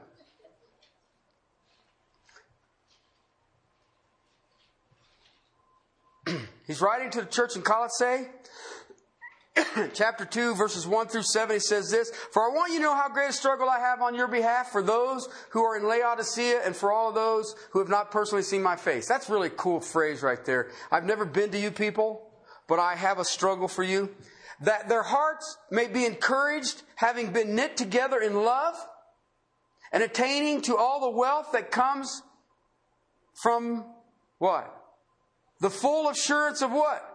He's 6.67 6.83
writing 6.83 7.11
to 7.11 7.23
the 7.23 7.27
church 7.27 7.57
in 7.57 7.63
Colossae. 7.63 8.29
chapter 9.95 10.27
2, 10.27 10.55
verses 10.55 10.87
1 10.87 11.09
through 11.09 11.23
7, 11.23 11.57
he 11.57 11.61
says 11.61 11.91
this 11.91 12.11
For 12.33 12.43
I 12.43 12.55
want 12.55 12.73
you 12.73 12.79
to 12.79 12.85
know 12.85 12.95
how 12.95 13.09
great 13.09 13.31
a 13.31 13.33
struggle 13.33 13.71
I 13.71 13.79
have 13.79 14.03
on 14.03 14.15
your 14.15 14.29
behalf 14.29 14.71
for 14.71 14.83
those 14.83 15.29
who 15.51 15.63
are 15.63 15.79
in 15.79 15.85
Laodicea 15.89 16.61
and 16.65 16.77
for 16.77 16.93
all 16.93 17.09
of 17.09 17.15
those 17.15 17.55
who 17.71 17.79
have 17.79 17.89
not 17.89 18.11
personally 18.11 18.43
seen 18.43 18.63
my 18.63 18.77
face. 18.77 19.09
That's 19.09 19.31
really 19.31 19.51
cool 19.57 19.81
phrase 19.81 20.23
right 20.23 20.45
there. 20.45 20.71
I've 20.91 21.05
never 21.05 21.25
been 21.25 21.51
to 21.53 21.59
you 21.59 21.71
people, 21.71 22.32
but 22.69 22.79
I 22.79 22.95
have 22.95 23.19
a 23.19 23.25
struggle 23.25 23.69
for 23.69 23.83
you. 23.83 24.11
That 24.61 24.89
their 24.89 25.03
hearts 25.03 25.59
may 25.71 25.89
be 25.89 26.05
encouraged, 26.05 26.83
having 26.95 27.33
been 27.33 27.57
knit 27.57 27.77
together 27.77 28.21
in 28.21 28.45
love 28.45 28.77
and 29.93 30.03
attaining 30.03 30.63
to 30.63 30.77
all 30.77 31.01
the 31.01 31.11
wealth 31.11 31.51
that 31.53 31.71
comes 31.71 32.23
from 33.43 33.85
what? 34.39 34.73
The 35.61 35.71
full 35.71 36.09
assurance 36.09 36.63
of 36.63 36.71
what? 36.71 37.09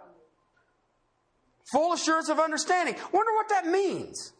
Full 1.72 1.93
assurance 1.93 2.30
of 2.30 2.39
understanding. 2.39 2.95
Wonder 3.12 3.34
what 3.34 3.50
that 3.50 3.66
means. 3.66 4.34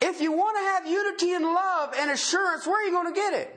If 0.00 0.20
you 0.20 0.32
want 0.32 0.56
to 0.56 0.62
have 0.62 0.86
unity 0.86 1.32
and 1.32 1.44
love 1.44 1.94
and 1.98 2.10
assurance, 2.10 2.66
where 2.66 2.82
are 2.82 2.84
you 2.84 2.92
going 2.92 3.12
to 3.12 3.20
get 3.20 3.34
it? 3.34 3.54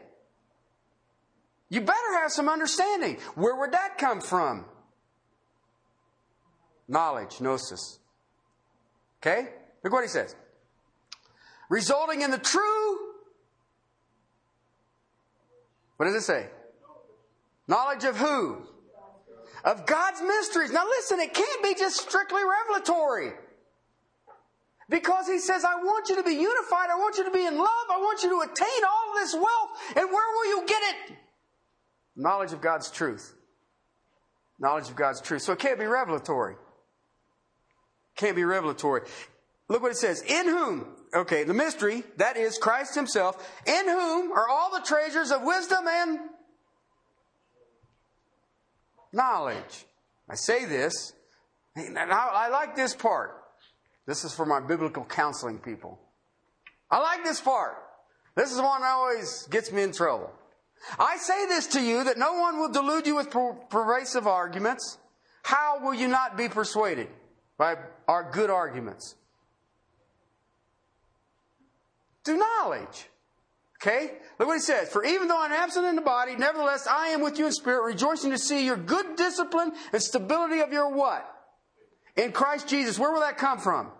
You 1.69 1.81
better 1.81 2.19
have 2.21 2.31
some 2.31 2.49
understanding. 2.49 3.17
Where 3.35 3.55
would 3.55 3.71
that 3.71 3.97
come 3.97 4.19
from? 4.19 4.65
Knowledge, 6.91 7.39
gnosis. 7.39 7.99
Okay? 9.21 9.47
Look 9.81 9.93
what 9.93 10.03
he 10.03 10.09
says. 10.09 10.35
Resulting 11.69 12.21
in 12.21 12.31
the 12.31 12.37
true. 12.37 12.97
What 15.95 16.07
does 16.07 16.15
it 16.15 16.23
say? 16.23 16.47
Knowledge 17.65 18.03
of 18.03 18.17
who? 18.17 18.67
Of 19.63 19.85
God's 19.85 20.21
mysteries. 20.21 20.73
Now 20.73 20.83
listen, 20.85 21.21
it 21.21 21.33
can't 21.33 21.63
be 21.63 21.75
just 21.75 22.01
strictly 22.01 22.41
revelatory. 22.43 23.31
Because 24.89 25.27
he 25.27 25.39
says, 25.39 25.63
I 25.63 25.75
want 25.75 26.09
you 26.09 26.17
to 26.17 26.23
be 26.23 26.33
unified. 26.33 26.89
I 26.91 26.95
want 26.95 27.17
you 27.17 27.23
to 27.23 27.31
be 27.31 27.45
in 27.45 27.57
love. 27.57 27.85
I 27.89 27.99
want 27.99 28.21
you 28.21 28.29
to 28.31 28.51
attain 28.51 28.83
all 28.83 29.15
this 29.15 29.33
wealth. 29.33 29.69
And 29.95 30.11
where 30.11 30.35
will 30.35 30.45
you 30.47 30.67
get 30.67 30.81
it? 30.83 31.15
Knowledge 32.17 32.51
of 32.51 32.59
God's 32.59 32.91
truth. 32.91 33.33
Knowledge 34.59 34.89
of 34.89 34.97
God's 34.97 35.21
truth. 35.21 35.43
So 35.43 35.53
it 35.53 35.59
can't 35.59 35.79
be 35.79 35.85
revelatory. 35.85 36.57
Can't 38.21 38.35
be 38.35 38.43
revelatory. 38.43 39.01
Look 39.67 39.81
what 39.81 39.89
it 39.89 39.97
says. 39.97 40.21
In 40.21 40.45
whom, 40.45 40.85
okay, 41.11 41.43
the 41.43 41.55
mystery, 41.55 42.03
that 42.17 42.37
is 42.37 42.59
Christ 42.59 42.93
himself, 42.93 43.51
in 43.65 43.89
whom 43.89 44.31
are 44.31 44.47
all 44.47 44.69
the 44.71 44.85
treasures 44.85 45.31
of 45.31 45.41
wisdom 45.41 45.87
and 45.87 46.19
knowledge. 49.11 49.85
I 50.29 50.35
say 50.35 50.65
this, 50.65 51.13
and 51.75 51.97
I, 51.97 52.05
I 52.11 52.49
like 52.49 52.75
this 52.75 52.95
part. 52.95 53.31
This 54.05 54.23
is 54.23 54.35
for 54.35 54.45
my 54.45 54.59
biblical 54.59 55.03
counseling 55.03 55.57
people. 55.57 55.97
I 56.91 56.99
like 56.99 57.23
this 57.23 57.41
part. 57.41 57.75
This 58.35 58.51
is 58.51 58.61
one 58.61 58.81
that 58.81 58.91
always 58.91 59.47
gets 59.49 59.71
me 59.71 59.81
in 59.81 59.93
trouble. 59.93 60.29
I 60.99 61.17
say 61.17 61.47
this 61.47 61.65
to 61.67 61.81
you 61.81 62.03
that 62.03 62.19
no 62.19 62.33
one 62.33 62.59
will 62.59 62.71
delude 62.71 63.07
you 63.07 63.15
with 63.15 63.31
per- 63.31 63.53
pervasive 63.53 64.27
arguments. 64.27 64.99
How 65.41 65.79
will 65.81 65.95
you 65.95 66.07
not 66.07 66.37
be 66.37 66.49
persuaded? 66.49 67.07
By 67.61 67.75
our 68.07 68.31
good 68.31 68.49
arguments. 68.49 69.13
Through 72.25 72.39
knowledge. 72.39 73.07
Okay? 73.79 74.13
Look 74.39 74.47
what 74.47 74.55
he 74.55 74.61
says. 74.61 74.89
For 74.89 75.05
even 75.05 75.27
though 75.27 75.39
I'm 75.39 75.51
absent 75.51 75.85
in 75.85 75.95
the 75.95 76.01
body, 76.01 76.35
nevertheless 76.35 76.87
I 76.87 77.09
am 77.09 77.21
with 77.21 77.37
you 77.37 77.45
in 77.45 77.51
spirit, 77.51 77.83
rejoicing 77.83 78.31
to 78.31 78.39
see 78.39 78.65
your 78.65 78.77
good 78.77 79.15
discipline 79.15 79.73
and 79.93 80.01
stability 80.01 80.61
of 80.61 80.73
your 80.73 80.89
what? 80.89 81.23
In 82.15 82.31
Christ 82.31 82.67
Jesus. 82.67 82.97
Where 82.97 83.11
will 83.11 83.19
that 83.19 83.37
come 83.37 83.59
from? 83.59 83.91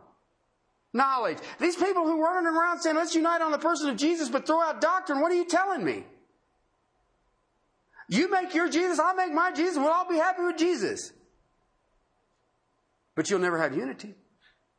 Knowledge. 0.91 1.37
These 1.59 1.75
people 1.75 2.01
who 2.05 2.19
are 2.19 2.33
running 2.33 2.51
around 2.51 2.79
saying, 2.79 2.95
let's 2.95 3.13
unite 3.13 3.43
on 3.43 3.51
the 3.51 3.59
person 3.59 3.91
of 3.91 3.95
Jesus, 3.95 4.27
but 4.27 4.47
throw 4.47 4.59
out 4.59 4.81
doctrine, 4.81 5.21
what 5.21 5.31
are 5.31 5.35
you 5.35 5.45
telling 5.45 5.85
me? 5.85 6.03
You 8.09 8.27
make 8.31 8.55
your 8.55 8.69
Jesus, 8.69 8.99
I 8.99 9.13
make 9.13 9.31
my 9.31 9.51
Jesus, 9.51 9.77
we'll 9.77 9.89
all 9.89 10.09
be 10.09 10.17
happy 10.17 10.41
with 10.41 10.57
Jesus. 10.57 11.13
But 13.15 13.29
you'll 13.29 13.39
never 13.39 13.57
have 13.57 13.75
unity. 13.75 14.15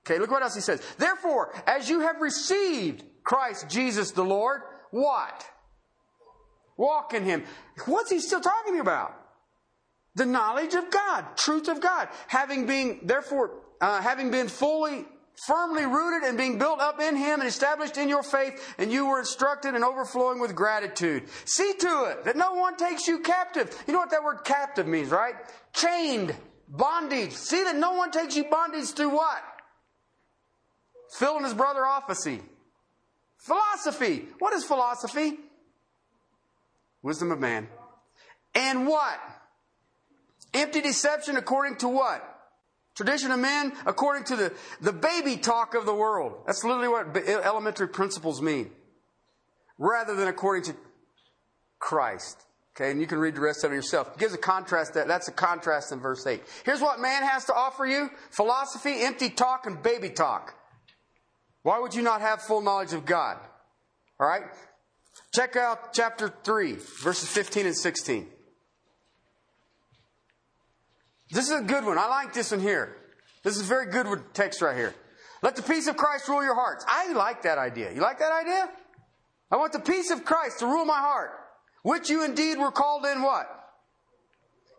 Okay, 0.07 0.18
look 0.18 0.30
what 0.30 0.43
else 0.43 0.55
he 0.55 0.61
says. 0.61 0.83
Therefore, 0.99 1.55
as 1.66 1.89
you 1.89 2.01
have 2.01 2.20
received 2.20 3.05
Christ 3.22 3.68
Jesus 3.68 4.11
the 4.11 4.24
Lord, 4.24 4.62
what? 4.91 5.47
Walk 6.76 7.14
in 7.14 7.24
him. 7.24 7.45
What's 7.87 8.11
he 8.11 8.18
still 8.18 8.41
talking 8.41 8.80
about? 8.80 9.14
The 10.14 10.26
knowledge 10.26 10.74
of 10.74 10.91
God, 10.91 11.37
truth 11.37 11.68
of 11.68 11.80
God. 11.80 12.09
Having 12.26 12.66
been, 12.66 13.01
therefore, 13.05 13.53
uh, 13.80 14.01
having 14.01 14.30
been 14.30 14.49
fully, 14.49 15.05
firmly 15.47 15.87
rooted 15.87 16.28
and 16.28 16.37
being 16.37 16.59
built 16.59 16.80
up 16.80 17.01
in 17.01 17.16
him 17.16 17.41
and 17.41 17.49
established 17.49 17.97
in 17.97 18.09
your 18.09 18.22
faith, 18.22 18.74
and 18.78 18.93
you 18.93 19.07
were 19.07 19.20
instructed 19.20 19.74
and 19.74 19.85
overflowing 19.85 20.41
with 20.41 20.55
gratitude. 20.55 21.24
See 21.45 21.72
to 21.78 22.05
it 22.05 22.24
that 22.24 22.37
no 22.37 22.55
one 22.55 22.76
takes 22.76 23.07
you 23.07 23.20
captive. 23.20 23.83
You 23.87 23.93
know 23.93 24.01
what 24.01 24.11
that 24.11 24.24
word 24.24 24.41
captive 24.45 24.87
means, 24.87 25.11
right? 25.11 25.35
Chained, 25.72 26.35
bondage. 26.73 27.33
See 27.33 27.62
that 27.62 27.77
no 27.77 27.93
one 27.93 28.11
takes 28.11 28.35
you 28.35 28.45
bondage 28.45 28.91
through 28.91 29.11
what? 29.11 29.43
Phil 31.18 31.37
and 31.37 31.45
his 31.45 31.55
brother 31.55 31.87
Officy. 31.87 32.41
Philosophy. 33.37 34.27
What 34.39 34.55
is 34.55 34.64
philosophy? 34.64 35.37
Wisdom 37.03 37.31
of 37.31 37.39
man. 37.39 37.68
And 38.55 38.87
what? 38.87 39.20
Empty 40.55 40.81
deception 40.81 41.37
according 41.37 41.77
to 41.79 41.89
what? 41.89 42.29
Tradition 42.95 43.31
of 43.31 43.41
men 43.41 43.73
according 43.87 44.25
to 44.25 44.37
the, 44.37 44.53
the 44.81 44.93
baby 44.93 45.37
talk 45.37 45.75
of 45.75 45.87
the 45.87 45.95
world. 45.95 46.35
That's 46.47 46.62
literally 46.62 46.89
what 46.89 47.16
elementary 47.16 47.89
principles 47.89 48.41
mean. 48.43 48.70
Rather 49.79 50.14
than 50.14 50.29
according 50.29 50.64
to 50.64 50.77
Christ. 51.79 52.41
Okay, 52.75 52.91
and 52.91 53.01
you 53.01 53.07
can 53.07 53.18
read 53.18 53.35
the 53.35 53.41
rest 53.41 53.64
of 53.64 53.73
it 53.73 53.75
yourself. 53.75 54.12
It 54.14 54.18
gives 54.18 54.33
a 54.33 54.39
contrast 54.39 54.95
that 54.95 55.07
that's 55.07 55.29
a 55.29 55.33
contrast 55.33 55.93
in 55.93 56.01
verse 56.01 56.27
8. 56.27 56.43
Here's 56.64 56.81
what 56.81 57.01
man 57.01 57.23
has 57.23 57.45
to 57.47 57.55
offer 57.55 57.85
you 57.85 58.09
philosophy, 58.31 59.03
empty 59.03 59.29
talk, 59.29 59.66
and 59.66 59.83
baby 59.83 60.09
talk. 60.09 60.55
Why 61.62 61.79
would 61.79 61.95
you 61.95 62.03
not 62.03 62.23
have 62.23 62.41
full 62.43 62.62
knowledge 62.62 62.95
of 62.95 63.05
God? 63.05 63.37
All 64.18 64.27
right? 64.27 64.43
Check 65.35 65.57
out 65.57 65.93
chapter 65.93 66.33
3, 66.43 66.77
verses 67.03 67.29
15 67.29 67.66
and 67.66 67.77
16. 67.77 68.27
This 71.31 71.51
is 71.51 71.61
a 71.61 71.62
good 71.62 71.85
one. 71.85 71.99
I 71.99 72.07
like 72.07 72.33
this 72.33 72.53
one 72.53 72.61
here. 72.61 72.97
This 73.43 73.57
is 73.57 73.62
a 73.62 73.64
very 73.64 73.87
good 73.87 74.07
text 74.35 74.62
right 74.62 74.77
here. 74.77 74.95
Let 75.43 75.57
the 75.57 75.62
peace 75.62 75.89
of 75.89 75.97
Christ 75.97 76.29
rule 76.29 76.43
your 76.43 76.55
hearts. 76.55 76.85
I 76.89 77.12
like 77.12 77.43
that 77.43 77.59
idea. 77.59 77.93
You 77.93 78.01
like 78.01 78.18
that 78.20 78.33
idea? 78.33 78.70
I 79.51 79.57
want 79.57 79.73
the 79.73 79.81
peace 79.81 80.11
of 80.11 80.25
Christ 80.25 80.61
to 80.61 80.66
rule 80.66 80.85
my 80.85 80.99
heart, 80.99 81.31
which 81.83 82.11
you 82.11 82.24
indeed 82.24 82.59
were 82.59 82.70
called 82.70 83.05
in 83.05 83.22
what? 83.22 83.49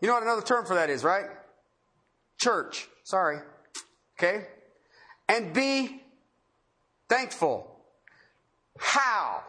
You 0.01 0.07
know 0.07 0.15
what 0.15 0.23
another 0.23 0.41
term 0.41 0.65
for 0.65 0.75
that 0.75 0.89
is, 0.89 1.03
right? 1.03 1.25
Church. 2.37 2.87
Sorry. 3.03 3.39
Okay? 4.17 4.47
And 5.29 5.53
be 5.53 6.01
thankful. 7.07 7.69
How? 8.77 9.43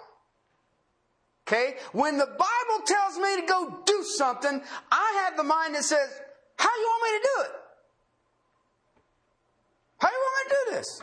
Okay? 1.46 1.76
When 1.92 2.18
the 2.18 2.26
Bible 2.26 2.84
tells 2.86 3.18
me 3.18 3.40
to 3.40 3.46
go 3.46 3.78
do 3.84 4.02
something, 4.02 4.62
I 4.90 5.22
have 5.24 5.36
the 5.36 5.44
mind 5.44 5.74
that 5.74 5.84
says, 5.84 6.20
How 6.56 6.72
do 6.72 6.80
you 6.80 6.86
want 6.86 7.12
me 7.12 7.18
to 7.18 7.28
do 7.34 7.42
it? 7.42 7.60
How 9.98 10.08
do 10.08 10.14
you 10.14 10.20
want 10.20 10.46
me 10.46 10.50
to 10.50 10.56
do 10.70 10.76
this? 10.76 11.02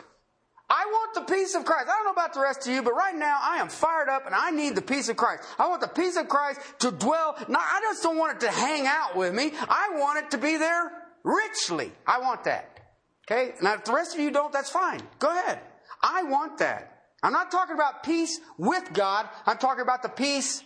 I 0.92 0.94
want 0.94 1.14
the 1.14 1.34
peace 1.34 1.54
of 1.54 1.64
Christ. 1.64 1.88
I 1.88 1.94
don't 1.96 2.04
know 2.04 2.12
about 2.12 2.34
the 2.34 2.40
rest 2.40 2.66
of 2.66 2.74
you, 2.74 2.82
but 2.82 2.92
right 2.92 3.14
now 3.14 3.38
I 3.40 3.56
am 3.56 3.68
fired 3.68 4.10
up 4.10 4.26
and 4.26 4.34
I 4.34 4.50
need 4.50 4.74
the 4.74 4.82
peace 4.82 5.08
of 5.08 5.16
Christ. 5.16 5.44
I 5.58 5.66
want 5.66 5.80
the 5.80 5.88
peace 5.88 6.18
of 6.18 6.28
Christ 6.28 6.60
to 6.80 6.90
dwell. 6.90 7.34
Not, 7.48 7.62
I 7.62 7.80
just 7.80 8.02
don't 8.02 8.18
want 8.18 8.36
it 8.36 8.46
to 8.46 8.52
hang 8.52 8.86
out 8.86 9.16
with 9.16 9.34
me. 9.34 9.52
I 9.68 9.90
want 9.94 10.22
it 10.22 10.30
to 10.32 10.38
be 10.38 10.58
there 10.58 10.92
richly. 11.24 11.92
I 12.06 12.20
want 12.20 12.44
that. 12.44 12.80
Okay? 13.24 13.54
Now, 13.62 13.74
if 13.74 13.84
the 13.84 13.94
rest 13.94 14.14
of 14.14 14.20
you 14.20 14.30
don't, 14.30 14.52
that's 14.52 14.70
fine. 14.70 15.00
Go 15.18 15.30
ahead. 15.30 15.60
I 16.02 16.24
want 16.24 16.58
that. 16.58 17.04
I'm 17.22 17.32
not 17.32 17.50
talking 17.50 17.74
about 17.74 18.02
peace 18.02 18.38
with 18.58 18.92
God. 18.92 19.28
I'm 19.46 19.56
talking 19.56 19.82
about 19.82 20.02
the 20.02 20.10
peace 20.10 20.62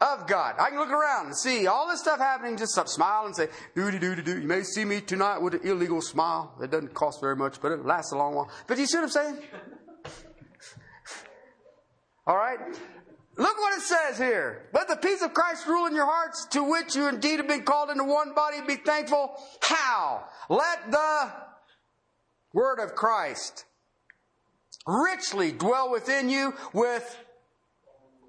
of 0.00 0.26
God. 0.26 0.54
I 0.58 0.70
can 0.70 0.78
look 0.78 0.90
around 0.90 1.26
and 1.26 1.36
see 1.36 1.66
all 1.66 1.88
this 1.88 2.00
stuff 2.00 2.18
happening, 2.18 2.56
just 2.56 2.72
smile 2.88 3.26
and 3.26 3.36
say, 3.36 3.48
doo 3.74 3.90
doo 3.90 3.98
doo 3.98 4.22
doo. 4.22 4.40
You 4.40 4.48
may 4.48 4.62
see 4.62 4.84
me 4.84 5.00
tonight 5.00 5.38
with 5.38 5.54
an 5.54 5.60
illegal 5.62 6.00
smile. 6.00 6.54
It 6.62 6.70
doesn't 6.70 6.94
cost 6.94 7.20
very 7.20 7.36
much, 7.36 7.60
but 7.60 7.72
it 7.72 7.84
lasts 7.84 8.12
a 8.12 8.16
long 8.16 8.34
while. 8.34 8.50
But 8.66 8.78
you 8.78 8.86
see 8.86 8.96
what 8.96 9.04
I'm 9.04 9.10
saying? 9.10 9.36
all 12.26 12.36
right? 12.36 12.58
Look 13.36 13.58
what 13.58 13.78
it 13.78 13.82
says 13.82 14.18
here. 14.18 14.68
Let 14.74 14.88
the 14.88 14.96
peace 14.96 15.22
of 15.22 15.32
Christ 15.32 15.66
rule 15.66 15.86
in 15.86 15.94
your 15.94 16.06
hearts, 16.06 16.46
to 16.50 16.64
which 16.64 16.94
you 16.94 17.08
indeed 17.08 17.38
have 17.38 17.48
been 17.48 17.62
called 17.62 17.90
into 17.90 18.04
one 18.04 18.34
body. 18.34 18.58
Be 18.66 18.76
thankful. 18.76 19.34
How? 19.60 20.24
Let 20.48 20.90
the 20.90 21.32
word 22.52 22.80
of 22.80 22.94
Christ 22.94 23.64
richly 24.86 25.52
dwell 25.52 25.90
within 25.90 26.28
you 26.28 26.54
with 26.72 27.18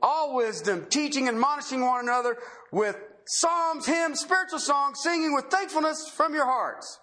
all 0.01 0.35
wisdom, 0.35 0.85
teaching 0.89 1.27
and 1.27 1.35
admonishing 1.35 1.81
one 1.81 2.01
another 2.01 2.37
with 2.71 2.97
psalms, 3.25 3.85
hymns, 3.85 4.19
spiritual 4.19 4.59
songs, 4.59 4.99
singing 5.01 5.33
with 5.33 5.45
thankfulness 5.45 6.09
from 6.09 6.33
your 6.33 6.45
hearts. 6.45 6.99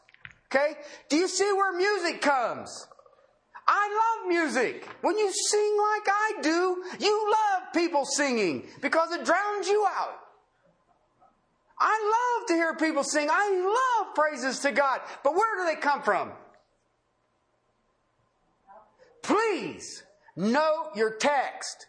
Okay? 0.46 0.74
Do 1.09 1.16
you 1.16 1.28
see 1.28 1.51
where 1.53 1.76
music 1.76 2.20
comes? 2.20 2.86
I 3.66 4.16
love 4.20 4.28
music. 4.28 4.88
When 5.03 5.18
you 5.18 5.30
sing 5.30 5.76
like 5.76 6.09
I 6.09 6.32
do, 6.42 6.82
you 6.99 7.30
love 7.30 7.72
people 7.74 8.05
singing 8.07 8.66
because 8.80 9.12
it 9.12 9.26
drowns 9.26 9.68
you 9.68 9.86
out. 9.86 10.18
I 11.78 12.38
love 12.38 12.49
to 12.49 12.55
hear 12.55 12.74
people 12.74 13.05
sing. 13.05 13.28
I 13.30 14.05
love 14.07 14.14
praises 14.14 14.61
to 14.61 14.72
God. 14.72 15.01
But 15.22 15.34
where 15.34 15.59
do 15.59 15.66
they 15.66 15.80
come 15.80 16.03
from? 16.03 16.32
Please 19.22 20.03
note 20.34 20.92
your 20.96 21.11
text. 21.11 21.88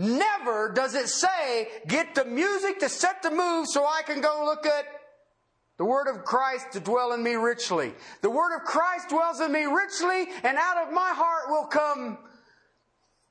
Never 0.00 0.72
does 0.72 0.94
it 0.94 1.08
say, 1.08 1.68
get 1.86 2.14
the 2.14 2.24
music 2.24 2.78
to 2.78 2.88
set 2.88 3.22
the 3.22 3.30
move 3.30 3.66
so 3.68 3.84
I 3.84 4.00
can 4.00 4.22
go 4.22 4.44
look 4.46 4.64
at 4.64 4.86
the 5.76 5.84
word 5.84 6.08
of 6.08 6.24
Christ 6.24 6.72
to 6.72 6.80
dwell 6.80 7.12
in 7.12 7.22
me 7.22 7.34
richly. 7.34 7.92
The 8.22 8.30
word 8.30 8.56
of 8.56 8.64
Christ 8.64 9.10
dwells 9.10 9.42
in 9.42 9.52
me 9.52 9.64
richly, 9.64 10.26
and 10.42 10.56
out 10.56 10.88
of 10.88 10.94
my 10.94 11.12
heart 11.14 11.50
will 11.50 11.66
come 11.66 12.16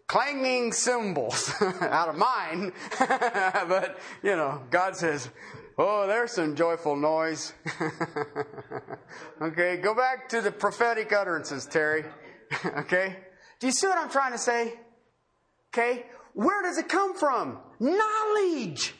clanging 0.05 0.71
cymbals. 0.71 1.51
out 1.81 2.09
of 2.09 2.17
mine. 2.17 2.71
but, 2.99 3.97
you 4.21 4.35
know, 4.35 4.61
God 4.69 4.95
says, 4.95 5.27
oh, 5.75 6.05
there's 6.05 6.33
some 6.33 6.55
joyful 6.55 6.95
noise. 6.95 7.51
okay, 9.41 9.77
go 9.77 9.95
back 9.95 10.29
to 10.29 10.41
the 10.41 10.51
prophetic 10.51 11.11
utterances, 11.13 11.65
Terry. 11.65 12.05
okay? 12.77 13.17
Do 13.59 13.65
you 13.65 13.73
see 13.73 13.87
what 13.87 13.97
I'm 13.97 14.11
trying 14.11 14.33
to 14.33 14.37
say? 14.37 14.75
Okay? 15.73 16.05
Where 16.39 16.61
does 16.63 16.77
it 16.77 16.87
come 16.87 17.17
from? 17.17 17.57
Knowledge. 17.81 18.93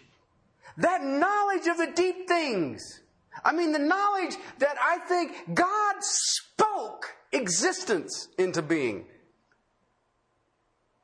That 0.76 1.02
knowledge 1.02 1.68
of 1.68 1.78
the 1.78 1.90
deep 1.96 2.28
things. 2.28 3.00
I 3.46 3.54
mean, 3.54 3.72
the 3.72 3.80
knowledge 3.80 4.36
that 4.58 4.76
I 4.78 4.98
think 4.98 5.32
God 5.54 5.96
spoke 6.02 7.16
existence 7.32 8.28
into 8.38 8.62
being. 8.62 9.06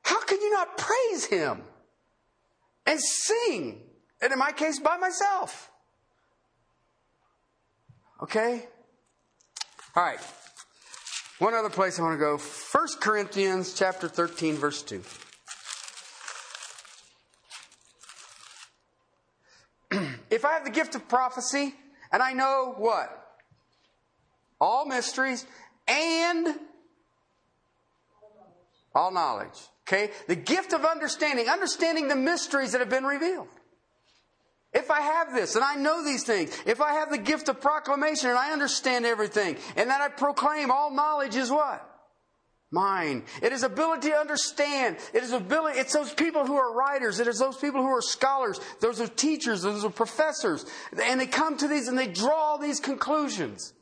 How 0.01 0.19
can 0.25 0.41
you 0.41 0.51
not 0.51 0.77
praise 0.77 1.23
Him 1.23 1.61
and 2.86 2.99
sing? 2.99 3.83
And 4.21 4.33
in 4.33 4.38
my 4.38 4.51
case, 4.51 4.77
by 4.77 4.97
myself. 4.97 5.71
Okay? 8.23 8.67
All 9.95 10.03
right. 10.03 10.19
One 11.39 11.53
other 11.53 11.69
place 11.69 11.97
I 11.97 12.01
want 12.01 12.15
to 12.15 12.19
go. 12.19 12.38
1 12.38 12.88
Corinthians 12.99 13.73
chapter 13.73 14.09
13 14.09 14.55
verse 14.55 14.81
2. 14.81 15.01
If 20.36 20.43
I 20.43 20.53
have 20.53 20.65
the 20.65 20.69
gift 20.69 20.95
of 20.95 21.07
prophecy 21.07 21.73
and 22.11 22.21
I 22.21 22.33
know 22.33 22.75
what? 22.77 23.09
All 24.59 24.86
mysteries 24.86 25.45
and 25.88 26.55
all 28.93 29.11
knowledge. 29.11 29.57
Okay? 29.88 30.11
The 30.27 30.36
gift 30.36 30.73
of 30.73 30.83
understanding, 30.83 31.47
understanding 31.47 32.09
the 32.09 32.15
mysteries 32.15 32.73
that 32.73 32.79
have 32.79 32.89
been 32.89 33.05
revealed. 33.05 33.47
If 34.73 34.91
I 34.91 34.99
have 34.99 35.33
this 35.33 35.55
and 35.55 35.63
I 35.63 35.75
know 35.75 36.03
these 36.03 36.23
things, 36.23 36.51
if 36.65 36.81
I 36.81 36.95
have 36.95 37.09
the 37.09 37.17
gift 37.17 37.47
of 37.47 37.61
proclamation 37.61 38.29
and 38.29 38.38
I 38.38 38.51
understand 38.51 39.05
everything, 39.05 39.55
and 39.77 39.89
that 39.89 40.01
I 40.01 40.09
proclaim 40.09 40.69
all 40.69 40.91
knowledge 40.91 41.38
is 41.38 41.49
what? 41.49 41.94
Mine. 42.72 43.24
It 43.41 43.53
is 43.53 43.63
ability 43.63 44.09
to 44.09 44.16
understand. 44.16 44.97
It 45.13 45.24
is 45.24 45.32
ability, 45.32 45.80
it's 45.80 45.93
those 45.93 46.13
people 46.13 46.45
who 46.45 46.55
are 46.55 46.76
writers. 46.76 47.20
It 47.20 47.28
is 47.28 47.39
those 47.39 47.57
people 47.57 47.82
who 47.82 47.89
are 47.89 48.01
scholars. 48.01 48.59
Those 48.82 48.99
are 48.99 49.07
teachers. 49.07 49.61
Those 49.61 49.86
are 49.86 49.89
professors. 49.89 50.66
And 51.01 51.20
they 51.20 51.28
come 51.28 51.57
to 51.57 51.68
these 51.68 51.88
and 51.88 51.97
they 51.97 52.07
draw 52.07 52.57
these 52.57 52.80
conclusions. 52.80 53.74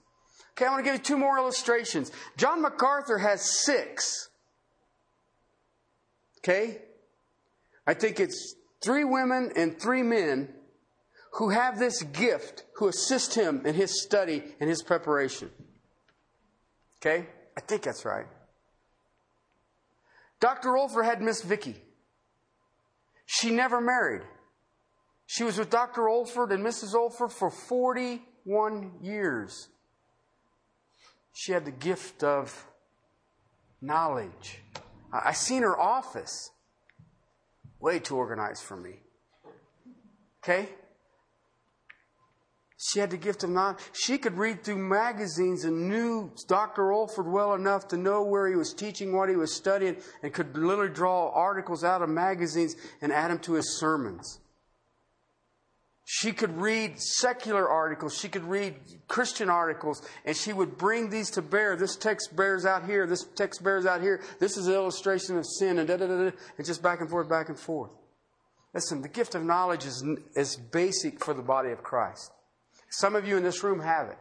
Okay, 0.52 0.66
I 0.66 0.70
want 0.70 0.86
to 0.86 0.92
give 0.92 1.00
you 1.00 1.04
two 1.04 1.18
more 1.18 1.38
illustrations. 1.38 2.12
John 2.38 2.62
MacArthur 2.62 3.18
has 3.18 3.64
six. 3.64 4.30
Okay? 6.40 6.80
I 7.88 7.94
think 7.94 8.20
it's 8.20 8.56
three 8.84 9.04
women 9.04 9.52
and 9.56 9.80
three 9.80 10.04
men 10.04 10.50
who 11.34 11.50
have 11.50 11.80
this 11.80 12.04
gift, 12.04 12.66
who 12.76 12.88
assist 12.88 13.34
him 13.34 13.66
in 13.66 13.74
his 13.74 14.04
study 14.04 14.44
and 14.60 14.70
his 14.70 14.84
preparation. 14.84 15.50
Okay? 17.02 17.28
I 17.58 17.62
think 17.62 17.82
that's 17.82 18.06
right. 18.06 18.28
Dr. 20.44 20.72
Olford 20.72 21.06
had 21.06 21.22
Miss 21.22 21.42
Vicky. 21.42 21.82
She 23.26 23.50
never 23.50 23.80
married. 23.80 24.24
She 25.26 25.46
was 25.46 25.58
with 25.58 25.70
Dr. 25.70 26.02
Olford 26.10 26.52
and 26.52 26.62
Mrs. 26.62 26.94
Olford 26.94 27.32
for 27.32 27.50
41 27.50 28.92
years. 29.02 29.70
She 31.32 31.54
had 31.54 31.64
the 31.64 31.72
gift 31.72 32.26
of 32.26 32.68
knowledge. 33.80 34.60
I 35.14 35.32
seen 35.32 35.62
her 35.62 35.80
office. 35.80 36.52
Way 37.80 38.00
too 38.00 38.18
organized 38.18 38.64
for 38.64 38.76
me. 38.76 39.00
Okay? 40.44 40.68
She 42.86 43.00
had 43.00 43.12
the 43.12 43.18
gift 43.18 43.46
of 43.46 43.50
knowledge. 43.50 43.78
She 43.94 44.18
could 44.18 44.38
read 44.38 44.64
through 44.64 44.78
magazines 44.78 45.64
and 45.64 45.88
knew 45.88 46.34
Dr. 46.48 46.92
Olford 46.92 47.32
well 47.32 47.54
enough 47.54 47.88
to 47.90 47.98
know 47.98 48.24
where 48.24 48.50
he 48.50 48.58
was 48.58 48.74
teaching, 48.74 49.16
what 49.16 49.30
he 49.30 49.38
was 49.38 49.54
studying, 49.54 49.96
and 50.22 50.34
could 50.34 50.58
literally 50.58 50.94
draw 50.94 51.32
articles 51.32 51.86
out 51.86 52.02
of 52.02 52.10
magazines 52.10 52.76
and 53.02 53.14
add 53.14 53.32
them 53.32 53.40
to 53.40 53.54
his 53.54 53.80
sermons. 53.80 54.42
She 56.04 56.34
could 56.34 56.58
read 56.58 57.00
secular 57.00 57.70
articles, 57.70 58.18
she 58.18 58.28
could 58.28 58.44
read 58.44 58.76
Christian 59.08 59.50
articles, 59.50 60.02
and 60.26 60.36
she 60.36 60.52
would 60.52 60.78
bring 60.78 61.10
these 61.10 61.32
to 61.32 61.42
bear. 61.42 61.78
This 61.78 61.96
text 61.96 62.36
bears 62.36 62.66
out 62.66 62.86
here, 62.86 63.08
this 63.08 63.24
text 63.36 63.64
bears 63.64 63.86
out 63.86 64.02
here, 64.02 64.22
this 64.40 64.58
is 64.58 64.68
an 64.68 64.74
illustration 64.74 65.38
of 65.38 65.46
sin, 65.46 65.80
and 65.80 65.88
da 65.88 65.96
da 65.96 66.08
da 66.08 66.18
da, 66.18 66.32
and 66.58 66.66
just 66.66 66.84
back 66.84 67.00
and 67.00 67.10
forth, 67.10 67.30
back 67.30 67.48
and 67.48 67.58
forth. 67.58 67.92
Listen, 68.74 69.02
the 69.02 69.08
gift 69.08 69.36
of 69.36 69.46
knowledge 69.46 69.86
is, 69.86 70.04
is 70.36 70.58
basic 70.58 71.24
for 71.24 71.34
the 71.34 71.42
body 71.42 71.72
of 71.72 71.82
Christ. 71.82 72.34
Some 72.94 73.16
of 73.16 73.28
you 73.28 73.38
in 73.38 73.44
this 73.44 73.64
room 73.64 73.80
have 73.80 74.10
it. 74.10 74.18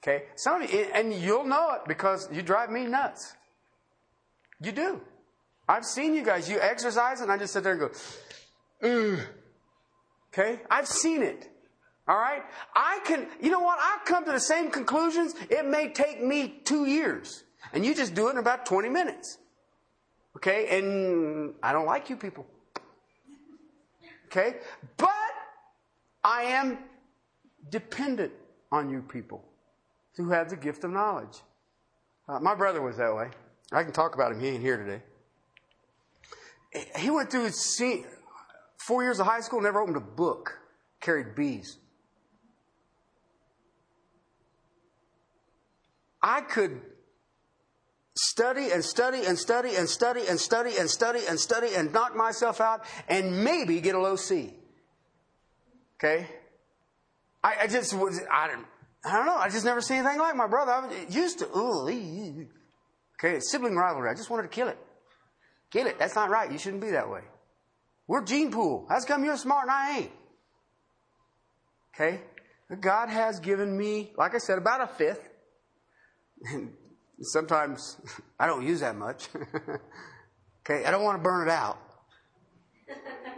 Okay? 0.00 0.26
Some 0.36 0.62
of 0.62 0.72
you, 0.72 0.86
and 0.94 1.12
you'll 1.12 1.44
know 1.44 1.72
it 1.72 1.80
because 1.88 2.28
you 2.32 2.40
drive 2.40 2.70
me 2.70 2.86
nuts. 2.86 3.34
You 4.60 4.70
do. 4.70 5.00
I've 5.68 5.84
seen 5.84 6.14
you 6.14 6.24
guys. 6.24 6.48
You 6.48 6.60
exercise, 6.60 7.20
and 7.20 7.32
I 7.32 7.36
just 7.36 7.52
sit 7.52 7.64
there 7.64 7.72
and 7.72 7.80
go, 7.80 7.90
Ugh. 8.88 9.18
Okay? 10.32 10.60
I've 10.70 10.86
seen 10.86 11.24
it. 11.24 11.50
All 12.06 12.16
right? 12.16 12.44
I 12.76 13.00
can, 13.04 13.26
you 13.40 13.50
know 13.50 13.58
what? 13.58 13.80
I've 13.82 14.04
come 14.04 14.24
to 14.26 14.30
the 14.30 14.38
same 14.38 14.70
conclusions. 14.70 15.34
It 15.50 15.66
may 15.66 15.88
take 15.88 16.22
me 16.22 16.60
two 16.64 16.86
years. 16.86 17.42
And 17.72 17.84
you 17.84 17.92
just 17.92 18.14
do 18.14 18.28
it 18.28 18.32
in 18.32 18.38
about 18.38 18.66
20 18.66 18.88
minutes. 18.88 19.38
Okay? 20.36 20.78
And 20.78 21.54
I 21.60 21.72
don't 21.72 21.86
like 21.86 22.08
you 22.08 22.16
people. 22.16 22.46
Okay? 24.26 24.58
But 24.96 25.10
I 26.22 26.42
am 26.42 26.78
dependent 27.70 28.32
on 28.72 28.90
you 28.90 29.02
people 29.02 29.44
who 30.16 30.30
have 30.30 30.48
the 30.48 30.56
gift 30.56 30.84
of 30.84 30.90
knowledge. 30.90 31.40
Uh, 32.28 32.40
my 32.40 32.54
brother 32.54 32.82
was 32.82 32.96
that 32.96 33.14
way. 33.14 33.30
I 33.72 33.82
can 33.82 33.92
talk 33.92 34.14
about 34.14 34.32
him. 34.32 34.40
He 34.40 34.48
ain't 34.48 34.62
here 34.62 34.76
today. 34.76 35.02
He 36.98 37.10
went 37.10 37.30
through 37.30 37.50
four 38.78 39.02
years 39.02 39.18
of 39.18 39.26
high 39.26 39.40
school, 39.40 39.60
never 39.60 39.80
opened 39.80 39.96
a 39.96 40.00
book, 40.00 40.58
carried 41.00 41.34
bees. 41.34 41.78
I 46.22 46.40
could 46.40 46.80
study 48.18 48.72
and 48.72 48.84
study 48.84 49.24
and 49.24 49.38
study 49.38 49.76
and 49.76 49.88
study 49.88 50.26
and 50.26 50.40
study 50.40 50.76
and 50.78 50.90
study 50.90 51.20
and 51.28 51.38
study 51.38 51.74
and 51.74 51.92
knock 51.92 52.16
myself 52.16 52.60
out 52.60 52.84
and 53.08 53.44
maybe 53.44 53.80
get 53.80 53.94
a 53.94 54.00
low 54.00 54.16
C. 54.16 54.54
Okay? 55.98 56.26
I, 57.46 57.62
I 57.62 57.66
just 57.68 57.94
was, 57.94 58.20
I, 58.28 58.48
I 59.04 59.16
don't 59.16 59.26
know, 59.26 59.36
I 59.36 59.48
just 59.48 59.64
never 59.64 59.80
seen 59.80 59.98
anything 59.98 60.18
like 60.18 60.34
my 60.34 60.48
brother. 60.48 60.72
I 60.72 61.06
used 61.08 61.38
to, 61.38 61.46
ooh, 61.56 62.48
okay, 63.14 63.38
sibling 63.38 63.76
rivalry. 63.76 64.10
I 64.10 64.14
just 64.14 64.30
wanted 64.30 64.42
to 64.44 64.48
kill 64.48 64.66
it. 64.66 64.78
Kill 65.70 65.86
it. 65.86 65.96
That's 65.96 66.16
not 66.16 66.28
right. 66.28 66.50
You 66.50 66.58
shouldn't 66.58 66.82
be 66.82 66.90
that 66.90 67.08
way. 67.08 67.20
We're 68.08 68.24
gene 68.24 68.50
pool. 68.50 68.86
How's 68.88 69.04
come 69.04 69.24
you're 69.24 69.36
smart 69.36 69.68
and 69.68 69.70
I 69.70 69.98
ain't? 69.98 70.10
Okay? 71.94 72.20
God 72.80 73.10
has 73.10 73.38
given 73.38 73.76
me, 73.76 74.12
like 74.16 74.34
I 74.34 74.38
said, 74.38 74.58
about 74.58 74.80
a 74.80 74.88
fifth. 74.88 75.28
And 76.52 76.72
sometimes 77.20 77.96
I 78.40 78.48
don't 78.48 78.66
use 78.66 78.80
that 78.80 78.96
much. 78.96 79.28
okay? 80.68 80.84
I 80.84 80.90
don't 80.90 81.04
want 81.04 81.18
to 81.18 81.22
burn 81.22 81.46
it 81.46 81.50
out. 81.52 81.78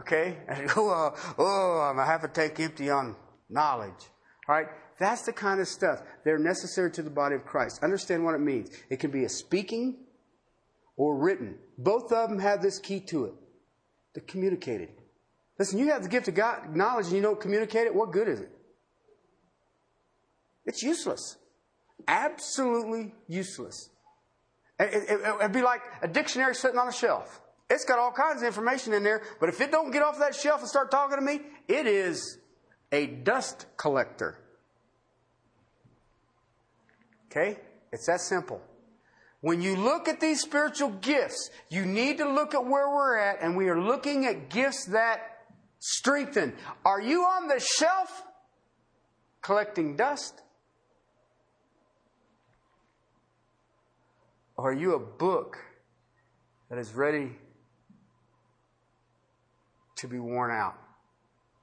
Okay? 0.00 0.38
And 0.48 0.68
uh, 0.70 1.10
oh, 1.38 1.88
I'm 1.90 1.98
a 1.98 2.04
half 2.04 2.24
a 2.24 2.28
tank 2.28 2.58
empty 2.58 2.90
on 2.90 3.16
knowledge. 3.48 4.10
All 4.48 4.54
right? 4.54 4.66
That's 4.98 5.22
the 5.22 5.32
kind 5.32 5.60
of 5.60 5.68
stuff. 5.68 6.02
They're 6.24 6.38
necessary 6.38 6.90
to 6.92 7.02
the 7.02 7.10
body 7.10 7.34
of 7.34 7.46
Christ. 7.46 7.82
Understand 7.82 8.24
what 8.24 8.34
it 8.34 8.40
means. 8.40 8.70
It 8.90 9.00
can 9.00 9.10
be 9.10 9.24
a 9.24 9.28
speaking 9.28 9.96
or 10.96 11.16
written. 11.16 11.56
Both 11.78 12.12
of 12.12 12.28
them 12.28 12.38
have 12.38 12.60
this 12.60 12.78
key 12.78 13.00
to 13.08 13.26
it. 13.26 13.34
The 14.14 14.20
communicating. 14.20 14.90
Listen, 15.58 15.78
you 15.78 15.90
have 15.90 16.02
the 16.02 16.08
gift 16.08 16.28
of 16.28 16.34
God, 16.34 16.74
knowledge 16.74 17.06
and 17.06 17.16
you 17.16 17.22
don't 17.22 17.40
communicate 17.40 17.86
it, 17.86 17.94
what 17.94 18.12
good 18.12 18.28
is 18.28 18.40
it? 18.40 18.50
It's 20.66 20.82
useless. 20.82 21.36
Absolutely 22.08 23.14
useless. 23.28 23.90
It, 24.78 25.20
would 25.40 25.52
be 25.52 25.62
like 25.62 25.80
a 26.02 26.08
dictionary 26.08 26.54
sitting 26.54 26.78
on 26.78 26.88
a 26.88 26.92
shelf. 26.92 27.40
It's 27.70 27.84
got 27.84 28.00
all 28.00 28.10
kinds 28.10 28.42
of 28.42 28.46
information 28.48 28.92
in 28.92 29.04
there, 29.04 29.22
but 29.38 29.48
if 29.48 29.60
it 29.60 29.70
don't 29.70 29.92
get 29.92 30.02
off 30.02 30.18
that 30.18 30.34
shelf 30.34 30.60
and 30.60 30.68
start 30.68 30.90
talking 30.90 31.16
to 31.16 31.22
me, 31.22 31.40
it 31.68 31.86
is 31.86 32.38
a 32.90 33.06
dust 33.06 33.66
collector. 33.76 34.36
Okay? 37.30 37.60
It's 37.92 38.06
that 38.06 38.20
simple. 38.20 38.60
When 39.40 39.62
you 39.62 39.76
look 39.76 40.08
at 40.08 40.20
these 40.20 40.40
spiritual 40.40 40.90
gifts, 40.90 41.50
you 41.68 41.86
need 41.86 42.18
to 42.18 42.28
look 42.28 42.54
at 42.54 42.64
where 42.66 42.88
we're 42.90 43.16
at, 43.16 43.40
and 43.40 43.56
we 43.56 43.68
are 43.68 43.80
looking 43.80 44.26
at 44.26 44.50
gifts 44.50 44.86
that 44.86 45.20
strengthen. 45.78 46.54
Are 46.84 47.00
you 47.00 47.22
on 47.22 47.46
the 47.46 47.60
shelf 47.60 48.24
collecting 49.42 49.94
dust? 49.94 50.42
Or 54.56 54.72
are 54.72 54.74
you 54.74 54.94
a 54.94 54.98
book 54.98 55.56
that 56.68 56.76
is 56.76 56.92
ready 56.92 57.38
to 60.00 60.08
be 60.08 60.18
worn 60.18 60.50
out, 60.50 60.74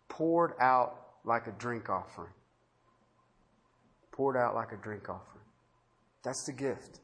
poured 0.10 0.54
out 0.62 0.96
like 1.26 1.48
a 1.48 1.52
drink 1.52 1.90
offering? 1.90 2.32
Poured 4.12 4.38
out 4.38 4.56
like 4.56 4.72
a 4.72 4.78
drink 4.78 5.10
offering. 5.10 5.44
That's 6.24 6.44
the 6.46 6.54
gift 6.54 7.00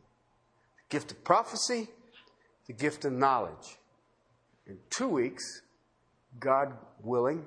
The 0.89 0.97
gift 0.97 1.11
of 1.11 1.23
prophecy, 1.23 1.87
the 2.67 2.73
gift 2.73 3.05
of 3.05 3.13
knowledge. 3.13 3.77
In 4.67 4.77
two 4.89 5.07
weeks, 5.07 5.61
God 6.39 6.73
willing, 7.01 7.45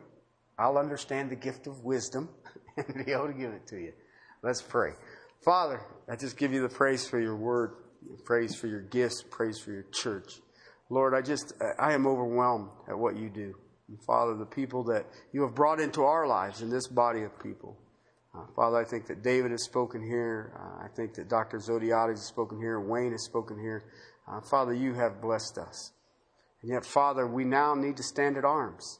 I'll 0.58 0.78
understand 0.78 1.30
the 1.30 1.36
gift 1.36 1.66
of 1.66 1.84
wisdom 1.84 2.28
and 2.76 3.04
be 3.04 3.12
able 3.12 3.26
to 3.26 3.32
give 3.32 3.52
it 3.52 3.66
to 3.68 3.76
you. 3.76 3.92
Let's 4.42 4.62
pray. 4.62 4.90
Father, 5.44 5.80
I 6.08 6.16
just 6.16 6.36
give 6.36 6.52
you 6.52 6.62
the 6.62 6.68
praise 6.68 7.06
for 7.06 7.20
your 7.20 7.36
word, 7.36 7.72
praise 8.24 8.54
for 8.54 8.66
your 8.66 8.82
gifts, 8.82 9.22
praise 9.22 9.58
for 9.58 9.70
your 9.70 9.86
church. 9.92 10.40
Lord, 10.88 11.14
I 11.14 11.20
just, 11.20 11.52
I 11.78 11.92
am 11.94 12.06
overwhelmed 12.06 12.68
at 12.88 12.98
what 12.98 13.16
you 13.16 13.28
do. 13.28 13.54
And 13.88 14.02
Father, 14.02 14.34
the 14.34 14.46
people 14.46 14.82
that 14.84 15.06
you 15.32 15.42
have 15.42 15.54
brought 15.54 15.80
into 15.80 16.02
our 16.02 16.26
lives 16.26 16.60
in 16.62 16.70
this 16.70 16.88
body 16.88 17.22
of 17.22 17.38
people. 17.40 17.76
Uh, 18.34 18.44
Father, 18.54 18.76
I 18.78 18.84
think 18.84 19.06
that 19.06 19.22
David 19.22 19.52
has 19.52 19.62
spoken 19.62 20.02
here. 20.02 20.52
Uh, 20.58 20.84
I 20.84 20.88
think 20.88 21.14
that 21.14 21.28
Dr. 21.28 21.58
Zodhiates 21.58 22.10
has 22.10 22.26
spoken 22.26 22.58
here. 22.58 22.80
Wayne 22.80 23.12
has 23.12 23.24
spoken 23.24 23.58
here. 23.58 23.84
Uh, 24.28 24.40
Father, 24.40 24.74
you 24.74 24.94
have 24.94 25.22
blessed 25.22 25.58
us. 25.58 25.92
And 26.62 26.72
yet, 26.72 26.84
Father, 26.84 27.26
we 27.26 27.44
now 27.44 27.74
need 27.74 27.96
to 27.96 28.02
stand 28.02 28.36
at 28.36 28.44
arms. 28.44 28.98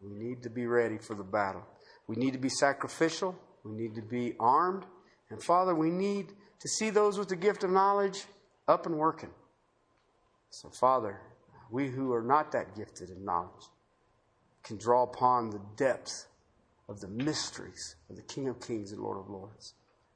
We 0.00 0.12
need 0.12 0.42
to 0.44 0.50
be 0.50 0.66
ready 0.66 0.98
for 0.98 1.14
the 1.14 1.24
battle. 1.24 1.64
We 2.06 2.16
need 2.16 2.32
to 2.32 2.38
be 2.38 2.48
sacrificial. 2.48 3.36
We 3.64 3.72
need 3.72 3.96
to 3.96 4.02
be 4.02 4.34
armed. 4.38 4.84
And 5.30 5.42
Father, 5.42 5.74
we 5.74 5.90
need 5.90 6.28
to 6.60 6.68
see 6.68 6.90
those 6.90 7.18
with 7.18 7.28
the 7.28 7.36
gift 7.36 7.64
of 7.64 7.70
knowledge 7.70 8.24
up 8.68 8.86
and 8.86 8.96
working. 8.96 9.30
So, 10.50 10.70
Father, 10.70 11.20
we 11.70 11.88
who 11.88 12.12
are 12.12 12.22
not 12.22 12.52
that 12.52 12.76
gifted 12.76 13.10
in 13.10 13.24
knowledge 13.24 13.66
can 14.62 14.76
draw 14.76 15.02
upon 15.02 15.50
the 15.50 15.60
depths 15.76 16.26
of 16.88 17.00
the 17.00 17.08
mysteries 17.08 17.96
of 18.08 18.16
the 18.16 18.22
King 18.22 18.48
of 18.48 18.60
Kings 18.60 18.92
and 18.92 19.00
Lord 19.00 19.18
of 19.18 19.28
Lords. 19.28 19.74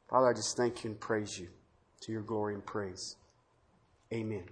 Father, 0.08 0.28
I 0.28 0.32
just 0.32 0.56
thank 0.56 0.84
you 0.84 0.90
and 0.90 1.00
praise 1.00 1.38
you 1.38 1.48
to 2.00 2.12
your 2.12 2.22
glory 2.22 2.54
and 2.54 2.64
praise. 2.64 3.16
Amen. 4.12 4.44